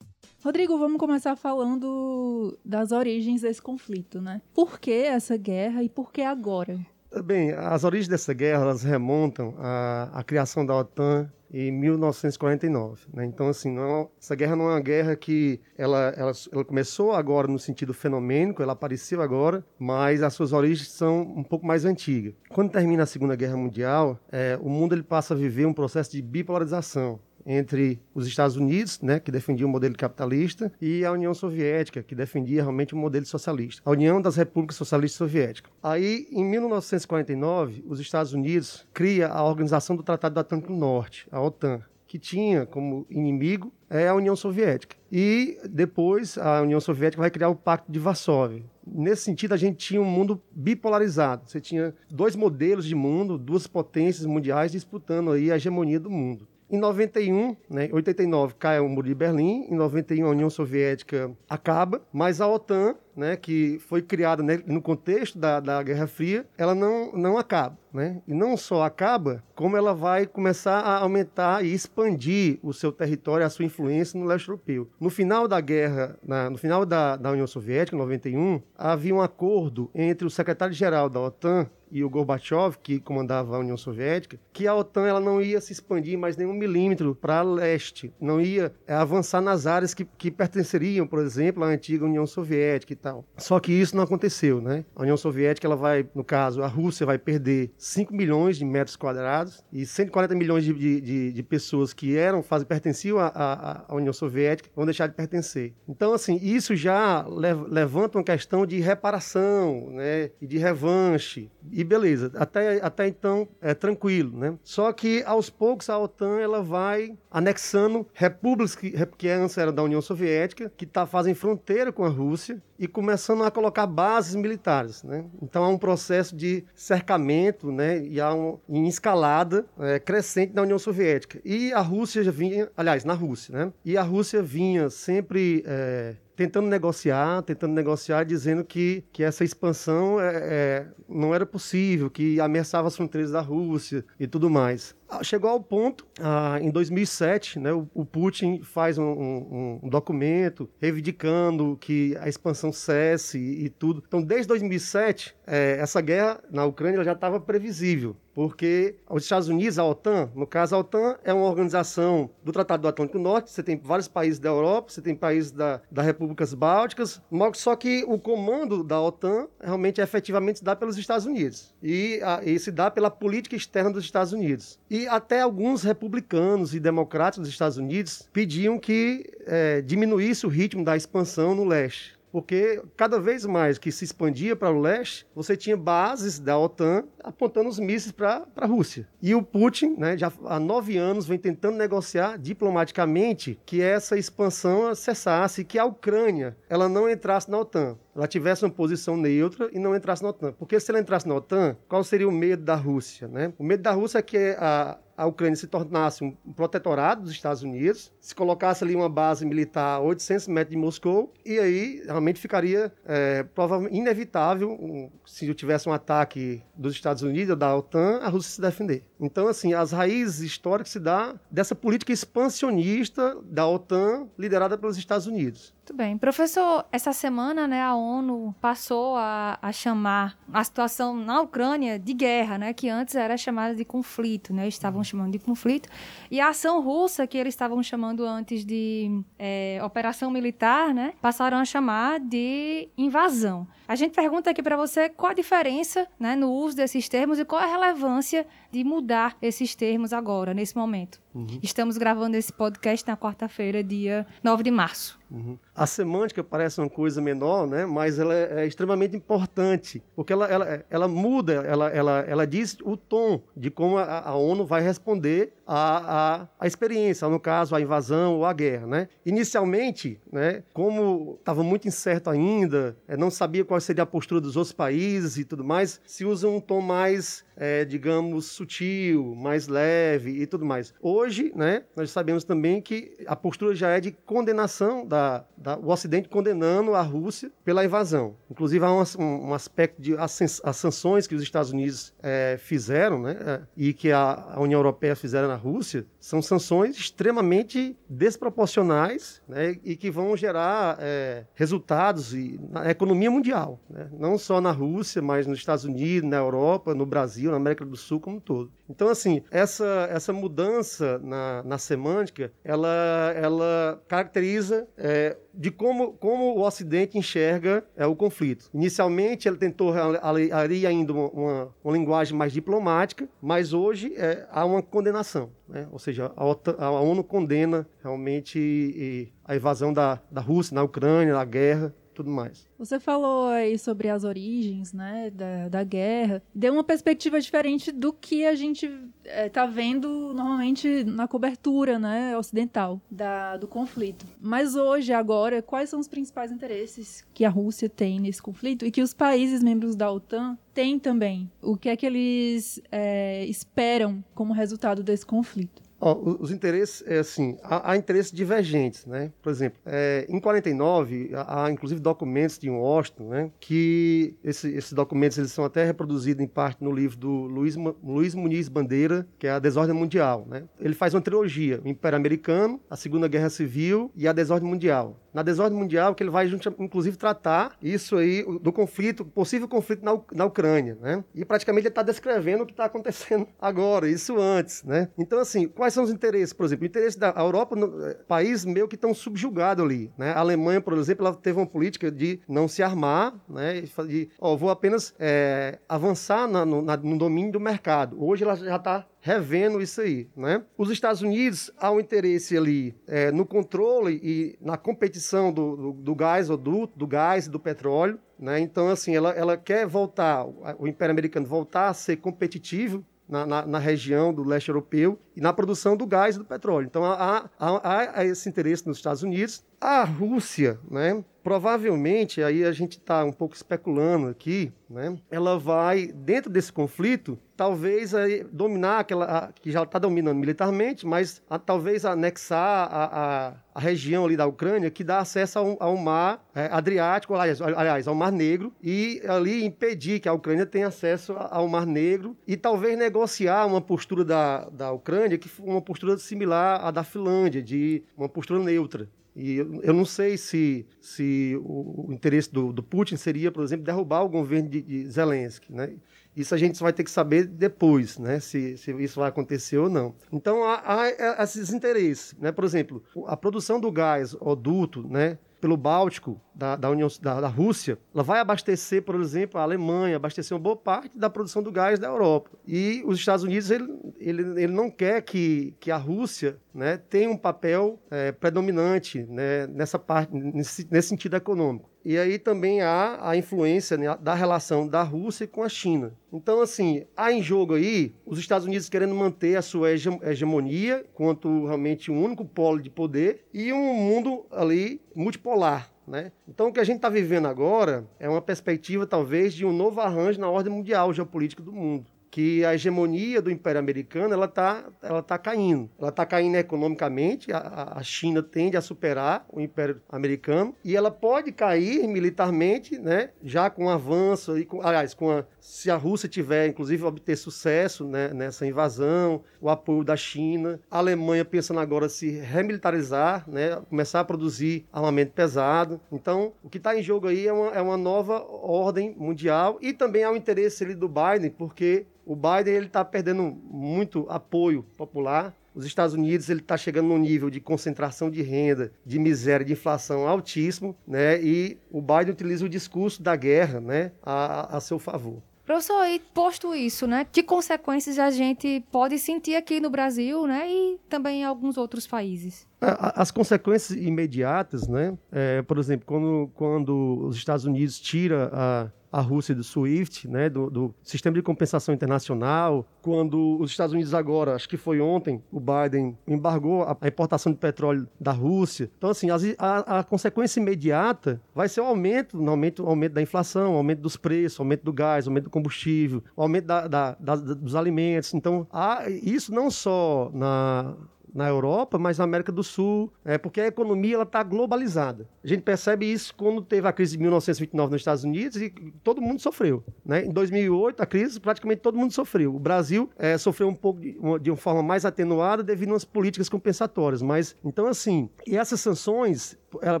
Rodrigo, 0.44 0.78
vamos 0.78 0.98
começar 0.98 1.34
falando 1.34 2.56
das 2.64 2.92
origens 2.92 3.40
desse 3.40 3.60
conflito, 3.60 4.20
né? 4.20 4.40
Por 4.54 4.78
que 4.78 4.92
essa 4.92 5.36
guerra 5.36 5.82
e 5.82 5.88
por 5.88 6.12
que 6.12 6.22
agora? 6.22 6.78
Bem, 7.24 7.52
as 7.52 7.84
origens 7.84 8.08
dessa 8.08 8.34
guerra 8.34 8.62
elas 8.62 8.82
remontam 8.82 9.54
à, 9.58 10.10
à 10.12 10.22
criação 10.22 10.66
da 10.66 10.76
OTAN 10.76 11.30
em 11.52 11.70
1949. 11.70 13.06
Né? 13.12 13.24
Então, 13.24 13.48
assim, 13.48 13.70
não, 13.70 14.10
essa 14.20 14.34
guerra 14.34 14.56
não 14.56 14.66
é 14.66 14.74
uma 14.74 14.80
guerra 14.80 15.16
que 15.16 15.60
ela, 15.76 16.12
ela, 16.16 16.32
ela, 16.52 16.64
começou 16.64 17.12
agora 17.12 17.48
no 17.48 17.58
sentido 17.58 17.94
fenomênico, 17.94 18.62
ela 18.62 18.72
apareceu 18.72 19.22
agora, 19.22 19.64
mas 19.78 20.22
as 20.22 20.34
suas 20.34 20.52
origens 20.52 20.90
são 20.90 21.22
um 21.22 21.42
pouco 21.42 21.66
mais 21.66 21.84
antigas. 21.84 22.34
Quando 22.50 22.70
termina 22.70 23.04
a 23.04 23.06
Segunda 23.06 23.36
Guerra 23.36 23.56
Mundial, 23.56 24.18
é, 24.30 24.58
o 24.60 24.68
mundo 24.68 24.94
ele 24.94 25.02
passa 25.02 25.34
a 25.34 25.36
viver 25.36 25.66
um 25.66 25.72
processo 25.72 26.12
de 26.12 26.22
bipolarização 26.22 27.20
entre 27.46 28.00
os 28.12 28.26
Estados 28.26 28.56
Unidos, 28.56 29.00
né, 29.00 29.20
que 29.20 29.30
defendia 29.30 29.64
o 29.64 29.68
modelo 29.68 29.96
capitalista, 29.96 30.72
e 30.80 31.04
a 31.04 31.12
União 31.12 31.32
Soviética, 31.32 32.02
que 32.02 32.14
defendia 32.14 32.62
realmente 32.62 32.94
o 32.94 32.96
modelo 32.96 33.24
socialista. 33.24 33.80
A 33.84 33.90
União 33.90 34.20
das 34.20 34.36
Repúblicas 34.36 34.76
Socialistas 34.76 35.16
Soviéticas. 35.16 35.72
Aí, 35.82 36.26
em 36.32 36.44
1949, 36.44 37.84
os 37.86 38.00
Estados 38.00 38.32
Unidos 38.32 38.86
cria 38.92 39.28
a 39.28 39.44
Organização 39.44 39.94
do 39.94 40.02
Tratado 40.02 40.34
do 40.34 40.40
Atlântico 40.40 40.72
Norte, 40.72 41.28
a 41.30 41.40
OTAN, 41.40 41.80
que 42.06 42.18
tinha 42.18 42.66
como 42.66 43.06
inimigo 43.10 43.72
é 43.88 44.08
a 44.08 44.14
União 44.14 44.34
Soviética. 44.34 44.96
E 45.10 45.58
depois 45.68 46.36
a 46.38 46.62
União 46.62 46.80
Soviética 46.80 47.20
vai 47.20 47.30
criar 47.30 47.48
o 47.48 47.54
Pacto 47.54 47.90
de 47.90 47.98
Varsóvia. 47.98 48.64
Nesse 48.86 49.22
sentido, 49.22 49.54
a 49.54 49.56
gente 49.56 49.76
tinha 49.76 50.00
um 50.00 50.04
mundo 50.04 50.40
bipolarizado. 50.50 51.48
Você 51.48 51.60
tinha 51.60 51.94
dois 52.10 52.36
modelos 52.36 52.86
de 52.86 52.94
mundo, 52.94 53.38
duas 53.38 53.66
potências 53.66 54.26
mundiais 54.26 54.72
disputando 54.72 55.32
aí 55.32 55.50
a 55.50 55.56
hegemonia 55.56 56.00
do 56.00 56.10
mundo. 56.10 56.46
Em 56.68 56.78
91, 56.78 57.56
né, 57.70 57.88
89 57.92 58.54
cai 58.58 58.80
o 58.80 58.88
Muro 58.88 59.06
de 59.06 59.14
Berlim, 59.14 59.66
em 59.70 59.74
91 59.76 60.26
a 60.26 60.30
União 60.30 60.50
Soviética 60.50 61.30
acaba, 61.48 62.02
mas 62.12 62.40
a 62.40 62.48
OTAN, 62.48 62.96
né, 63.16 63.36
que 63.36 63.78
foi 63.88 64.02
criada 64.02 64.42
né, 64.42 64.62
no 64.66 64.82
contexto 64.82 65.38
da, 65.38 65.58
da 65.58 65.82
Guerra 65.82 66.06
Fria, 66.06 66.46
ela 66.58 66.74
não, 66.74 67.12
não 67.12 67.38
acaba. 67.38 67.78
Né? 67.92 68.20
E 68.28 68.34
não 68.34 68.58
só 68.58 68.82
acaba, 68.82 69.42
como 69.54 69.74
ela 69.74 69.94
vai 69.94 70.26
começar 70.26 70.80
a 70.80 70.98
aumentar 70.98 71.64
e 71.64 71.72
expandir 71.72 72.58
o 72.62 72.74
seu 72.74 72.92
território, 72.92 73.46
a 73.46 73.48
sua 73.48 73.64
influência 73.64 74.20
no 74.20 74.26
leste 74.26 74.48
europeu. 74.48 74.90
No 75.00 75.08
final 75.08 75.48
da 75.48 75.58
guerra, 75.62 76.18
na, 76.22 76.50
no 76.50 76.58
final 76.58 76.84
da, 76.84 77.16
da 77.16 77.30
União 77.30 77.46
Soviética, 77.46 77.96
em 77.96 77.98
91, 77.98 78.60
havia 78.76 79.14
um 79.14 79.22
acordo 79.22 79.90
entre 79.94 80.26
o 80.26 80.30
secretário-geral 80.30 81.08
da 81.08 81.20
OTAN 81.20 81.70
e 81.90 82.02
o 82.02 82.10
Gorbachev, 82.10 82.76
que 82.82 83.00
comandava 83.00 83.56
a 83.56 83.60
União 83.60 83.76
Soviética, 83.76 84.38
que 84.52 84.66
a 84.66 84.74
OTAN 84.74 85.06
ela 85.06 85.20
não 85.20 85.40
ia 85.40 85.60
se 85.60 85.72
expandir 85.72 86.18
mais 86.18 86.36
nenhum 86.36 86.52
milímetro 86.52 87.14
para 87.14 87.42
leste, 87.42 88.12
não 88.20 88.40
ia 88.40 88.74
é, 88.86 88.94
avançar 88.94 89.40
nas 89.40 89.66
áreas 89.66 89.94
que, 89.94 90.04
que 90.04 90.30
pertenceriam, 90.30 91.06
por 91.06 91.20
exemplo, 91.20 91.62
à 91.64 91.68
antiga 91.68 92.04
União 92.04 92.26
Soviética 92.26 92.92
tal. 93.06 93.24
Só 93.38 93.60
que 93.60 93.72
isso 93.72 93.94
não 93.94 94.02
aconteceu, 94.02 94.60
né? 94.60 94.84
A 94.96 95.02
União 95.02 95.16
Soviética, 95.16 95.64
ela 95.64 95.76
vai, 95.76 96.08
no 96.12 96.24
caso, 96.24 96.60
a 96.62 96.66
Rússia 96.66 97.06
vai 97.06 97.18
perder 97.18 97.70
5 97.78 98.12
milhões 98.12 98.56
de 98.56 98.64
metros 98.64 98.96
quadrados 98.96 99.64
e 99.72 99.86
140 99.86 100.34
milhões 100.34 100.64
de, 100.64 101.00
de, 101.00 101.32
de 101.32 101.42
pessoas 101.44 101.92
que 101.92 102.16
eram, 102.16 102.42
fazem, 102.42 102.66
pertenciam 102.66 103.18
à, 103.18 103.84
à, 103.88 103.94
União 103.94 104.12
Soviética, 104.12 104.68
vão 104.74 104.84
deixar 104.84 105.06
de 105.06 105.14
pertencer. 105.14 105.72
Então, 105.88 106.12
assim, 106.12 106.40
isso 106.42 106.74
já 106.74 107.24
levanta 107.68 108.18
uma 108.18 108.24
questão 108.24 108.66
de 108.66 108.80
reparação, 108.80 109.90
né? 109.90 110.30
E 110.40 110.46
de 110.46 110.58
revanche 110.58 111.48
e 111.70 111.84
beleza, 111.84 112.32
até, 112.36 112.84
até 112.84 113.06
então 113.06 113.48
é 113.60 113.74
tranquilo, 113.74 114.36
né? 114.38 114.56
Só 114.62 114.92
que 114.92 115.22
aos 115.24 115.50
poucos 115.50 115.88
a 115.90 115.98
OTAN 115.98 116.38
ela 116.38 116.62
vai 116.62 117.16
anexando 117.30 118.06
repúblicas 118.12 118.74
que, 118.74 118.94
que 119.18 119.28
antes 119.28 119.56
eram 119.58 119.72
da 119.72 119.82
União 119.82 120.00
Soviética, 120.00 120.72
que 120.76 120.86
tá, 120.86 121.06
fazem 121.06 121.34
fronteira 121.34 121.92
com 121.92 122.04
a 122.04 122.08
Rússia 122.08 122.62
e 122.78 122.86
começando 122.96 123.44
a 123.44 123.50
colocar 123.50 123.86
bases 123.86 124.34
militares, 124.34 125.02
né? 125.02 125.26
Então 125.42 125.62
há 125.62 125.68
um 125.68 125.76
processo 125.76 126.34
de 126.34 126.64
cercamento, 126.74 127.70
né? 127.70 128.02
E 128.02 128.18
há 128.18 128.32
um, 128.32 128.58
em 128.66 128.88
escalada 128.88 129.66
é, 129.78 129.98
crescente 129.98 130.54
na 130.54 130.62
União 130.62 130.78
Soviética. 130.78 131.38
E 131.44 131.74
a 131.74 131.80
Rússia 131.82 132.24
já 132.24 132.30
vinha, 132.30 132.70
aliás, 132.74 133.04
na 133.04 133.12
Rússia, 133.12 133.54
né? 133.54 133.72
E 133.84 133.98
a 133.98 134.02
Rússia 134.02 134.42
vinha 134.42 134.88
sempre 134.88 135.62
é, 135.66 136.14
tentando 136.34 136.68
negociar, 136.68 137.42
tentando 137.42 137.74
negociar, 137.74 138.24
dizendo 138.24 138.64
que, 138.64 139.04
que 139.12 139.22
essa 139.22 139.44
expansão 139.44 140.18
é, 140.18 140.36
é, 140.36 140.86
não 141.06 141.34
era 141.34 141.44
possível, 141.44 142.10
que 142.10 142.40
ameaçava 142.40 142.88
as 142.88 142.96
fronteiras 142.96 143.30
da 143.30 143.42
Rússia 143.42 144.06
e 144.18 144.26
tudo 144.26 144.48
mais. 144.48 144.94
Ah, 145.08 145.22
chegou 145.22 145.50
ao 145.50 145.60
ponto, 145.60 146.06
ah, 146.20 146.58
em 146.60 146.70
2007, 146.70 147.58
né, 147.60 147.72
o, 147.72 147.88
o 147.94 148.04
Putin 148.04 148.60
faz 148.62 148.98
um, 148.98 149.04
um, 149.04 149.80
um, 149.84 149.88
documento 149.88 150.68
reivindicando 150.80 151.76
que 151.80 152.16
a 152.18 152.28
expansão 152.28 152.72
cesse 152.72 153.38
e, 153.38 153.66
e 153.66 153.68
tudo. 153.68 154.02
Então, 154.06 154.20
desde 154.20 154.48
2007, 154.48 155.36
é, 155.46 155.78
essa 155.80 156.00
guerra 156.00 156.40
na 156.50 156.64
Ucrânia 156.64 157.04
já 157.04 157.12
estava 157.12 157.38
previsível 157.38 158.16
porque 158.36 158.96
os 159.08 159.22
Estados 159.22 159.48
Unidos, 159.48 159.78
a 159.78 159.84
OTAN, 159.86 160.30
no 160.34 160.46
caso 160.46 160.76
a 160.76 160.78
OTAN 160.78 161.16
é 161.24 161.32
uma 161.32 161.46
organização 161.46 162.28
do 162.44 162.52
Tratado 162.52 162.82
do 162.82 162.88
Atlântico 162.88 163.18
Norte, 163.18 163.50
você 163.50 163.62
tem 163.62 163.78
vários 163.78 164.08
países 164.08 164.38
da 164.38 164.50
Europa, 164.50 164.92
você 164.92 165.00
tem 165.00 165.14
países 165.14 165.50
da, 165.50 165.80
das 165.90 166.04
repúblicas 166.04 166.52
bálticas, 166.52 167.18
só 167.54 167.74
que 167.74 168.04
o 168.06 168.18
comando 168.18 168.84
da 168.84 169.00
OTAN 169.00 169.48
realmente 169.58 170.02
efetivamente 170.02 170.58
se 170.58 170.64
dá 170.64 170.76
pelos 170.76 170.98
Estados 170.98 171.24
Unidos 171.24 171.74
e, 171.82 172.20
a, 172.22 172.42
e 172.44 172.58
se 172.58 172.70
dá 172.70 172.90
pela 172.90 173.10
política 173.10 173.56
externa 173.56 173.90
dos 173.90 174.04
Estados 174.04 174.34
Unidos. 174.34 174.78
Até 175.08 175.40
alguns 175.40 175.82
republicanos 175.82 176.74
e 176.74 176.80
democratas 176.80 177.40
dos 177.40 177.48
Estados 177.48 177.76
Unidos 177.76 178.28
pediam 178.32 178.78
que 178.78 179.24
é, 179.46 179.82
diminuísse 179.82 180.46
o 180.46 180.48
ritmo 180.48 180.84
da 180.84 180.96
expansão 180.96 181.54
no 181.54 181.64
leste 181.64 182.15
porque 182.36 182.82
cada 182.98 183.18
vez 183.18 183.46
mais 183.46 183.78
que 183.78 183.90
se 183.90 184.04
expandia 184.04 184.54
para 184.54 184.70
o 184.70 184.78
leste, 184.78 185.26
você 185.34 185.56
tinha 185.56 185.74
bases 185.74 186.38
da 186.38 186.58
OTAN 186.58 187.04
apontando 187.24 187.70
os 187.70 187.78
mísseis 187.78 188.12
para 188.12 188.46
a 188.54 188.66
Rússia. 188.66 189.08
E 189.22 189.34
o 189.34 189.42
Putin, 189.42 189.94
né, 189.96 190.18
já 190.18 190.30
há 190.44 190.60
nove 190.60 190.98
anos, 190.98 191.26
vem 191.26 191.38
tentando 191.38 191.78
negociar 191.78 192.36
diplomaticamente 192.36 193.58
que 193.64 193.80
essa 193.80 194.18
expansão 194.18 194.94
cessasse, 194.94 195.64
que 195.64 195.78
a 195.78 195.86
Ucrânia 195.86 196.54
ela 196.68 196.90
não 196.90 197.08
entrasse 197.08 197.50
na 197.50 197.58
OTAN 197.58 197.96
ela 198.16 198.26
tivesse 198.26 198.64
uma 198.64 198.70
posição 198.70 199.14
neutra 199.14 199.68
e 199.72 199.78
não 199.78 199.94
entrasse 199.94 200.22
na 200.22 200.30
OTAN. 200.30 200.52
Porque 200.52 200.80
se 200.80 200.90
ela 200.90 200.98
entrasse 200.98 201.28
na 201.28 201.34
OTAN, 201.34 201.76
qual 201.86 202.02
seria 202.02 202.26
o 202.26 202.32
medo 202.32 202.64
da 202.64 202.74
Rússia? 202.74 203.28
Né? 203.28 203.52
O 203.58 203.62
medo 203.62 203.82
da 203.82 203.92
Rússia 203.92 204.20
é 204.20 204.22
que 204.22 204.56
a, 204.58 204.96
a 205.16 205.26
Ucrânia 205.26 205.56
se 205.56 205.66
tornasse 205.66 206.22
um 206.22 206.32
protetorado 206.52 207.22
dos 207.22 207.30
Estados 207.30 207.62
Unidos, 207.62 208.12
se 208.20 208.34
colocasse 208.34 208.84
ali 208.84 208.94
uma 208.94 209.08
base 209.08 209.46
militar 209.46 209.96
a 209.96 210.00
800 210.00 210.48
metros 210.48 210.70
de 210.70 210.76
Moscou, 210.76 211.32
e 211.44 211.58
aí 211.58 212.02
realmente 212.04 212.40
ficaria 212.40 212.92
é, 213.04 213.42
provavelmente 213.42 213.96
inevitável, 213.96 214.72
um, 214.72 215.10
se 215.24 215.52
tivesse 215.54 215.88
um 215.88 215.92
ataque 215.92 216.62
dos 216.76 216.94
Estados 216.94 217.22
Unidos 217.22 217.50
ou 217.50 217.56
da 217.56 217.74
OTAN, 217.74 218.18
a 218.22 218.28
Rússia 218.28 218.52
se 218.52 218.60
defender. 218.60 219.04
Então, 219.18 219.48
assim, 219.48 219.72
as 219.72 219.92
raízes 219.92 220.40
históricas 220.40 220.92
se 220.92 221.00
dá 221.00 221.34
dessa 221.50 221.74
política 221.74 222.12
expansionista 222.12 223.36
da 223.44 223.66
OTAN 223.66 224.28
liderada 224.38 224.76
pelos 224.76 224.98
Estados 224.98 225.26
Unidos. 225.26 225.75
Muito 225.86 225.94
bem. 225.94 226.18
Professor, 226.18 226.84
essa 226.90 227.12
semana, 227.12 227.68
né, 227.68 227.80
a 227.80 227.94
ONU 227.94 228.52
passou 228.60 229.16
a, 229.16 229.56
a 229.62 229.70
chamar 229.70 230.36
a 230.52 230.64
situação 230.64 231.14
na 231.14 231.40
Ucrânia 231.40 231.96
de 231.96 232.12
guerra, 232.12 232.58
né, 232.58 232.72
que 232.72 232.88
antes 232.88 233.14
era 233.14 233.36
chamada 233.36 233.72
de 233.72 233.84
conflito, 233.84 234.52
né, 234.52 234.66
estavam 234.66 235.04
chamando 235.04 235.30
de 235.30 235.38
conflito. 235.38 235.88
E 236.28 236.40
a 236.40 236.48
ação 236.48 236.82
russa, 236.82 237.24
que 237.24 237.38
eles 237.38 237.54
estavam 237.54 237.80
chamando 237.84 238.26
antes 238.26 238.64
de 238.64 239.22
é, 239.38 239.78
operação 239.80 240.28
militar, 240.28 240.92
né, 240.92 241.12
passaram 241.22 241.56
a 241.56 241.64
chamar 241.64 242.18
de 242.18 242.88
invasão. 242.98 243.64
A 243.88 243.94
gente 243.94 244.14
pergunta 244.14 244.50
aqui 244.50 244.62
para 244.62 244.76
você 244.76 245.08
qual 245.08 245.30
a 245.30 245.34
diferença 245.34 246.08
né, 246.18 246.34
no 246.34 246.50
uso 246.50 246.76
desses 246.76 247.08
termos 247.08 247.38
e 247.38 247.44
qual 247.44 247.62
a 247.62 247.66
relevância 247.66 248.44
de 248.70 248.82
mudar 248.82 249.36
esses 249.40 249.76
termos 249.76 250.12
agora, 250.12 250.52
nesse 250.52 250.76
momento. 250.76 251.20
Uhum. 251.32 251.60
Estamos 251.62 251.96
gravando 251.96 252.36
esse 252.36 252.52
podcast 252.52 253.06
na 253.06 253.16
quarta-feira, 253.16 253.84
dia 253.84 254.26
9 254.42 254.64
de 254.64 254.70
março. 254.72 255.18
Uhum. 255.30 255.56
A 255.74 255.86
semântica 255.86 256.42
parece 256.42 256.80
uma 256.80 256.90
coisa 256.90 257.20
menor, 257.20 257.66
né? 257.66 257.86
mas 257.86 258.18
ela 258.18 258.34
é, 258.34 258.62
é 258.62 258.66
extremamente 258.66 259.16
importante, 259.16 260.02
porque 260.16 260.32
ela, 260.32 260.46
ela, 260.46 260.84
ela 260.90 261.08
muda, 261.08 261.54
ela, 261.54 261.88
ela, 261.88 262.20
ela 262.26 262.46
diz 262.46 262.76
o 262.82 262.96
tom 262.96 263.40
de 263.56 263.70
como 263.70 263.98
a, 263.98 264.20
a 264.20 264.34
ONU 264.34 264.66
vai 264.66 264.82
responder 264.82 265.52
à, 265.66 266.42
à, 266.42 266.48
à 266.60 266.66
experiência, 266.66 267.28
no 267.28 267.40
caso, 267.40 267.74
a 267.74 267.80
invasão 267.80 268.36
ou 268.36 268.44
a 268.44 268.52
guerra. 268.52 268.86
Né? 268.86 269.08
Inicialmente, 269.24 270.20
né, 270.32 270.62
como 270.72 271.36
estava 271.38 271.62
muito 271.62 271.88
incerto 271.88 272.30
ainda, 272.30 272.96
é, 273.08 273.16
não 273.16 273.30
sabia 273.30 273.64
qual 273.64 273.80
seria 273.80 274.04
a 274.04 274.06
postura 274.06 274.40
dos 274.40 274.56
outros 274.56 274.72
países 274.72 275.36
e 275.36 275.44
tudo 275.44 275.64
mais, 275.64 276.00
se 276.06 276.24
usa 276.24 276.48
um 276.48 276.60
tom 276.60 276.80
mais 276.80 277.44
é, 277.56 277.84
digamos, 277.84 278.46
sutil, 278.46 279.34
mais 279.34 279.66
leve 279.66 280.42
e 280.42 280.46
tudo 280.46 280.64
mais. 280.64 280.92
Hoje, 281.00 281.52
né, 281.56 281.84
nós 281.96 282.10
sabemos 282.10 282.44
também 282.44 282.82
que 282.82 283.16
a 283.26 283.34
postura 283.34 283.74
já 283.74 283.90
é 283.90 284.00
de 284.00 284.12
condenação, 284.12 285.06
da, 285.06 285.44
da 285.56 285.76
o 285.78 285.88
Ocidente 285.90 286.28
condenando 286.28 286.94
a 286.94 287.00
Rússia 287.00 287.50
pela 287.64 287.84
invasão. 287.84 288.36
Inclusive, 288.50 288.84
há 288.84 288.92
um, 288.92 289.02
um 289.18 289.54
aspecto 289.54 290.00
de 290.00 290.16
as, 290.16 290.60
as, 290.62 290.76
sanções 290.76 291.26
que 291.26 291.34
os 291.34 291.42
Estados 291.42 291.70
Unidos 291.70 292.12
é, 292.22 292.56
fizeram 292.58 293.22
né, 293.22 293.36
é, 293.40 293.60
e 293.76 293.92
que 293.94 294.12
a, 294.12 294.52
a, 294.54 294.60
União 294.60 294.78
Europeia 294.78 295.16
fizeram 295.16 295.48
na 295.48 295.55
Rússia, 295.56 296.06
são 296.20 296.40
sanções 296.40 296.96
extremamente 296.96 297.96
desproporcionais 298.08 299.42
né, 299.48 299.76
e 299.82 299.96
que 299.96 300.10
vão 300.10 300.36
gerar 300.36 300.96
é, 301.00 301.44
resultados 301.54 302.32
na 302.70 302.90
economia 302.90 303.30
mundial. 303.30 303.80
Né, 303.90 304.08
não 304.18 304.38
só 304.38 304.60
na 304.60 304.70
Rússia, 304.70 305.20
mas 305.20 305.46
nos 305.46 305.58
Estados 305.58 305.84
Unidos, 305.84 306.28
na 306.28 306.36
Europa, 306.36 306.94
no 306.94 307.06
Brasil, 307.06 307.50
na 307.50 307.56
América 307.56 307.84
do 307.84 307.96
Sul 307.96 308.20
como 308.20 308.36
um 308.36 308.40
todo. 308.40 308.70
Então, 308.88 309.08
assim, 309.08 309.42
essa, 309.50 310.08
essa 310.10 310.32
mudança 310.32 311.18
na, 311.18 311.62
na 311.64 311.78
semântica, 311.78 312.52
ela, 312.62 313.32
ela 313.34 314.02
caracteriza 314.06 314.86
é, 314.96 315.36
de 315.52 315.70
como, 315.70 316.12
como 316.12 316.56
o 316.56 316.62
Ocidente 316.62 317.18
enxerga 317.18 317.84
é, 317.96 318.06
o 318.06 318.14
conflito. 318.14 318.70
Inicialmente, 318.72 319.48
ele 319.48 319.56
tentou 319.56 319.92
ali 320.22 320.86
ainda 320.86 321.12
uma, 321.12 321.28
uma, 321.28 321.74
uma, 321.82 321.96
linguagem 321.96 322.36
mais 322.36 322.52
diplomática, 322.52 323.28
mas 323.40 323.72
hoje 323.72 324.14
é, 324.16 324.46
há 324.50 324.64
uma 324.64 324.82
condenação. 324.82 325.45
Né? 325.68 325.86
Ou 325.90 325.98
seja, 325.98 326.32
a, 326.36 326.84
a 326.84 327.00
ONU 327.00 327.24
condena 327.24 327.86
realmente 328.02 329.32
a 329.44 329.56
invasão 329.56 329.92
da, 329.92 330.20
da 330.30 330.40
Rússia 330.40 330.74
na 330.74 330.82
Ucrânia, 330.82 331.36
a 331.36 331.44
guerra, 331.44 331.94
tudo 332.16 332.30
mais. 332.30 332.66
Você 332.78 332.98
falou 332.98 333.48
aí 333.48 333.78
sobre 333.78 334.08
as 334.08 334.24
origens, 334.24 334.92
né, 334.92 335.30
da, 335.30 335.68
da 335.68 335.84
guerra. 335.84 336.42
Deu 336.54 336.72
uma 336.72 336.82
perspectiva 336.82 337.38
diferente 337.38 337.92
do 337.92 338.12
que 338.12 338.46
a 338.46 338.54
gente 338.54 338.90
é, 339.24 339.48
tá 339.50 339.66
vendo 339.66 340.32
normalmente 340.32 341.04
na 341.04 341.28
cobertura, 341.28 341.98
né, 341.98 342.36
ocidental 342.36 343.00
da, 343.10 343.58
do 343.58 343.68
conflito. 343.68 344.26
Mas 344.40 344.74
hoje, 344.74 345.12
agora, 345.12 345.60
quais 345.60 345.90
são 345.90 346.00
os 346.00 346.08
principais 346.08 346.50
interesses 346.50 347.22
que 347.34 347.44
a 347.44 347.50
Rússia 347.50 347.88
tem 347.88 348.18
nesse 348.18 348.42
conflito 348.42 348.86
e 348.86 348.90
que 348.90 349.02
os 349.02 349.12
países 349.12 349.62
membros 349.62 349.94
da 349.94 350.10
OTAN 350.10 350.58
têm 350.72 350.98
também? 350.98 351.50
O 351.60 351.76
que 351.76 351.90
é 351.90 351.96
que 351.96 352.06
eles 352.06 352.80
é, 352.90 353.44
esperam 353.44 354.24
como 354.34 354.54
resultado 354.54 355.02
desse 355.02 355.26
conflito? 355.26 355.85
Oh, 356.08 356.36
os 356.38 356.52
interesses, 356.52 357.02
é 357.04 357.18
assim, 357.18 357.56
há, 357.64 357.90
há, 357.90 357.96
interesses 357.96 358.30
divergentes, 358.30 359.04
né? 359.06 359.32
Por 359.42 359.50
exemplo, 359.50 359.80
é, 359.84 360.24
em 360.28 360.38
49, 360.38 361.32
há, 361.34 361.64
há, 361.64 361.72
inclusive 361.72 362.00
documentos 362.00 362.60
de 362.60 362.70
Washington, 362.70 363.28
né? 363.28 363.50
Que 363.58 364.36
esse, 364.44 364.68
esses 364.68 364.92
documentos 364.92 365.36
eles 365.36 365.50
são 365.50 365.64
até 365.64 365.84
reproduzidos 365.84 366.44
em 366.44 366.46
parte 366.46 366.84
no 366.84 366.92
livro 366.92 367.16
do 367.16 367.28
Luiz, 367.28 367.74
Luiz 368.04 368.36
Muniz 368.36 368.68
Bandeira, 368.68 369.26
que 369.36 369.48
é 369.48 369.50
a 369.50 369.58
Desordem 369.58 369.96
Mundial, 369.96 370.46
né? 370.48 370.62
Ele 370.78 370.94
faz 370.94 371.12
uma 371.12 371.20
trilogia, 371.20 371.80
o 371.84 371.88
Império 371.88 372.16
Americano, 372.16 372.80
a 372.88 372.94
Segunda 372.94 373.26
Guerra 373.26 373.50
Civil 373.50 374.12
e 374.14 374.28
a 374.28 374.32
Desordem 374.32 374.68
Mundial 374.68 375.20
na 375.36 375.42
desordem 375.42 375.78
mundial, 375.78 376.14
que 376.14 376.22
ele 376.22 376.30
vai, 376.30 376.50
inclusive, 376.78 377.14
tratar 377.18 377.76
isso 377.82 378.16
aí, 378.16 378.42
do 378.62 378.72
conflito, 378.72 379.22
possível 379.22 379.68
conflito 379.68 380.02
na, 380.02 380.18
na 380.32 380.46
Ucrânia, 380.46 380.96
né? 380.98 381.22
E 381.34 381.44
praticamente 381.44 381.82
ele 381.82 381.90
está 381.90 382.02
descrevendo 382.02 382.62
o 382.62 382.66
que 382.66 382.72
está 382.72 382.86
acontecendo 382.86 383.46
agora, 383.60 384.08
isso 384.08 384.40
antes, 384.40 384.82
né? 384.82 385.10
Então, 385.18 385.38
assim, 385.38 385.68
quais 385.68 385.92
são 385.92 386.04
os 386.04 386.10
interesses? 386.10 386.54
Por 386.54 386.64
exemplo, 386.64 386.84
o 386.84 386.86
interesse 386.86 387.18
da 387.18 387.34
Europa, 387.36 387.76
no, 387.76 388.06
é, 388.06 388.14
país 388.14 388.64
meio 388.64 388.88
que 388.88 388.94
estão 388.94 389.12
subjugados 389.12 389.84
ali, 389.84 390.10
né? 390.16 390.32
A 390.32 390.38
Alemanha, 390.38 390.80
por 390.80 390.94
exemplo, 390.94 391.26
ela 391.26 391.36
teve 391.36 391.58
uma 391.58 391.66
política 391.66 392.10
de 392.10 392.40
não 392.48 392.66
se 392.66 392.82
armar, 392.82 393.34
né? 393.46 393.82
De, 394.08 394.30
ó, 394.40 394.56
vou 394.56 394.70
apenas 394.70 395.14
é, 395.18 395.78
avançar 395.86 396.48
na, 396.48 396.64
no, 396.64 396.80
na, 396.80 396.96
no 396.96 397.18
domínio 397.18 397.52
do 397.52 397.60
mercado. 397.60 398.16
Hoje 398.18 398.42
ela 398.42 398.56
já 398.56 398.76
está 398.76 399.06
revendo 399.26 399.82
isso 399.82 400.00
aí, 400.00 400.28
né? 400.36 400.62
Os 400.78 400.88
Estados 400.88 401.20
Unidos 401.20 401.68
há 401.76 401.90
um 401.90 401.98
interesse 401.98 402.56
ali 402.56 402.94
é, 403.08 403.32
no 403.32 403.44
controle 403.44 404.20
e 404.22 404.56
na 404.60 404.76
competição 404.76 405.52
do, 405.52 405.74
do, 405.74 405.92
do 405.94 406.14
gás 406.14 406.46
do, 406.46 406.86
do 406.86 407.06
gás 407.08 407.46
e 407.46 407.50
do 407.50 407.58
petróleo, 407.58 408.20
né? 408.38 408.60
Então, 408.60 408.88
assim, 408.88 409.16
ela, 409.16 409.30
ela 409.32 409.56
quer 409.56 409.84
voltar, 409.84 410.46
o 410.78 410.86
Império 410.86 411.10
Americano 411.10 411.44
voltar 411.44 411.88
a 411.88 411.94
ser 411.94 412.18
competitivo 412.18 413.04
na, 413.28 413.44
na, 413.44 413.66
na, 413.66 413.78
região 413.80 414.32
do 414.32 414.44
leste 414.44 414.68
europeu 414.68 415.18
e 415.34 415.40
na 415.40 415.52
produção 415.52 415.96
do 415.96 416.06
gás 416.06 416.36
e 416.36 416.38
do 416.38 416.44
petróleo. 416.44 416.86
Então 416.86 417.04
há, 417.04 417.50
há, 417.58 418.20
há, 418.20 418.24
esse 418.24 418.48
interesse 418.48 418.86
nos 418.86 418.98
Estados 418.98 419.24
Unidos. 419.24 419.64
A 419.80 420.04
Rússia, 420.04 420.78
né, 420.88 421.24
provavelmente, 421.46 422.42
aí 422.42 422.64
a 422.64 422.72
gente 422.72 422.98
está 422.98 423.24
um 423.24 423.30
pouco 423.30 423.54
especulando 423.54 424.26
aqui, 424.26 424.72
né? 424.90 425.16
Ela 425.30 425.56
vai, 425.56 426.08
dentro 426.08 426.50
desse 426.50 426.72
conflito, 426.72 427.38
talvez 427.56 428.16
aí, 428.16 428.42
dominar 428.42 428.98
aquela 428.98 429.24
a, 429.26 429.52
que 429.52 429.70
já 429.70 429.84
está 429.84 429.96
dominando 429.96 430.38
militarmente, 430.38 431.06
mas 431.06 431.40
a, 431.48 431.56
talvez 431.56 432.04
anexar 432.04 432.88
a, 432.90 433.54
a, 433.72 433.78
região 433.78 434.24
ali 434.24 434.36
da 434.36 434.44
Ucrânia 434.44 434.90
que 434.90 435.04
dá 435.04 435.20
acesso 435.20 435.60
ao, 435.60 435.76
ao 435.78 435.96
mar 435.96 436.44
é, 436.52 436.66
Adriático, 436.66 437.32
aliás, 437.36 437.62
aliás, 437.62 438.08
ao 438.08 438.14
Mar 438.16 438.32
Negro, 438.32 438.72
e 438.82 439.22
ali 439.28 439.64
impedir 439.64 440.18
que 440.18 440.28
a 440.28 440.32
Ucrânia 440.32 440.66
tenha 440.66 440.88
acesso 440.88 441.32
ao 441.38 441.68
Mar 441.68 441.86
Negro 441.86 442.36
e 442.44 442.56
talvez 442.56 442.98
negociar 442.98 443.66
uma 443.66 443.80
postura 443.80 444.24
da, 444.24 444.68
da 444.70 444.90
Ucrânia 444.90 445.38
que 445.38 445.48
uma 445.60 445.80
postura 445.80 446.18
similar 446.18 446.84
à 446.84 446.90
da 446.90 447.04
Finlândia, 447.04 447.62
de 447.62 448.02
uma 448.16 448.28
postura 448.28 448.58
neutra. 448.58 449.08
E 449.36 449.56
eu, 449.56 449.92
não 449.92 450.06
sei 450.06 450.38
se, 450.38 450.86
se 450.98 451.54
o, 451.62 452.08
o 452.08 452.12
interesse 452.12 452.50
do, 452.50 452.72
do, 452.72 452.82
Putin 452.82 453.16
seria, 453.16 453.52
por 453.52 453.62
exemplo, 453.62 453.84
derrubar 453.84 454.22
o 454.22 454.28
governo 454.30 454.70
de, 454.70 454.80
de 454.80 455.10
Zelensky. 455.10 455.70
Né? 455.74 455.92
Isso 456.34 456.54
a 456.54 456.58
gente 456.58 456.80
vai 456.80 456.90
ter 456.90 457.04
que 457.04 457.10
saber 457.10 457.46
depois, 457.46 458.18
né? 458.18 458.40
Se, 458.40 458.78
se 458.78 458.90
isso 458.92 459.20
vai 459.20 459.28
acontecer 459.28 459.76
ou 459.76 459.90
não. 459.90 460.14
Então 460.32 460.64
há, 460.64 461.02
há 461.38 461.44
esses 461.44 461.70
interesses, 461.70 462.34
né? 462.40 462.50
Por 462.50 462.64
exemplo, 462.64 463.04
a 463.26 463.36
produção 463.36 463.78
do 463.78 463.92
gás 463.92 464.34
oduto, 464.40 465.06
né? 465.06 465.38
Pelo 465.66 465.76
Báltico 465.76 466.40
da, 466.54 466.76
da 466.76 466.88
União 466.88 467.08
da, 467.20 467.40
da, 467.40 467.48
Rússia, 467.48 467.98
ela 468.14 468.22
vai 468.22 468.38
abastecer, 468.38 469.02
por 469.02 469.16
exemplo, 469.16 469.58
a 469.58 469.64
Alemanha, 469.64 470.14
abastecer 470.14 470.56
uma 470.56 470.62
boa 470.62 470.76
parte 470.76 471.18
da 471.18 471.28
produção 471.28 471.60
do 471.60 471.72
gás 471.72 471.98
da 471.98 472.06
Europa. 472.06 472.50
E 472.64 473.02
os 473.04 473.18
Estados 473.18 473.42
Unidos 473.42 473.68
ele, 473.72 473.88
ele, 474.16 474.42
ele 474.62 474.72
não 474.72 474.88
quer 474.88 475.20
que, 475.22 475.74
que 475.80 475.90
a 475.90 475.96
Rússia 475.96 476.56
né, 476.72 476.96
tenha 476.96 477.28
um 477.28 477.36
papel 477.36 478.00
é, 478.08 478.30
predominante 478.30 479.24
né, 479.24 479.66
nessa 479.66 479.98
parte, 479.98 480.32
nesse, 480.32 480.86
nesse 480.88 481.08
sentido 481.08 481.34
econômico. 481.34 481.90
E 482.08 482.16
aí 482.16 482.38
também 482.38 482.82
há 482.82 483.18
a 483.20 483.36
influência 483.36 483.96
né, 483.96 484.16
da 484.20 484.32
relação 484.32 484.86
da 484.86 485.02
Rússia 485.02 485.44
com 485.44 485.64
a 485.64 485.68
China. 485.68 486.14
Então, 486.32 486.60
assim, 486.60 487.04
há 487.16 487.32
em 487.32 487.42
jogo 487.42 487.74
aí 487.74 488.14
os 488.24 488.38
Estados 488.38 488.64
Unidos 488.64 488.88
querendo 488.88 489.12
manter 489.12 489.56
a 489.56 489.62
sua 489.62 489.90
hegemonia 489.90 491.04
quanto 491.14 491.66
realmente 491.66 492.08
um 492.08 492.22
único 492.22 492.44
polo 492.44 492.80
de 492.80 492.88
poder 492.88 493.44
e 493.52 493.72
um 493.72 493.92
mundo 493.92 494.46
ali 494.52 495.00
multipolar. 495.16 495.90
Né? 496.06 496.30
Então, 496.46 496.68
o 496.68 496.72
que 496.72 496.78
a 496.78 496.84
gente 496.84 496.98
está 496.98 497.08
vivendo 497.08 497.48
agora 497.48 498.08
é 498.20 498.28
uma 498.28 498.40
perspectiva, 498.40 499.04
talvez, 499.04 499.52
de 499.52 499.66
um 499.66 499.72
novo 499.72 500.00
arranjo 500.00 500.38
na 500.38 500.48
ordem 500.48 500.72
mundial 500.72 501.12
geopolítica 501.12 501.60
do 501.60 501.72
mundo 501.72 502.06
que 502.36 502.62
a 502.66 502.74
hegemonia 502.74 503.40
do 503.40 503.50
Império 503.50 503.78
Americano 503.78 504.34
ela 504.34 504.44
está 504.44 504.84
ela 505.02 505.22
tá 505.22 505.38
caindo. 505.38 505.88
Ela 505.98 506.10
está 506.10 506.26
caindo 506.26 506.56
economicamente, 506.56 507.50
a, 507.50 507.94
a, 507.96 508.02
China 508.02 508.42
tende 508.42 508.76
a 508.76 508.82
superar 508.82 509.46
o 509.50 509.58
Império 509.58 510.02
Americano 510.06 510.74
e 510.84 510.94
ela 510.94 511.10
pode 511.10 511.50
cair 511.50 512.06
militarmente, 512.06 512.98
né, 512.98 513.30
já 513.42 513.70
com 513.70 513.88
avanço, 513.88 514.58
e 514.58 514.66
com, 514.66 514.86
aliás, 514.86 515.14
com 515.14 515.30
a, 515.30 515.44
se 515.58 515.90
a 515.90 515.96
Rússia 515.96 516.28
tiver, 516.28 516.66
inclusive, 516.66 517.02
obter 517.04 517.36
sucesso 517.36 518.04
né, 518.04 518.28
nessa 518.34 518.66
invasão, 518.66 519.42
o 519.58 519.70
apoio 519.70 520.04
da 520.04 520.14
China, 520.14 520.78
a 520.90 520.98
Alemanha 520.98 521.42
pensando 521.42 521.80
agora 521.80 522.06
se 522.06 522.28
remilitarizar, 522.28 523.48
né, 523.48 523.80
começar 523.88 524.20
a 524.20 524.24
produzir 524.24 524.84
armamento 524.92 525.32
pesado. 525.32 525.98
Então, 526.12 526.52
o 526.62 526.68
que 526.68 526.76
está 526.76 526.94
em 526.94 527.02
jogo 527.02 527.28
aí 527.28 527.46
é 527.46 527.52
uma, 527.52 527.68
é 527.70 527.80
uma 527.80 527.96
nova 527.96 528.44
ordem 528.46 529.14
mundial 529.16 529.78
e 529.80 529.94
também 529.94 530.22
há 530.22 530.30
o 530.30 530.36
interesse 530.36 530.84
ali 530.84 530.94
do 530.94 531.08
Biden, 531.08 531.50
porque 531.50 532.04
o 532.26 532.34
Biden 532.34 532.74
ele 532.74 532.86
está 532.86 533.04
perdendo 533.04 533.44
muito 533.44 534.26
apoio 534.28 534.82
popular. 534.96 535.54
Os 535.72 535.86
Estados 535.86 536.14
Unidos 536.14 536.48
ele 536.48 536.60
está 536.60 536.76
chegando 536.76 537.08
num 537.08 537.18
nível 537.18 537.48
de 537.48 537.60
concentração 537.60 538.28
de 538.28 538.42
renda, 538.42 538.92
de 539.04 539.18
miséria, 539.18 539.64
de 539.64 539.74
inflação 539.74 540.26
altíssimo, 540.26 540.96
né? 541.06 541.40
E 541.40 541.78
o 541.90 542.02
Biden 542.02 542.32
utiliza 542.32 542.64
o 542.64 542.68
discurso 542.68 543.22
da 543.22 543.36
guerra, 543.36 543.80
né, 543.80 544.10
a, 544.22 544.76
a 544.76 544.80
seu 544.80 544.98
favor. 544.98 545.40
Professor, 545.64 546.04
e 546.06 546.20
posto 546.32 546.74
isso, 546.74 547.08
né? 547.08 547.26
Que 547.30 547.42
consequências 547.42 548.20
a 548.20 548.30
gente 548.30 548.84
pode 548.90 549.18
sentir 549.18 549.56
aqui 549.56 549.80
no 549.80 549.90
Brasil, 549.90 550.46
né? 550.46 550.70
E 550.70 550.98
também 551.08 551.40
em 551.40 551.44
alguns 551.44 551.76
outros 551.76 552.06
países? 552.06 552.66
As 552.80 553.32
consequências 553.32 553.98
imediatas, 553.98 554.86
né? 554.86 555.18
É, 555.30 555.62
por 555.62 555.78
exemplo, 555.78 556.06
quando, 556.06 556.50
quando 556.54 557.26
os 557.26 557.36
Estados 557.36 557.64
Unidos 557.64 557.98
tira 557.98 558.48
a 558.52 558.88
a 559.16 559.20
Rússia 559.22 559.54
do 559.54 559.64
SWIFT, 559.64 560.28
né, 560.28 560.50
do, 560.50 560.68
do, 560.68 560.94
sistema 561.02 561.34
de 561.34 561.40
compensação 561.40 561.94
internacional, 561.94 562.86
quando 563.00 563.58
os 563.58 563.70
Estados 563.70 563.94
Unidos 563.94 564.12
agora, 564.12 564.54
acho 564.54 564.68
que 564.68 564.76
foi 564.76 565.00
ontem, 565.00 565.42
o 565.50 565.58
Biden 565.58 566.18
embargou 566.28 566.82
a, 566.82 566.94
a 567.00 567.08
importação 567.08 567.50
de 567.50 567.56
petróleo 567.56 568.06
da 568.20 568.32
Rússia. 568.32 568.90
Então, 568.98 569.08
assim, 569.08 569.30
as, 569.30 569.42
a, 569.58 570.00
a, 570.00 570.04
consequência 570.04 570.60
imediata 570.60 571.40
vai 571.54 571.66
ser 571.66 571.80
o 571.80 571.84
aumento, 571.84 572.38
o 572.38 572.50
aumento, 572.50 572.84
o 572.84 572.88
aumento 572.90 573.14
da 573.14 573.22
inflação, 573.22 573.72
o 573.72 573.76
aumento 573.78 574.02
dos 574.02 574.18
preços, 574.18 574.58
o 574.58 574.62
aumento 574.62 574.84
do 574.84 574.92
gás, 574.92 575.26
o 575.26 575.30
aumento 575.30 575.44
do 575.44 575.50
combustível, 575.50 576.22
o 576.36 576.42
aumento 576.42 576.66
da, 576.66 576.86
da, 576.86 577.16
da, 577.18 577.36
dos 577.36 577.74
alimentos. 577.74 578.34
Então, 578.34 578.66
há 578.70 579.08
isso 579.08 579.50
não 579.50 579.70
só 579.70 580.30
na 580.34 580.94
na 581.36 581.46
Europa, 581.46 581.98
mas 581.98 582.16
na 582.16 582.24
América 582.24 582.50
do 582.50 582.64
Sul, 582.64 583.12
é, 583.22 583.36
porque 583.36 583.60
a 583.60 583.66
economia 583.66 584.22
está 584.22 584.42
globalizada. 584.42 585.28
A 585.44 585.46
gente 585.46 585.60
percebe 585.60 586.10
isso 586.10 586.34
quando 586.34 586.62
teve 586.62 586.88
a 586.88 586.92
crise 586.92 587.12
de 587.12 587.18
1929 587.18 587.92
nos 587.92 588.00
Estados 588.00 588.24
Unidos 588.24 588.56
e 588.56 588.70
todo 589.04 589.20
mundo 589.20 589.38
sofreu. 589.40 589.84
Né? 590.02 590.24
Em 590.24 590.30
2008, 590.30 591.02
a 591.02 591.06
crise, 591.06 591.38
praticamente 591.38 591.82
todo 591.82 591.98
mundo 591.98 592.10
sofreu. 592.12 592.56
O 592.56 592.58
Brasil 592.58 593.10
é, 593.18 593.36
sofreu 593.36 593.68
um 593.68 593.74
pouco 593.74 594.00
de 594.00 594.16
uma, 594.18 594.40
de 594.40 594.50
uma 594.50 594.56
forma 594.56 594.82
mais 594.82 595.04
atenuada 595.04 595.62
devido 595.62 595.94
às 595.94 596.06
políticas 596.06 596.48
compensatórias. 596.48 597.20
Mas, 597.20 597.54
então, 597.62 597.86
assim, 597.86 598.30
e 598.46 598.56
essas 598.56 598.80
sanções, 598.80 599.58
ela, 599.82 600.00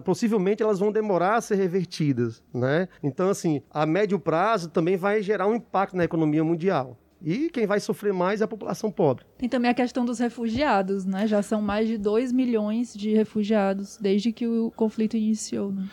possivelmente 0.00 0.62
elas 0.62 0.78
vão 0.78 0.90
demorar 0.90 1.36
a 1.36 1.40
ser 1.42 1.56
revertidas. 1.56 2.42
Né? 2.54 2.88
Então, 3.02 3.28
assim, 3.28 3.60
a 3.70 3.84
médio 3.84 4.18
prazo 4.18 4.70
também 4.70 4.96
vai 4.96 5.20
gerar 5.20 5.46
um 5.46 5.54
impacto 5.54 5.98
na 5.98 6.04
economia 6.04 6.42
mundial. 6.42 6.96
E 7.22 7.48
quem 7.50 7.66
vai 7.66 7.80
sofrer 7.80 8.12
mais 8.12 8.40
é 8.40 8.44
a 8.44 8.48
população 8.48 8.90
pobre. 8.90 9.24
Tem 9.38 9.48
também 9.48 9.70
a 9.70 9.74
questão 9.74 10.04
dos 10.04 10.18
refugiados, 10.18 11.04
né? 11.04 11.26
Já 11.26 11.42
são 11.42 11.62
mais 11.62 11.88
de 11.88 11.96
2 11.96 12.32
milhões 12.32 12.94
de 12.94 13.12
refugiados 13.14 13.98
desde 14.00 14.32
que 14.32 14.46
o 14.46 14.70
conflito 14.70 15.16
iniciou. 15.16 15.72
Né? 15.72 15.88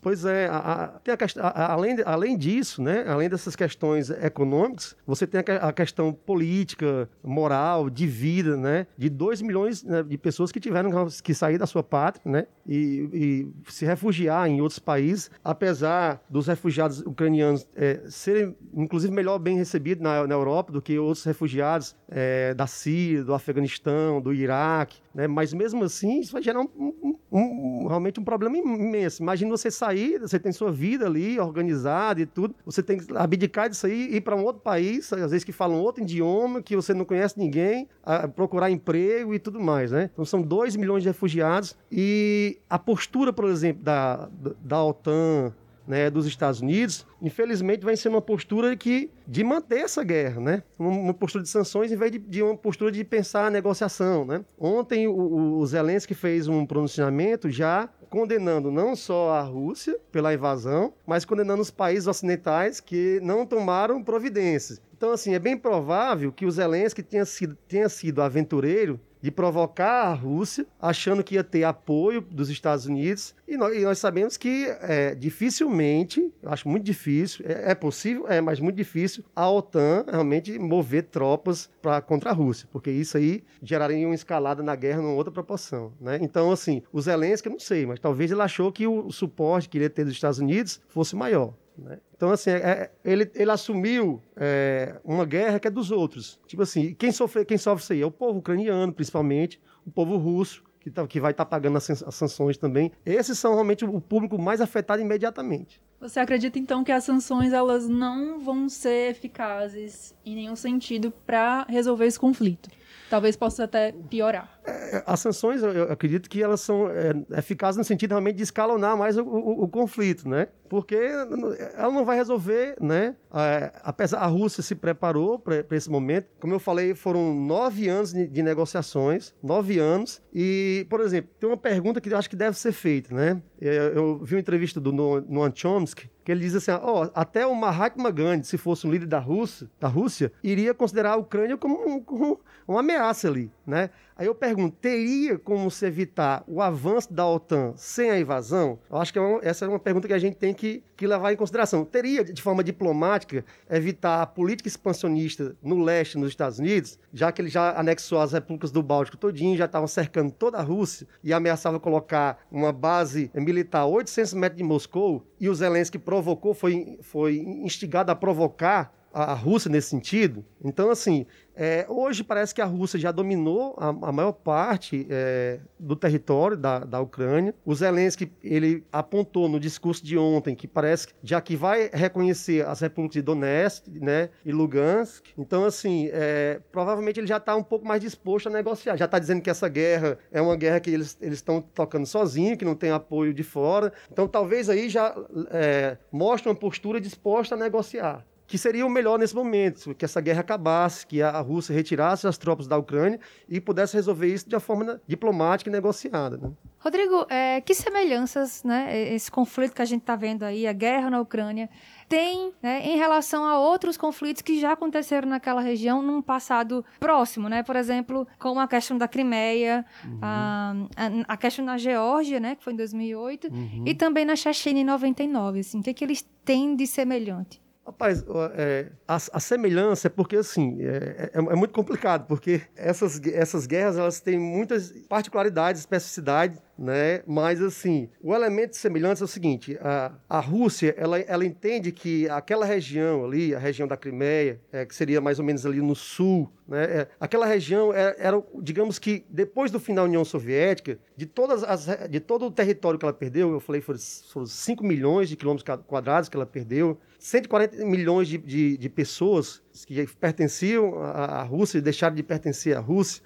Pois 0.00 0.24
é, 0.24 0.46
a, 0.46 1.00
a, 1.04 1.48
a, 1.48 1.72
além, 1.72 1.96
além 2.04 2.36
disso, 2.36 2.82
né, 2.82 3.04
além 3.06 3.28
dessas 3.28 3.56
questões 3.56 4.10
econômicas, 4.10 4.96
você 5.06 5.26
tem 5.26 5.40
a, 5.40 5.72
questão 5.72 6.12
política, 6.12 7.08
moral, 7.22 7.90
de 7.90 8.06
vida, 8.06 8.56
né, 8.56 8.86
de 8.96 9.08
2 9.08 9.42
milhões 9.42 9.82
né, 9.82 10.02
de 10.02 10.18
pessoas 10.18 10.52
que 10.52 10.60
tiveram 10.60 11.08
que 11.22 11.34
sair 11.34 11.58
da 11.58 11.66
sua 11.66 11.82
pátria 11.82 12.22
né, 12.30 12.46
e, 12.66 13.08
e 13.12 13.70
se 13.70 13.84
refugiar 13.84 14.48
em 14.48 14.60
outros 14.60 14.78
países, 14.78 15.30
apesar 15.42 16.22
dos 16.28 16.46
refugiados 16.46 17.00
ucranianos 17.00 17.66
é, 17.74 18.02
serem, 18.08 18.56
inclusive, 18.74 19.12
melhor 19.12 19.38
bem 19.38 19.56
recebidos 19.56 20.02
na, 20.02 20.26
na 20.26 20.34
Europa 20.34 20.72
do 20.72 20.82
que 20.82 20.98
outros 20.98 21.24
refugiados 21.24 21.96
é, 22.08 22.54
da 22.54 22.66
Síria, 22.66 23.24
do 23.24 23.34
Afeganistão, 23.34 24.20
do 24.20 24.32
Iraque, 24.32 25.00
né, 25.14 25.26
mas 25.26 25.52
mesmo 25.52 25.84
assim 25.84 26.20
isso 26.20 26.32
vai 26.32 26.42
gerar 26.42 26.60
um, 26.60 26.68
um, 26.78 27.18
um, 27.30 27.86
realmente 27.88 28.20
um 28.20 28.24
problema 28.24 28.56
imenso. 28.56 29.22
Imagina 29.22 29.50
você 29.50 29.70
sair 29.70 29.87
sair, 29.88 30.18
você 30.20 30.38
tem 30.38 30.52
sua 30.52 30.70
vida 30.70 31.06
ali 31.06 31.38
organizada 31.40 32.20
e 32.20 32.26
tudo, 32.26 32.54
você 32.64 32.82
tem 32.82 32.98
que 32.98 33.16
abdicar 33.16 33.68
disso 33.68 33.86
aí, 33.86 34.16
ir 34.16 34.20
para 34.20 34.36
um 34.36 34.44
outro 34.44 34.62
país, 34.62 35.12
às 35.12 35.30
vezes 35.30 35.44
que 35.44 35.52
falam 35.52 35.80
outro 35.80 36.02
idioma, 36.02 36.62
que 36.62 36.76
você 36.76 36.92
não 36.92 37.04
conhece 37.04 37.38
ninguém, 37.38 37.88
procurar 38.34 38.70
emprego 38.70 39.34
e 39.34 39.38
tudo 39.38 39.60
mais, 39.60 39.90
né? 39.90 40.10
Então 40.12 40.24
são 40.24 40.42
2 40.42 40.76
milhões 40.76 41.02
de 41.02 41.08
refugiados 41.08 41.76
e 41.90 42.58
a 42.68 42.78
postura, 42.78 43.32
por 43.32 43.48
exemplo, 43.48 43.82
da, 43.82 44.28
da 44.62 44.82
OTAN, 44.82 45.52
né, 45.88 46.10
dos 46.10 46.26
Estados 46.26 46.60
Unidos, 46.60 47.06
infelizmente 47.22 47.82
vai 47.82 47.96
ser 47.96 48.10
uma 48.10 48.20
postura 48.20 48.76
que, 48.76 49.10
de 49.26 49.42
manter 49.42 49.78
essa 49.78 50.04
guerra, 50.04 50.38
né? 50.38 50.62
Uma, 50.78 51.14
postura 51.14 51.42
de 51.42 51.48
sanções 51.48 51.90
em 51.90 51.96
vez 51.96 52.12
de, 52.12 52.18
de, 52.18 52.42
uma 52.42 52.54
postura 52.54 52.92
de 52.92 53.02
pensar 53.02 53.46
a 53.46 53.50
negociação. 53.50 54.26
Né? 54.26 54.44
Ontem 54.58 55.08
o, 55.08 55.58
o 55.58 55.66
Zelensky 55.66 56.14
fez 56.14 56.46
um 56.46 56.66
pronunciamento 56.66 57.48
já 57.48 57.88
condenando 58.08 58.70
não 58.70 58.96
só 58.96 59.32
a 59.32 59.42
Rússia 59.42 59.98
pela 60.10 60.34
invasão, 60.34 60.92
mas 61.06 61.24
condenando 61.24 61.62
os 61.62 61.70
países 61.70 62.06
ocidentais 62.06 62.80
que 62.80 63.20
não 63.22 63.46
tomaram 63.46 64.02
providências. 64.02 64.80
Então, 64.96 65.12
assim, 65.12 65.34
é 65.34 65.38
bem 65.38 65.56
provável 65.56 66.32
que 66.32 66.44
o 66.44 66.50
Zelensky 66.50 67.02
tenha 67.02 67.24
sido, 67.24 67.56
tenha 67.68 67.88
sido 67.88 68.20
aventureiro 68.20 68.98
de 69.20 69.30
provocar 69.30 70.06
a 70.06 70.14
Rússia, 70.14 70.66
achando 70.80 71.22
que 71.24 71.34
ia 71.34 71.44
ter 71.44 71.64
apoio 71.64 72.20
dos 72.20 72.48
Estados 72.50 72.86
Unidos. 72.86 73.34
E 73.46 73.56
nós, 73.56 73.76
e 73.76 73.80
nós 73.80 73.98
sabemos 73.98 74.36
que 74.36 74.66
é, 74.80 75.14
dificilmente, 75.14 76.32
acho 76.44 76.68
muito 76.68 76.84
difícil, 76.84 77.44
é, 77.46 77.72
é, 77.72 77.74
possível, 77.74 78.26
é, 78.28 78.40
mas 78.40 78.60
muito 78.60 78.76
difícil, 78.76 79.24
a 79.34 79.50
OTAN 79.50 80.04
realmente 80.08 80.58
mover 80.58 81.04
tropas 81.04 81.70
pra, 81.82 82.00
contra 82.00 82.30
a 82.30 82.32
Rússia, 82.32 82.68
porque 82.70 82.90
isso 82.90 83.16
aí 83.16 83.42
geraria 83.62 84.06
uma 84.06 84.14
escalada 84.14 84.62
na 84.62 84.76
guerra 84.76 85.02
numa 85.02 85.14
outra 85.14 85.32
proporção. 85.32 85.92
Né? 86.00 86.18
Então, 86.20 86.50
assim, 86.50 86.82
o 86.92 87.00
Zelensky, 87.00 87.48
eu 87.48 87.52
não 87.52 87.60
sei, 87.60 87.86
mas 87.86 88.00
talvez 88.00 88.30
ele 88.30 88.42
achou 88.42 88.70
que 88.70 88.86
o, 88.86 89.06
o 89.06 89.12
suporte 89.12 89.68
que 89.68 89.78
ele 89.78 89.84
ia 89.84 89.90
ter 89.90 90.04
dos 90.04 90.14
Estados 90.14 90.38
Unidos 90.38 90.80
fosse 90.88 91.16
maior. 91.16 91.54
Né? 91.78 91.98
Então, 92.16 92.30
assim, 92.30 92.50
é, 92.50 92.56
é, 92.56 92.90
ele, 93.04 93.30
ele 93.34 93.50
assumiu 93.50 94.20
é, 94.36 94.96
uma 95.04 95.24
guerra 95.24 95.60
que 95.60 95.68
é 95.68 95.70
dos 95.70 95.90
outros. 95.90 96.40
Tipo 96.46 96.62
assim, 96.62 96.94
quem 96.94 97.12
sofre, 97.12 97.44
quem 97.44 97.58
sofre 97.58 97.82
isso 97.82 97.92
aí 97.92 98.00
é 98.02 98.06
o 98.06 98.10
povo 98.10 98.40
ucraniano, 98.40 98.92
principalmente, 98.92 99.60
o 99.86 99.90
povo 99.90 100.16
russo, 100.16 100.64
que 100.80 100.90
tá, 100.90 101.06
que 101.06 101.20
vai 101.20 101.30
estar 101.30 101.44
tá 101.44 101.48
pagando 101.50 101.76
as, 101.78 101.88
as 101.90 102.14
sanções 102.14 102.56
também. 102.56 102.90
Esses 103.04 103.38
são 103.38 103.54
realmente 103.54 103.84
o 103.84 104.00
público 104.00 104.38
mais 104.38 104.60
afetado 104.60 105.00
imediatamente. 105.00 105.80
Você 106.00 106.20
acredita 106.20 106.58
então 106.58 106.84
que 106.84 106.92
as 106.92 107.04
sanções 107.04 107.52
elas 107.52 107.88
não 107.88 108.38
vão 108.38 108.68
ser 108.68 109.10
eficazes 109.10 110.14
em 110.24 110.34
nenhum 110.34 110.54
sentido 110.54 111.12
para 111.26 111.64
resolver 111.68 112.06
esse 112.06 112.18
conflito? 112.18 112.70
Talvez 113.08 113.36
possa 113.36 113.64
até 113.64 113.92
piorar. 114.10 114.58
É, 114.64 115.02
as 115.06 115.20
sanções, 115.20 115.62
eu 115.62 115.84
acredito 115.90 116.28
que 116.28 116.42
elas 116.42 116.60
são 116.60 116.88
é, 116.90 117.38
eficazes 117.38 117.76
no 117.76 117.84
sentido 117.84 118.10
realmente 118.10 118.36
de 118.36 118.42
escalonar 118.42 118.96
mais 118.96 119.16
o, 119.16 119.24
o, 119.24 119.64
o 119.64 119.68
conflito, 119.68 120.28
né? 120.28 120.48
Porque 120.68 120.94
ela 120.94 121.90
não 121.90 122.04
vai 122.04 122.16
resolver, 122.16 122.76
né? 122.80 123.16
É, 123.34 123.72
apesar 123.82 124.18
a 124.18 124.26
Rússia 124.26 124.62
se 124.62 124.74
preparou 124.74 125.38
para 125.38 125.64
esse 125.70 125.90
momento. 125.90 126.26
Como 126.38 126.52
eu 126.52 126.58
falei, 126.58 126.94
foram 126.94 127.34
nove 127.34 127.88
anos 127.88 128.12
de, 128.12 128.42
negociações, 128.42 129.34
nove 129.42 129.78
anos. 129.78 130.20
E, 130.32 130.86
por 130.90 131.00
exemplo, 131.00 131.30
tem 131.40 131.48
uma 131.48 131.56
pergunta 131.56 132.00
que 132.00 132.10
eu 132.10 132.18
acho 132.18 132.28
que 132.28 132.36
deve 132.36 132.58
ser 132.58 132.72
feita, 132.72 133.14
né? 133.14 133.40
Eu, 133.60 134.18
vi 134.18 134.34
uma 134.34 134.40
entrevista 134.40 134.80
do 134.80 134.92
Noam 134.92 135.52
Chomsky 135.54 136.10
que 136.28 136.32
ele 136.32 136.40
diz 136.42 136.54
assim, 136.54 136.70
ó, 136.72 137.08
até 137.14 137.46
o 137.46 137.54
Mahatma 137.54 138.10
Gandhi, 138.10 138.46
se 138.46 138.58
fosse 138.58 138.86
um 138.86 138.90
líder 138.90 139.06
da 139.06 139.18
Rússia, 139.18 139.66
da 139.80 139.88
Rússia, 139.88 140.30
iria 140.44 140.74
considerar 140.74 141.12
a 141.12 141.16
Ucrânia 141.16 141.56
como, 141.56 142.04
como 142.04 142.38
uma 142.66 142.80
ameaça 142.80 142.97
ali, 142.98 143.50
né? 143.66 143.90
Aí 144.18 144.26
eu 144.26 144.34
pergunto, 144.34 144.76
teria 144.80 145.38
como 145.38 145.70
se 145.70 145.86
evitar 145.86 146.42
o 146.48 146.60
avanço 146.60 147.12
da 147.12 147.24
OTAN 147.24 147.72
sem 147.76 148.10
a 148.10 148.18
invasão? 148.18 148.76
Eu 148.90 148.96
acho 148.96 149.12
que 149.12 149.18
é 149.18 149.22
uma, 149.22 149.38
essa 149.44 149.64
é 149.64 149.68
uma 149.68 149.78
pergunta 149.78 150.08
que 150.08 150.12
a 150.12 150.18
gente 150.18 150.36
tem 150.36 150.52
que, 150.52 150.82
que 150.96 151.06
levar 151.06 151.32
em 151.32 151.36
consideração. 151.36 151.84
Teria, 151.84 152.24
de 152.24 152.42
forma 152.42 152.64
diplomática, 152.64 153.44
evitar 153.70 154.20
a 154.20 154.26
política 154.26 154.68
expansionista 154.68 155.54
no 155.62 155.84
leste, 155.84 156.18
nos 156.18 156.30
Estados 156.30 156.58
Unidos, 156.58 156.98
já 157.12 157.30
que 157.30 157.40
ele 157.40 157.48
já 157.48 157.78
anexou 157.78 158.20
as 158.20 158.32
repúblicas 158.32 158.72
do 158.72 158.82
Báltico 158.82 159.16
todinho, 159.16 159.56
já 159.56 159.66
estavam 159.66 159.86
cercando 159.86 160.32
toda 160.32 160.58
a 160.58 160.62
Rússia 160.62 161.06
e 161.22 161.32
ameaçava 161.32 161.78
colocar 161.78 162.44
uma 162.50 162.72
base 162.72 163.30
militar 163.32 163.82
a 163.82 163.86
800 163.86 164.34
metros 164.34 164.58
de 164.58 164.64
Moscou, 164.64 165.24
e 165.38 165.48
o 165.48 165.54
Zelensky 165.54 165.96
provocou, 165.96 166.54
foi, 166.54 166.98
foi 167.02 167.36
instigado 167.36 168.10
a 168.10 168.16
provocar 168.16 168.97
a 169.24 169.34
Rússia 169.34 169.70
nesse 169.70 169.88
sentido. 169.88 170.44
Então, 170.62 170.90
assim, 170.90 171.26
é, 171.60 171.84
hoje 171.88 172.22
parece 172.22 172.54
que 172.54 172.60
a 172.60 172.64
Rússia 172.64 173.00
já 173.00 173.10
dominou 173.10 173.74
a, 173.78 173.88
a 173.88 174.12
maior 174.12 174.30
parte 174.30 175.06
é, 175.10 175.58
do 175.76 175.96
território 175.96 176.56
da, 176.56 176.78
da 176.80 177.00
Ucrânia. 177.00 177.52
O 177.64 177.74
Zelensky 177.74 178.30
ele 178.44 178.84
apontou 178.92 179.48
no 179.48 179.58
discurso 179.58 180.04
de 180.04 180.16
ontem 180.16 180.54
que 180.54 180.68
parece 180.68 181.08
que 181.08 181.14
já 181.20 181.40
que 181.40 181.56
vai 181.56 181.90
reconhecer 181.92 182.64
as 182.64 182.78
repúblicas 182.78 183.14
de 183.14 183.22
Donetsk 183.22 183.88
né, 184.00 184.30
e 184.44 184.52
Lugansk. 184.52 185.26
Então, 185.36 185.64
assim, 185.64 186.08
é, 186.12 186.60
provavelmente 186.70 187.18
ele 187.18 187.26
já 187.26 187.38
está 187.38 187.56
um 187.56 187.64
pouco 187.64 187.84
mais 187.84 188.00
disposto 188.00 188.48
a 188.48 188.52
negociar. 188.52 188.96
Já 188.96 189.06
está 189.06 189.18
dizendo 189.18 189.42
que 189.42 189.50
essa 189.50 189.68
guerra 189.68 190.16
é 190.30 190.40
uma 190.40 190.54
guerra 190.54 190.78
que 190.78 190.90
eles 190.90 191.18
estão 191.20 191.60
tocando 191.60 192.06
sozinho, 192.06 192.56
que 192.56 192.64
não 192.64 192.76
tem 192.76 192.92
apoio 192.92 193.34
de 193.34 193.42
fora. 193.42 193.92
Então, 194.12 194.28
talvez 194.28 194.70
aí 194.70 194.88
já 194.88 195.12
é, 195.50 195.98
mostre 196.12 196.48
uma 196.48 196.54
postura 196.54 197.00
disposta 197.00 197.56
a 197.56 197.58
negociar 197.58 198.24
que 198.48 198.56
seria 198.56 198.86
o 198.86 198.88
melhor 198.88 199.18
nesse 199.18 199.34
momento, 199.34 199.94
que 199.94 200.06
essa 200.06 200.22
guerra 200.22 200.40
acabasse, 200.40 201.06
que 201.06 201.20
a 201.20 201.38
Rússia 201.38 201.74
retirasse 201.74 202.26
as 202.26 202.38
tropas 202.38 202.66
da 202.66 202.78
Ucrânia 202.78 203.20
e 203.46 203.60
pudesse 203.60 203.94
resolver 203.94 204.26
isso 204.26 204.48
de 204.48 204.54
uma 204.54 204.60
forma 204.60 205.00
diplomática 205.06 205.68
e 205.68 205.72
negociada. 205.72 206.38
Né? 206.38 206.50
Rodrigo, 206.78 207.26
é, 207.28 207.60
que 207.60 207.74
semelhanças 207.74 208.64
né, 208.64 209.12
esse 209.12 209.30
conflito 209.30 209.74
que 209.74 209.82
a 209.82 209.84
gente 209.84 210.00
está 210.00 210.16
vendo 210.16 210.44
aí, 210.44 210.66
a 210.66 210.72
guerra 210.72 211.10
na 211.10 211.20
Ucrânia, 211.20 211.68
tem 212.08 212.54
né, 212.62 212.80
em 212.86 212.96
relação 212.96 213.44
a 213.44 213.58
outros 213.58 213.98
conflitos 213.98 214.40
que 214.40 214.58
já 214.58 214.72
aconteceram 214.72 215.28
naquela 215.28 215.60
região 215.60 216.00
num 216.00 216.22
passado 216.22 216.82
próximo, 216.98 217.50
né? 217.50 217.62
Por 217.62 217.76
exemplo, 217.76 218.26
como 218.38 218.60
a 218.60 218.66
questão 218.66 218.96
da 218.96 219.06
Crimeia, 219.06 219.84
uhum. 220.02 220.18
a, 220.22 220.74
a, 220.96 221.34
a, 221.34 221.36
questão 221.36 221.66
na 221.66 221.76
Geórgia, 221.76 222.40
né, 222.40 222.54
que 222.54 222.64
foi 222.64 222.72
em 222.72 222.76
2008, 222.76 223.48
uhum. 223.48 223.84
e 223.84 223.94
também 223.94 224.24
na 224.24 224.34
Chechênia 224.36 224.80
em 224.80 224.86
99. 224.86 225.60
Assim, 225.60 225.80
o 225.80 225.82
que, 225.82 225.92
que 225.92 226.02
eles 226.02 226.26
têm 226.46 226.74
de 226.74 226.86
semelhante? 226.86 227.60
Rapaz, 227.88 228.22
é, 228.54 228.92
a, 229.08 229.14
a, 229.16 229.40
semelhança 229.40 230.08
é 230.08 230.10
porque, 230.10 230.36
assim, 230.36 230.76
é, 230.82 231.30
é, 231.32 231.38
é, 231.38 231.54
muito 231.54 231.72
complicado, 231.72 232.26
porque 232.26 232.60
essas, 232.76 233.18
essas 233.28 233.66
guerras, 233.66 233.96
elas 233.96 234.20
têm 234.20 234.38
muitas 234.38 234.92
particularidades, 235.08 235.80
especificidades, 235.80 236.60
né? 236.78 237.22
Mas, 237.26 237.60
assim, 237.60 238.08
o 238.22 238.32
elemento 238.32 238.70
de 238.70 238.76
semelhança 238.76 239.24
é 239.24 239.26
o 239.26 239.28
seguinte, 239.28 239.76
a, 239.80 240.12
a 240.28 240.38
Rússia, 240.38 240.94
ela, 240.96 241.18
ela 241.18 241.44
entende 241.44 241.90
que 241.90 242.28
aquela 242.28 242.64
região 242.64 243.24
ali, 243.24 243.52
a 243.54 243.58
região 243.58 243.88
da 243.88 243.96
Crimeia, 243.96 244.60
é, 244.70 244.86
que 244.86 244.94
seria 244.94 245.20
mais 245.20 245.40
ou 245.40 245.44
menos 245.44 245.66
ali 245.66 245.80
no 245.80 245.96
sul, 245.96 246.48
né? 246.68 246.84
É, 246.84 247.08
aquela 247.18 247.46
região 247.46 247.92
era, 247.94 248.10
é, 248.18 248.26
era, 248.26 248.42
digamos 248.62 248.98
que, 248.98 249.24
depois 249.28 249.70
do 249.70 249.80
final 249.80 250.04
da 250.04 250.08
União 250.08 250.24
Soviética, 250.24 250.98
de, 251.16 251.24
todas 251.24 251.64
as, 251.64 251.86
de 252.08 252.20
todo 252.20 252.44
o 252.46 252.50
território 252.50 252.98
que 252.98 253.04
ela 253.04 253.12
perdeu, 253.12 253.52
eu 253.52 253.58
falei, 253.58 253.80
foram, 253.80 253.98
foram 254.30 254.46
5 254.46 254.84
milhões 254.84 255.28
de 255.30 255.36
quilômetros 255.36 255.78
quadrados 255.86 256.28
que 256.28 256.36
ela 256.36 256.46
perdeu, 256.46 256.98
140 257.18 257.84
milhões 257.86 258.28
de, 258.28 258.38
de, 258.38 258.76
de 258.76 258.88
pessoas 258.88 259.62
que 259.86 260.06
pertenciam 260.20 261.02
à 261.02 261.42
Rússia 261.42 261.78
e 261.78 261.80
deixaram 261.80 262.14
de 262.14 262.22
pertencer 262.22 262.76
à 262.76 262.80
Rússia. 262.80 263.22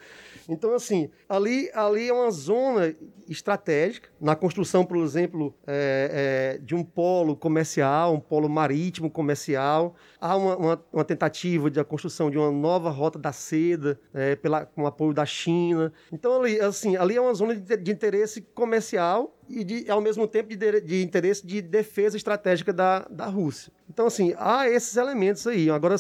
Então, 0.48 0.74
assim, 0.74 1.10
ali, 1.28 1.70
ali 1.74 2.08
é 2.08 2.12
uma 2.12 2.30
zona 2.30 2.94
estratégica 3.28 4.08
na 4.20 4.34
construção, 4.34 4.84
por 4.84 4.96
exemplo, 4.98 5.54
é, 5.66 6.56
é, 6.56 6.58
de 6.58 6.74
um 6.74 6.84
polo 6.84 7.36
comercial, 7.36 8.14
um 8.14 8.20
polo 8.20 8.48
marítimo 8.48 9.10
comercial. 9.10 9.94
Há 10.20 10.36
uma, 10.36 10.56
uma, 10.56 10.84
uma 10.92 11.04
tentativa 11.04 11.70
de 11.70 11.80
a 11.80 11.84
construção 11.84 12.30
de 12.30 12.38
uma 12.38 12.50
nova 12.50 12.90
rota 12.90 13.18
da 13.18 13.32
seda 13.32 13.98
é, 14.12 14.36
pela, 14.36 14.66
com 14.66 14.86
apoio 14.86 15.12
da 15.14 15.24
China. 15.26 15.92
Então, 16.12 16.40
ali, 16.40 16.60
assim, 16.60 16.96
ali 16.96 17.16
é 17.16 17.20
uma 17.20 17.34
zona 17.34 17.54
de, 17.54 17.76
de 17.76 17.90
interesse 17.90 18.42
comercial 18.54 19.36
e, 19.52 19.64
de, 19.64 19.90
ao 19.90 20.00
mesmo 20.00 20.26
tempo, 20.26 20.48
de, 20.48 20.80
de 20.80 21.02
interesse 21.02 21.46
de 21.46 21.60
defesa 21.60 22.16
estratégica 22.16 22.72
da, 22.72 23.00
da 23.10 23.26
Rússia. 23.26 23.70
Então, 23.88 24.06
assim, 24.06 24.34
há 24.38 24.68
esses 24.68 24.96
elementos 24.96 25.46
aí. 25.46 25.68
Agora, 25.68 25.96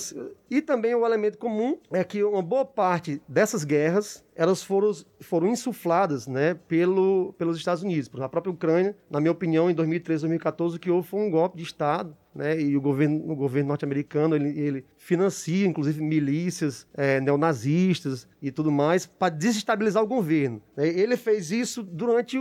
e 0.50 0.62
também 0.62 0.94
o 0.94 1.04
elemento 1.04 1.36
comum 1.36 1.78
é 1.92 2.02
que 2.02 2.24
uma 2.24 2.42
boa 2.42 2.64
parte 2.64 3.20
dessas 3.28 3.64
guerras 3.64 4.24
elas 4.34 4.62
foram, 4.62 4.90
foram 5.20 5.48
insufladas 5.48 6.26
né, 6.26 6.54
pelo, 6.66 7.34
pelos 7.34 7.58
Estados 7.58 7.82
Unidos. 7.82 8.08
Por 8.08 8.22
a 8.22 8.28
própria 8.28 8.50
Ucrânia, 8.50 8.96
na 9.10 9.20
minha 9.20 9.32
opinião, 9.32 9.70
em 9.70 9.74
2013, 9.74 10.22
2014, 10.22 10.76
o 10.76 10.80
que 10.80 10.90
houve 10.90 11.06
foi 11.06 11.20
um 11.20 11.30
golpe 11.30 11.58
de 11.58 11.62
Estado 11.62 12.16
né? 12.34 12.60
E 12.60 12.76
o 12.76 12.80
governo, 12.80 13.30
o 13.30 13.36
governo 13.36 13.68
norte-americano 13.68 14.34
ele, 14.34 14.58
ele, 14.58 14.84
financia, 14.96 15.66
inclusive, 15.66 16.02
milícias 16.02 16.86
é, 16.94 17.20
neonazistas 17.20 18.26
e 18.40 18.50
tudo 18.50 18.70
mais 18.70 19.06
para 19.06 19.28
desestabilizar 19.28 20.02
o 20.02 20.06
governo. 20.06 20.62
Né? 20.76 20.88
Ele 20.88 21.16
fez 21.16 21.50
isso 21.50 21.82
durante 21.82 22.38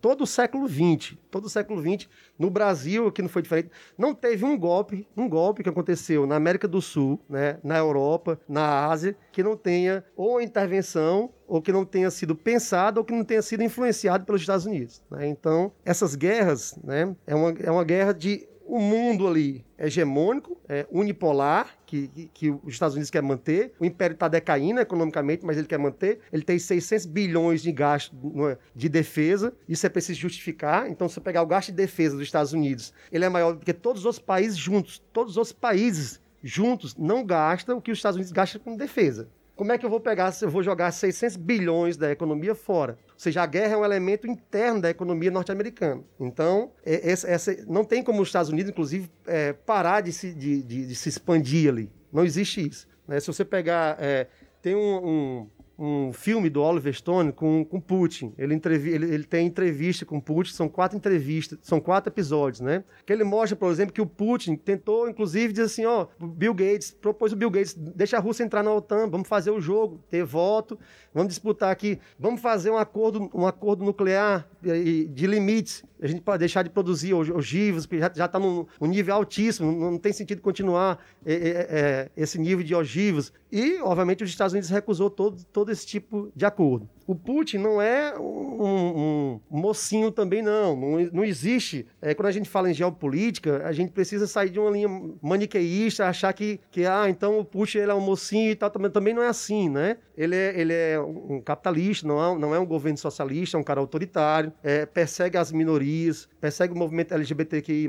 todo 0.00 0.22
o 0.22 0.26
século 0.26 0.68
XX. 0.68 1.16
Todo 1.30 1.46
o 1.46 1.50
século 1.50 1.80
XX, 1.80 2.08
no 2.38 2.48
Brasil, 2.48 3.10
que 3.10 3.20
não 3.20 3.28
foi 3.28 3.42
diferente, 3.42 3.70
não 3.98 4.14
teve 4.14 4.44
um 4.44 4.56
golpe, 4.56 5.06
um 5.16 5.28
golpe 5.28 5.62
que 5.62 5.68
aconteceu 5.68 6.26
na 6.26 6.36
América 6.36 6.68
do 6.68 6.80
Sul, 6.80 7.20
né? 7.28 7.58
Na 7.62 7.76
Europa, 7.78 8.40
na 8.48 8.86
Ásia, 8.86 9.16
que 9.32 9.42
não 9.42 9.56
tenha 9.56 10.04
ou 10.16 10.40
intervenção 10.40 11.30
ou 11.46 11.60
que 11.60 11.72
não 11.72 11.84
tenha 11.84 12.10
sido 12.10 12.34
pensado 12.34 12.98
ou 12.98 13.04
que 13.04 13.12
não 13.12 13.24
tenha 13.24 13.42
sido 13.42 13.62
influenciado 13.62 14.24
pelos 14.24 14.40
Estados 14.40 14.64
Unidos. 14.66 15.02
Né? 15.10 15.26
Então, 15.26 15.72
essas 15.84 16.14
guerras, 16.14 16.78
né, 16.82 17.14
é, 17.26 17.34
uma, 17.34 17.50
é 17.60 17.70
uma 17.70 17.84
guerra 17.84 18.12
de 18.12 18.48
o 18.66 18.78
mundo 18.78 19.26
ali 19.28 19.64
é 19.76 19.86
hegemônico, 19.86 20.56
é 20.68 20.86
unipolar, 20.90 21.76
que, 21.86 22.08
que, 22.08 22.30
que, 22.32 22.50
os 22.50 22.72
Estados 22.74 22.94
Unidos 22.94 23.10
quer 23.10 23.22
manter. 23.22 23.72
O 23.78 23.84
império 23.84 24.14
está 24.14 24.26
decaindo 24.26 24.80
economicamente, 24.80 25.44
mas 25.44 25.56
ele 25.56 25.66
quer 25.66 25.78
manter. 25.78 26.20
Ele 26.32 26.42
tem 26.42 26.58
600 26.58 27.06
bilhões 27.06 27.62
de 27.62 27.70
gasto 27.70 28.14
de 28.74 28.88
defesa. 28.88 29.52
Isso 29.68 29.86
é 29.86 29.88
preciso 29.88 30.18
justificar. 30.20 30.88
Então, 30.88 31.08
se 31.08 31.14
você 31.14 31.20
pegar 31.20 31.42
o 31.42 31.46
gasto 31.46 31.68
de 31.68 31.74
defesa 31.74 32.16
dos 32.16 32.26
Estados 32.26 32.52
Unidos, 32.52 32.92
ele 33.12 33.24
é 33.24 33.28
maior 33.28 33.52
do 33.52 33.64
que 33.64 33.72
todos 33.72 34.02
os 34.02 34.06
outros 34.06 34.24
países 34.24 34.56
juntos. 34.56 35.02
Todos 35.12 35.32
os 35.32 35.36
outros 35.36 35.52
países 35.52 36.20
juntos 36.42 36.96
não 36.96 37.24
gastam 37.24 37.78
o 37.78 37.82
que 37.82 37.90
os 37.90 37.98
Estados 37.98 38.16
Unidos 38.16 38.32
gastam 38.32 38.60
com 38.60 38.76
defesa. 38.76 39.28
Como 39.56 39.70
é 39.70 39.78
que 39.78 39.86
eu 39.86 39.90
vou 39.90 40.00
pegar 40.00 40.32
se 40.32 40.44
eu 40.44 40.50
vou 40.50 40.62
jogar 40.62 40.90
600 40.90 41.36
bilhões 41.36 41.96
da 41.96 42.10
economia 42.10 42.54
fora? 42.54 42.98
Ou 43.08 43.18
seja, 43.18 43.42
a 43.42 43.46
guerra 43.46 43.74
é 43.74 43.76
um 43.76 43.84
elemento 43.84 44.26
interno 44.26 44.80
da 44.80 44.90
economia 44.90 45.30
norte-americana. 45.30 46.02
Então, 46.18 46.72
é, 46.84 47.08
essa, 47.10 47.56
não 47.66 47.84
tem 47.84 48.02
como 48.02 48.20
os 48.20 48.28
Estados 48.28 48.50
Unidos, 48.50 48.70
inclusive, 48.70 49.08
é, 49.26 49.52
parar 49.52 50.00
de 50.00 50.12
se, 50.12 50.34
de, 50.34 50.60
de, 50.62 50.86
de, 50.86 50.94
se 50.96 51.08
expandir 51.08 51.70
ali. 51.70 51.90
Não 52.12 52.24
existe 52.24 52.66
isso. 52.66 52.88
Né? 53.06 53.20
Se 53.20 53.28
você 53.28 53.44
pegar. 53.44 53.96
É, 54.00 54.26
tem 54.60 54.74
um, 54.74 55.06
um 55.06 55.50
um 55.78 56.12
filme 56.12 56.48
do 56.48 56.62
Oliver 56.62 56.94
Stone 56.94 57.32
com, 57.32 57.64
com 57.64 57.80
Putin. 57.80 58.32
Ele, 58.38 58.54
entrevi 58.54 58.90
ele, 58.90 59.12
ele, 59.12 59.24
tem 59.24 59.46
entrevista 59.46 60.04
com 60.04 60.20
Putin, 60.20 60.52
são 60.52 60.68
quatro 60.68 60.96
entrevistas, 60.96 61.58
são 61.62 61.80
quatro 61.80 62.12
episódios, 62.12 62.60
né? 62.60 62.84
Que 63.04 63.12
ele 63.12 63.24
mostra, 63.24 63.56
por 63.56 63.70
exemplo, 63.70 63.92
que 63.92 64.00
o 64.00 64.06
Putin 64.06 64.56
tentou, 64.56 65.08
inclusive, 65.08 65.52
dizer 65.52 65.66
assim, 65.66 65.84
ó, 65.84 66.06
Bill 66.20 66.54
Gates, 66.54 66.92
propôs 66.92 67.32
o 67.32 67.36
Bill 67.36 67.50
Gates, 67.50 67.74
deixa 67.74 68.16
a 68.16 68.20
Rússia 68.20 68.44
entrar 68.44 68.62
na 68.62 68.72
OTAN, 68.72 69.08
vamos 69.08 69.28
fazer 69.28 69.50
o 69.50 69.60
jogo, 69.60 70.00
ter 70.08 70.24
voto, 70.24 70.78
vamos 71.14 71.28
disputar 71.28 71.70
aqui, 71.70 71.98
vamos 72.18 72.40
fazer 72.40 72.70
um 72.70 72.76
acordo, 72.76 73.30
um 73.32 73.46
acordo 73.46 73.84
nuclear 73.84 74.46
de 74.60 75.26
limites, 75.26 75.84
a 76.02 76.06
gente 76.06 76.20
pode 76.20 76.40
deixar 76.40 76.62
de 76.62 76.70
produzir 76.70 77.14
ogivas, 77.14 77.86
porque 77.86 78.00
já 78.14 78.26
está 78.26 78.38
num, 78.38 78.66
num, 78.80 78.88
nível 78.88 79.14
altíssimo, 79.14 79.70
não, 79.72 79.96
tem 79.96 80.12
sentido 80.12 80.42
continuar 80.42 80.98
é, 81.24 81.32
é, 81.32 81.38
é, 81.38 82.10
esse 82.16 82.38
nível 82.38 82.64
de 82.64 82.74
ogivas. 82.74 83.32
E, 83.50 83.78
obviamente, 83.80 84.24
os 84.24 84.30
Estados 84.30 84.52
Unidos 84.52 84.68
recusou 84.68 85.08
todo, 85.08 85.42
todo 85.52 85.70
esse 85.70 85.86
tipo 85.86 86.32
de 86.34 86.44
acordo. 86.44 86.88
O 87.06 87.14
Putin 87.14 87.58
não 87.58 87.80
é 87.80 88.18
um, 88.18 89.40
um 89.50 89.58
mocinho 89.58 90.10
também, 90.10 90.42
não. 90.42 90.76
Não, 90.76 91.10
não 91.12 91.24
existe. 91.24 91.86
É, 92.00 92.14
quando 92.14 92.28
a 92.28 92.32
gente 92.32 92.48
fala 92.48 92.70
em 92.70 92.74
geopolítica, 92.74 93.62
a 93.66 93.72
gente 93.72 93.92
precisa 93.92 94.26
sair 94.26 94.50
de 94.50 94.58
uma 94.58 94.70
linha 94.70 94.88
maniqueísta, 95.22 96.06
achar 96.06 96.32
que, 96.32 96.60
que 96.70 96.86
ah, 96.86 97.08
então 97.08 97.38
o 97.38 97.44
Putin 97.44 97.78
ele 97.78 97.90
é 97.90 97.94
um 97.94 98.00
mocinho 98.00 98.50
e 98.50 98.54
tal. 98.54 98.70
Também, 98.70 98.90
também 98.90 99.14
não 99.14 99.22
é 99.22 99.28
assim, 99.28 99.68
né? 99.68 99.98
Ele 100.16 100.36
é, 100.36 100.58
ele 100.58 100.72
é 100.72 101.00
um 101.00 101.40
capitalista, 101.40 102.06
não 102.06 102.22
é, 102.22 102.38
não 102.38 102.54
é 102.54 102.58
um 102.58 102.66
governo 102.66 102.98
socialista, 102.98 103.56
é 103.56 103.60
um 103.60 103.64
cara 103.64 103.80
autoritário, 103.80 104.52
é, 104.62 104.86
persegue 104.86 105.36
as 105.36 105.50
minorias, 105.50 106.28
persegue 106.40 106.72
o 106.72 106.76
movimento 106.76 107.12
LGBTQI+, 107.12 107.88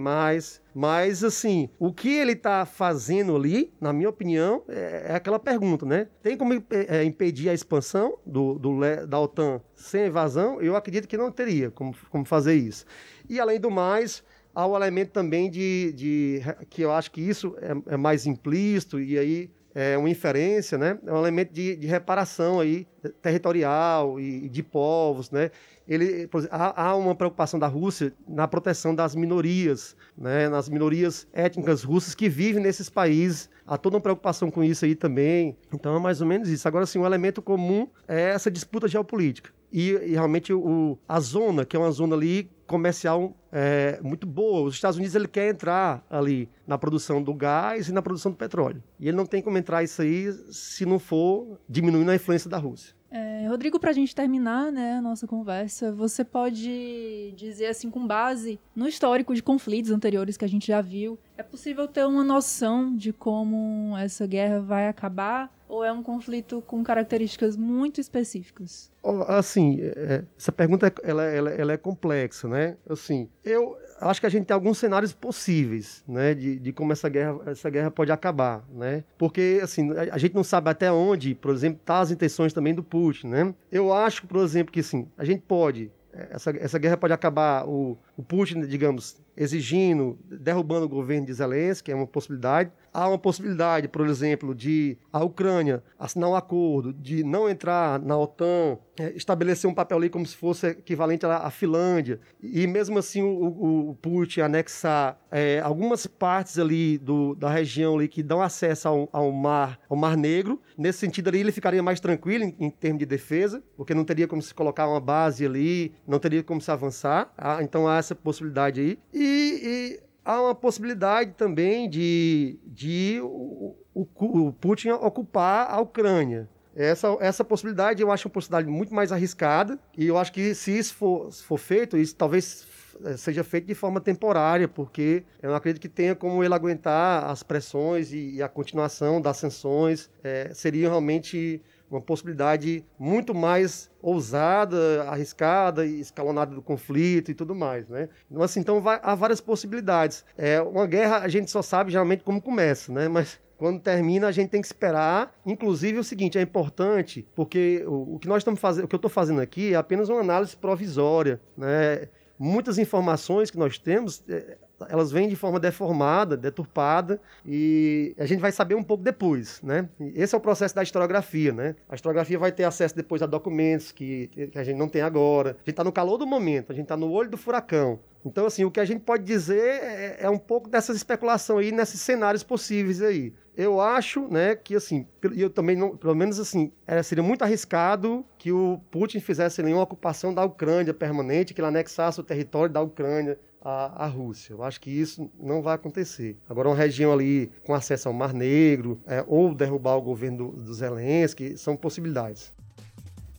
mas, 0.75 1.23
assim, 1.23 1.69
o 1.79 1.93
que 1.93 2.09
ele 2.09 2.33
está 2.33 2.65
fazendo 2.65 3.33
ali, 3.33 3.71
na 3.79 3.93
minha 3.93 4.09
opinião, 4.09 4.61
é, 4.67 5.05
é 5.07 5.15
aquela 5.15 5.39
pergunta, 5.39 5.85
né? 5.85 6.07
Tem 6.21 6.35
como 6.35 6.53
é, 6.69 7.01
impedir 7.05 7.47
a 7.47 7.53
expansão 7.53 8.17
do, 8.25 8.59
do, 8.59 8.71
da 9.05 9.19
OTAN 9.19 9.61
sem 9.75 10.07
invasão? 10.07 10.61
Eu 10.61 10.75
acredito 10.75 11.07
que 11.07 11.17
não 11.17 11.31
teria 11.31 11.71
como, 11.71 11.95
como 12.09 12.25
fazer 12.25 12.55
isso. 12.55 12.85
E, 13.29 13.39
além 13.39 13.59
do 13.59 13.69
mais, 13.71 14.23
há 14.53 14.65
o 14.65 14.75
elemento 14.75 15.11
também 15.11 15.49
de, 15.49 15.93
de 15.93 16.41
que 16.69 16.81
eu 16.81 16.91
acho 16.91 17.11
que 17.11 17.21
isso 17.21 17.55
é, 17.61 17.93
é 17.93 17.97
mais 17.97 18.25
implícito 18.25 18.99
e 18.99 19.17
aí 19.17 19.51
é 19.75 19.97
uma 19.97 20.09
inferência, 20.09 20.77
né? 20.77 20.97
É 21.05 21.11
um 21.11 21.17
elemento 21.17 21.51
de, 21.51 21.75
de 21.75 21.85
reparação 21.85 22.61
aí 22.61 22.87
territorial 23.21 24.17
e 24.17 24.47
de 24.47 24.63
povos, 24.63 25.29
né? 25.29 25.51
Ele, 25.85 26.29
há, 26.49 26.87
há, 26.87 26.95
uma 26.95 27.13
preocupação 27.13 27.59
da 27.59 27.67
Rússia 27.67 28.13
na 28.25 28.47
proteção 28.47 28.95
das 28.95 29.13
minorias, 29.13 29.95
né? 30.17 30.47
Nas 30.47 30.69
minorias 30.69 31.27
étnicas 31.33 31.83
russas 31.83 32.15
que 32.15 32.29
vivem 32.29 32.63
nesses 32.63 32.89
países. 32.89 33.49
Há 33.67 33.77
toda 33.77 33.97
uma 33.97 34.01
preocupação 34.01 34.49
com 34.49 34.63
isso 34.63 34.85
aí 34.85 34.95
também. 34.95 35.57
Então 35.73 35.93
é 35.93 35.99
mais 35.99 36.21
ou 36.21 36.27
menos 36.27 36.47
isso. 36.47 36.65
Agora, 36.65 36.85
sim, 36.85 36.99
um 36.99 37.05
elemento 37.05 37.41
comum 37.41 37.85
é 38.07 38.29
essa 38.29 38.49
disputa 38.49 38.87
geopolítica. 38.87 39.51
E, 39.73 39.91
e 39.91 40.11
realmente 40.13 40.53
o, 40.53 40.97
a 41.05 41.19
zona, 41.19 41.65
que 41.65 41.75
é 41.75 41.79
uma 41.79 41.91
zona 41.91 42.15
ali 42.15 42.49
comercial 42.67 43.35
é, 43.51 43.99
muito 44.01 44.25
boa. 44.27 44.67
Os 44.67 44.75
Estados 44.75 44.97
Unidos 44.97 45.15
ele 45.15 45.27
quer 45.27 45.49
entrar 45.49 46.05
ali 46.09 46.49
na 46.67 46.77
produção 46.77 47.21
do 47.21 47.33
gás 47.33 47.87
e 47.87 47.91
na 47.91 48.01
produção 48.01 48.31
do 48.31 48.37
petróleo. 48.37 48.83
E 48.99 49.07
ele 49.07 49.17
não 49.17 49.25
tem 49.25 49.41
como 49.41 49.57
entrar 49.57 49.83
isso 49.83 50.01
aí 50.01 50.31
se 50.51 50.85
não 50.85 50.99
for 50.99 51.59
diminuindo 51.67 52.11
a 52.11 52.15
influência 52.15 52.49
da 52.49 52.57
Rússia. 52.57 52.95
É, 53.15 53.47
Rodrigo, 53.47 53.79
para 53.79 53.91
a 53.91 53.93
gente 53.93 54.13
terminar 54.13 54.69
né, 54.73 54.95
a 54.97 55.01
nossa 55.01 55.25
conversa, 55.25 55.89
você 55.89 56.21
pode 56.21 57.33
dizer, 57.37 57.67
assim, 57.67 57.89
com 57.89 58.05
base 58.05 58.59
no 58.75 58.89
histórico 58.89 59.33
de 59.33 59.41
conflitos 59.41 59.89
anteriores 59.89 60.35
que 60.35 60.43
a 60.43 60.49
gente 60.49 60.67
já 60.67 60.81
viu, 60.81 61.17
é 61.37 61.41
possível 61.41 61.87
ter 61.87 62.05
uma 62.05 62.25
noção 62.25 62.93
de 62.93 63.13
como 63.13 63.97
essa 63.97 64.27
guerra 64.27 64.59
vai 64.59 64.89
acabar? 64.89 65.49
Ou 65.67 65.83
é 65.83 65.91
um 65.93 66.03
conflito 66.03 66.61
com 66.67 66.83
características 66.83 67.55
muito 67.55 68.01
específicas? 68.01 68.91
Assim, 69.27 69.79
é, 69.81 70.23
essa 70.37 70.51
pergunta 70.51 70.93
ela, 71.01 71.23
ela, 71.23 71.49
ela 71.51 71.71
é 71.71 71.77
complexa, 71.77 72.49
né? 72.49 72.75
Assim, 72.87 73.29
eu, 73.43 73.77
acho 73.99 74.19
que 74.19 74.25
a 74.27 74.29
gente 74.29 74.45
tem 74.45 74.53
alguns 74.53 74.77
cenários 74.77 75.13
possíveis, 75.13 76.03
né, 76.07 76.33
de, 76.33 76.59
de 76.59 76.73
como 76.73 76.91
essa 76.91 77.07
guerra, 77.09 77.39
essa 77.45 77.69
guerra 77.69 77.91
pode 77.91 78.11
acabar, 78.11 78.63
né? 78.73 79.03
Porque, 79.17 79.59
assim, 79.63 79.91
a, 79.91 80.15
a 80.15 80.17
gente 80.17 80.35
não 80.35 80.43
sabe 80.43 80.69
até 80.69 80.91
onde, 80.91 81.35
por 81.35 81.53
exemplo, 81.53 81.79
tá 81.83 81.99
as 81.99 82.11
intenções 82.11 82.53
também 82.53 82.73
do 82.73 82.83
Putin, 82.83 83.27
né? 83.27 83.53
Eu 83.71 83.93
acho, 83.93 84.27
por 84.27 84.43
exemplo, 84.43 84.71
que, 84.71 84.79
assim, 84.79 85.07
a 85.17 85.23
gente 85.23 85.41
pode, 85.47 85.91
essa, 86.29 86.51
essa 86.51 86.79
guerra 86.79 86.97
pode 86.97 87.13
acabar, 87.13 87.67
o, 87.67 87.97
o 88.17 88.23
Putin, 88.23 88.61
digamos, 88.61 89.17
exigindo, 89.35 90.17
derrubando 90.25 90.85
o 90.85 90.89
governo 90.89 91.25
de 91.25 91.33
Zelensky, 91.33 91.91
é 91.91 91.95
uma 91.95 92.07
possibilidade. 92.07 92.71
Há 92.95 93.09
uma 93.09 93.17
possibilidade, 93.17 93.89
por 93.89 94.07
exemplo, 94.07 94.55
de 94.55 94.97
a 95.11 95.21
Ucrânia 95.21 95.83
assinar 95.99 96.29
um 96.29 96.35
acordo 96.35 96.93
de 96.93 97.25
não 97.25 97.49
entrar 97.49 97.99
na 97.99 98.17
OTAN, 98.17 98.77
é, 98.97 99.11
estabelecer 99.17 99.69
um 99.69 99.73
papel 99.73 99.97
ali 99.97 100.09
como 100.09 100.25
se 100.25 100.33
fosse 100.33 100.67
equivalente 100.67 101.25
à, 101.25 101.39
à 101.39 101.51
Finlândia, 101.51 102.21
e 102.41 102.65
mesmo 102.65 102.97
assim 102.97 103.21
o, 103.21 103.89
o 103.89 103.95
Putin 103.95 104.39
anexar 104.39 105.19
é, 105.29 105.59
algumas 105.59 106.07
partes 106.07 106.57
ali 106.57 106.97
do, 106.97 107.35
da 107.35 107.49
região 107.49 107.95
ali 107.95 108.07
que 108.07 108.23
dão 108.23 108.41
acesso 108.41 108.87
ao, 108.87 109.09
ao, 109.11 109.29
mar, 109.29 109.77
ao 109.89 109.97
Mar 109.97 110.15
Negro. 110.15 110.61
Nesse 110.77 110.99
sentido 110.99 111.27
ali 111.27 111.41
ele 111.41 111.51
ficaria 111.51 111.83
mais 111.83 111.99
tranquilo 111.99 112.45
em, 112.45 112.55
em 112.57 112.69
termos 112.69 112.99
de 112.99 113.05
defesa, 113.05 113.61
porque 113.75 113.93
não 113.93 114.05
teria 114.05 114.25
como 114.25 114.41
se 114.41 114.53
colocar 114.53 114.87
uma 114.87 115.01
base 115.01 115.45
ali, 115.45 115.93
não 116.07 116.17
teria 116.17 116.41
como 116.41 116.61
se 116.61 116.71
avançar. 116.71 117.33
Ah, 117.37 117.61
então 117.61 117.89
há 117.89 117.97
essa 117.97 118.15
possibilidade 118.15 118.79
aí. 118.79 118.99
E, 119.13 119.99
e 119.99 120.05
há 120.25 120.41
uma 120.41 120.55
possibilidade 120.55 121.33
também 121.33 121.87
de, 121.87 122.59
de 122.65 123.19
o, 123.21 123.75
o, 123.93 124.51
Putin 124.53 124.89
ocupar 124.89 125.69
a 125.69 125.79
Ucrânia. 125.79 126.49
Essa, 126.75 127.15
essa 127.21 127.45
possibilidade 127.45 128.01
eu 128.01 128.11
acho 128.11 128.27
uma 128.27 128.33
possibilidade 128.33 128.67
muito 128.67 128.93
mais 128.93 129.11
arriscada, 129.11 129.79
e 129.97 130.07
eu 130.07 130.17
acho 130.17 130.33
que 130.33 130.53
se 130.53 130.77
isso 130.77 130.95
for, 130.95 131.31
se 131.31 131.43
for 131.43 131.57
feito, 131.57 131.95
isso 131.95 132.13
talvez 132.15 132.67
eh, 133.05 133.15
seja 133.15 133.45
feito 133.45 133.67
de 133.67 133.75
forma 133.75 134.01
temporária, 134.01 134.67
porque 134.67 135.23
eu 135.41 135.49
não 135.49 135.55
acredito 135.55 135.81
que 135.81 135.87
tenha 135.87 136.15
como 136.15 136.43
ele 136.43 136.53
aguentar 136.53 137.29
as 137.29 137.43
pressões 137.43 138.11
e, 138.11 138.35
e 138.35 138.43
a 138.43 138.49
continuação 138.49 139.21
das 139.21 139.37
sanções. 139.37 140.09
É, 140.21 140.53
seria 140.53 140.89
realmente 140.89 141.61
uma 141.95 142.01
possibilidade 142.01 142.85
muito 142.99 143.33
mais 143.33 143.89
ousada, 144.01 145.03
arriscada 145.09 145.85
escalonada 145.85 146.53
do 146.53 146.61
conflito 146.61 147.31
e 147.31 147.33
tudo 147.33 147.55
mais, 147.55 147.87
né? 147.87 148.09
Então, 148.29 148.43
assim, 148.43 148.59
então 148.59 148.81
vai, 148.81 148.99
há 149.01 149.15
várias 149.15 149.41
possibilidades. 149.41 150.23
É, 150.37 150.61
uma 150.61 150.85
guerra 150.85 151.19
a 151.19 151.27
gente 151.27 151.49
só 151.49 151.61
sabe 151.61 151.91
geralmente 151.91 152.23
como 152.23 152.41
começa, 152.41 152.91
né? 152.91 153.07
Mas 153.07 153.39
quando 153.57 153.79
termina, 153.79 154.27
a 154.27 154.31
gente 154.31 154.49
tem 154.49 154.61
que 154.61 154.67
esperar. 154.67 155.33
Inclusive, 155.45 155.97
o 155.97 156.03
seguinte 156.03 156.37
é 156.37 156.41
importante, 156.41 157.25
porque 157.33 157.83
o, 157.87 158.15
o 158.15 158.19
que 158.19 158.27
nós 158.27 158.39
estamos 158.39 158.59
fazendo, 158.59 158.85
o 158.85 158.87
que 158.87 158.95
eu 158.95 158.97
estou 158.97 159.09
fazendo 159.09 159.41
aqui 159.41 159.73
é 159.73 159.75
apenas 159.75 160.09
uma 160.09 160.19
análise 160.19 160.55
provisória, 160.55 161.39
né? 161.57 162.09
Muitas 162.37 162.77
informações 162.77 163.49
que 163.49 163.57
nós 163.57 163.77
temos, 163.77 164.21
é, 164.27 164.57
elas 164.89 165.11
vêm 165.11 165.27
de 165.27 165.35
forma 165.35 165.59
deformada, 165.59 166.35
deturpada, 166.35 167.19
e 167.45 168.15
a 168.17 168.25
gente 168.25 168.39
vai 168.39 168.51
saber 168.51 168.75
um 168.75 168.83
pouco 168.83 169.03
depois, 169.03 169.61
né? 169.61 169.87
Esse 170.13 170.35
é 170.35 170.37
o 170.37 170.41
processo 170.41 170.75
da 170.75 170.83
historiografia, 170.83 171.53
né? 171.53 171.75
A 171.89 171.95
historiografia 171.95 172.37
vai 172.37 172.51
ter 172.51 172.63
acesso 172.63 172.95
depois 172.95 173.21
a 173.21 173.25
documentos 173.25 173.91
que, 173.91 174.27
que 174.27 174.57
a 174.57 174.63
gente 174.63 174.77
não 174.77 174.87
tem 174.87 175.01
agora. 175.01 175.51
A 175.51 175.59
gente 175.59 175.69
está 175.71 175.83
no 175.83 175.91
calor 175.91 176.17
do 176.17 176.27
momento, 176.27 176.71
a 176.71 176.75
gente 176.75 176.85
está 176.85 176.97
no 176.97 177.09
olho 177.11 177.29
do 177.29 177.37
furacão. 177.37 177.99
Então, 178.25 178.47
assim, 178.47 178.65
o 178.65 178.71
que 178.71 178.79
a 178.79 178.85
gente 178.85 179.01
pode 179.01 179.23
dizer 179.23 179.61
é, 179.61 180.17
é 180.21 180.29
um 180.29 180.37
pouco 180.37 180.67
dessas 180.67 180.97
especulação 180.97 181.59
aí, 181.59 181.71
nesses 181.71 182.01
cenários 182.01 182.43
possíveis 182.43 183.01
aí. 183.01 183.31
Eu 183.55 183.79
acho, 183.79 184.27
né, 184.27 184.55
que 184.55 184.75
assim, 184.75 185.07
eu 185.37 185.49
também 185.49 185.77
não, 185.77 185.95
pelo 185.95 186.15
menos 186.15 186.39
assim, 186.39 186.73
seria 187.03 187.23
muito 187.23 187.43
arriscado 187.43 188.25
que 188.37 188.51
o 188.51 188.81
Putin 188.91 189.19
fizesse 189.19 189.63
nenhuma 189.63 189.83
ocupação 189.83 190.33
da 190.33 190.43
Ucrânia 190.43 190.93
permanente, 190.93 191.53
que 191.53 191.61
ele 191.61 191.67
anexasse 191.67 192.19
o 192.19 192.23
território 192.23 192.73
da 192.73 192.81
Ucrânia 192.81 193.39
à, 193.65 194.05
à 194.05 194.07
Rússia. 194.07 194.53
Eu 194.53 194.63
acho 194.63 194.79
que 194.79 194.91
isso 194.91 195.29
não 195.39 195.63
vai 195.63 195.73
acontecer. 195.73 196.37
Agora, 196.47 196.69
uma 196.69 196.75
região 196.75 197.11
ali 197.11 197.51
com 197.65 197.73
acesso 197.73 198.07
ao 198.07 198.13
Mar 198.13 198.31
Negro, 198.31 199.01
é, 199.07 199.25
ou 199.27 199.55
derrubar 199.55 199.97
o 199.97 200.01
governo 200.01 200.51
do, 200.51 200.63
do 200.63 200.73
Zelensky, 200.73 201.57
são 201.57 201.75
possibilidades. 201.75 202.53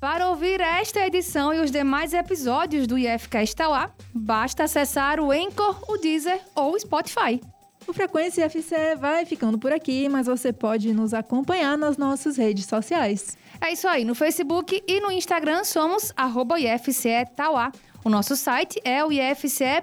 Para 0.01 0.29
ouvir 0.29 0.61
esta 0.61 1.07
edição 1.07 1.55
e 1.55 1.61
os 1.61 1.71
demais 1.71 2.13
episódios 2.13 2.87
do 2.87 2.99
IFCast 2.99 3.57
Tauá, 3.57 3.91
basta 4.13 4.65
acessar 4.65 5.21
o 5.21 5.31
Anchor, 5.31 5.81
o 5.89 5.97
Deezer 5.97 6.41
ou 6.55 6.75
o 6.75 6.79
Spotify. 6.79 7.41
O 7.87 7.93
Frequência 7.93 8.51
FCE 8.51 8.97
vai 8.99 9.25
ficando 9.25 9.59
por 9.59 9.73
aqui, 9.73 10.09
mas 10.09 10.27
você 10.27 10.53
pode 10.53 10.93
nos 10.93 11.15
acompanhar 11.15 11.79
nas 11.79 11.97
nossas 11.97 12.37
redes 12.37 12.67
sociais. 12.67 13.39
É 13.61 13.73
isso 13.73 13.87
aí, 13.87 14.05
no 14.05 14.15
Facebook 14.15 14.83
e 14.87 15.01
no 15.01 15.11
Instagram 15.11 15.65
somos 15.65 16.13
arroba 16.17 16.59
IFCE 16.59 17.25
Tauá. 17.35 17.73
O 18.07 18.09
nosso 18.09 18.37
site 18.37 18.81
é 18.85 19.05
o 19.05 19.11
ifce.edu.br 19.11 19.83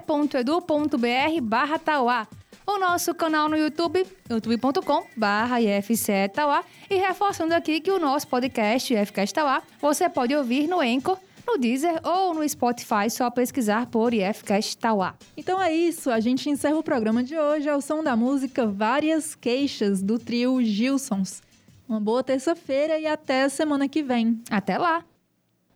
barra 1.42 1.78
Tauá. 1.78 2.26
O 2.66 2.78
nosso 2.78 3.14
canal 3.14 3.50
no 3.50 3.54
YouTube, 3.54 4.06
youtube.com 4.30 5.04
barra 5.14 5.60
IFCE 5.60 6.30
Tauá. 6.32 6.64
E 6.88 6.94
reforçando 6.94 7.52
aqui 7.52 7.80
que 7.80 7.90
o 7.90 7.98
nosso 7.98 8.26
podcast, 8.26 8.94
IFCast 8.94 9.34
Tauá, 9.34 9.62
você 9.78 10.08
pode 10.08 10.34
ouvir 10.34 10.66
no 10.66 10.80
Anchor, 10.80 11.18
no 11.46 11.58
Deezer 11.58 12.00
ou 12.02 12.32
no 12.32 12.48
Spotify, 12.48 13.10
só 13.10 13.30
pesquisar 13.30 13.88
por 13.88 14.14
IFCast 14.14 14.78
Tauá. 14.78 15.14
Então 15.36 15.60
é 15.60 15.74
isso, 15.74 16.10
a 16.10 16.18
gente 16.18 16.48
encerra 16.48 16.78
o 16.78 16.82
programa 16.82 17.22
de 17.22 17.38
hoje 17.38 17.68
ao 17.68 17.82
som 17.82 18.02
da 18.02 18.16
música 18.16 18.66
Várias 18.66 19.34
Queixas, 19.34 20.02
do 20.02 20.18
trio 20.18 20.64
Gilsons. 20.64 21.42
Uma 21.86 22.00
boa 22.00 22.24
terça-feira 22.24 22.98
e 22.98 23.06
até 23.06 23.42
a 23.42 23.50
semana 23.50 23.86
que 23.86 24.02
vem. 24.02 24.40
Até 24.50 24.78
lá! 24.78 25.04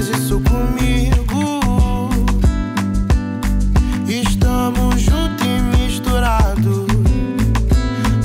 fez 0.00 0.08
isso 0.18 0.40
comigo. 0.40 1.60
Estamos 4.08 5.02
juntos 5.02 5.46
e 5.46 5.76
misturados. 5.76 6.86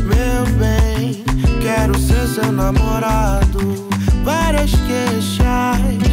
Meu 0.04 0.46
bem, 0.58 1.24
quero 1.62 1.98
ser 2.00 2.28
seu 2.28 2.52
namorado. 2.52 3.88
Várias 4.24 4.72
queixas, 4.72 6.08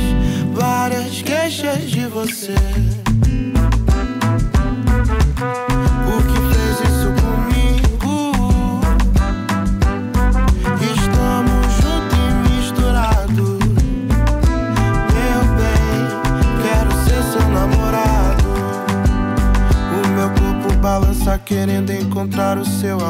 várias 0.53 1.23
queixas 1.23 1.91
de 1.91 2.07
você. 2.07 2.82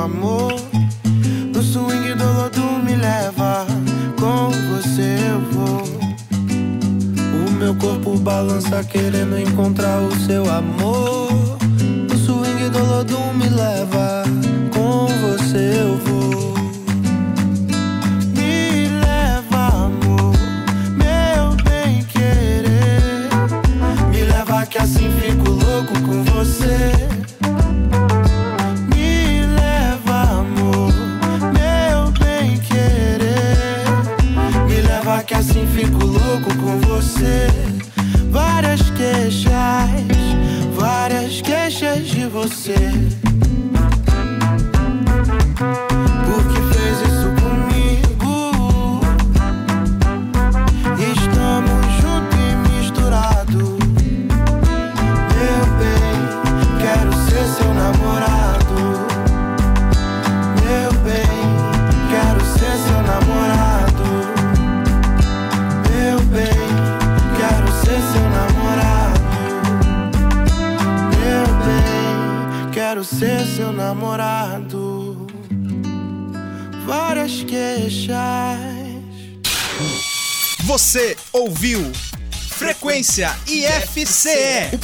amor. 0.02 0.52
No 1.54 1.62
swing 1.62 2.14
do 2.14 2.24
lodo 2.24 2.60
me 2.84 2.96
leva, 2.96 3.66
com 4.18 4.50
você 4.50 5.16
eu 5.30 5.40
vou. 5.52 5.82
O 7.46 7.50
meu 7.52 7.74
corpo 7.76 8.18
balança 8.18 8.82
querendo 8.82 9.38
encontrar 9.38 10.00
o 10.00 10.14
seu 10.26 10.50
amor. 10.50 11.31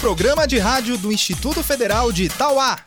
programa 0.09 0.47
de 0.47 0.57
rádio 0.59 0.97
do 0.97 1.13
Instituto 1.13 1.63
Federal 1.63 2.11
de 2.11 2.25
Itauá. 2.25 2.79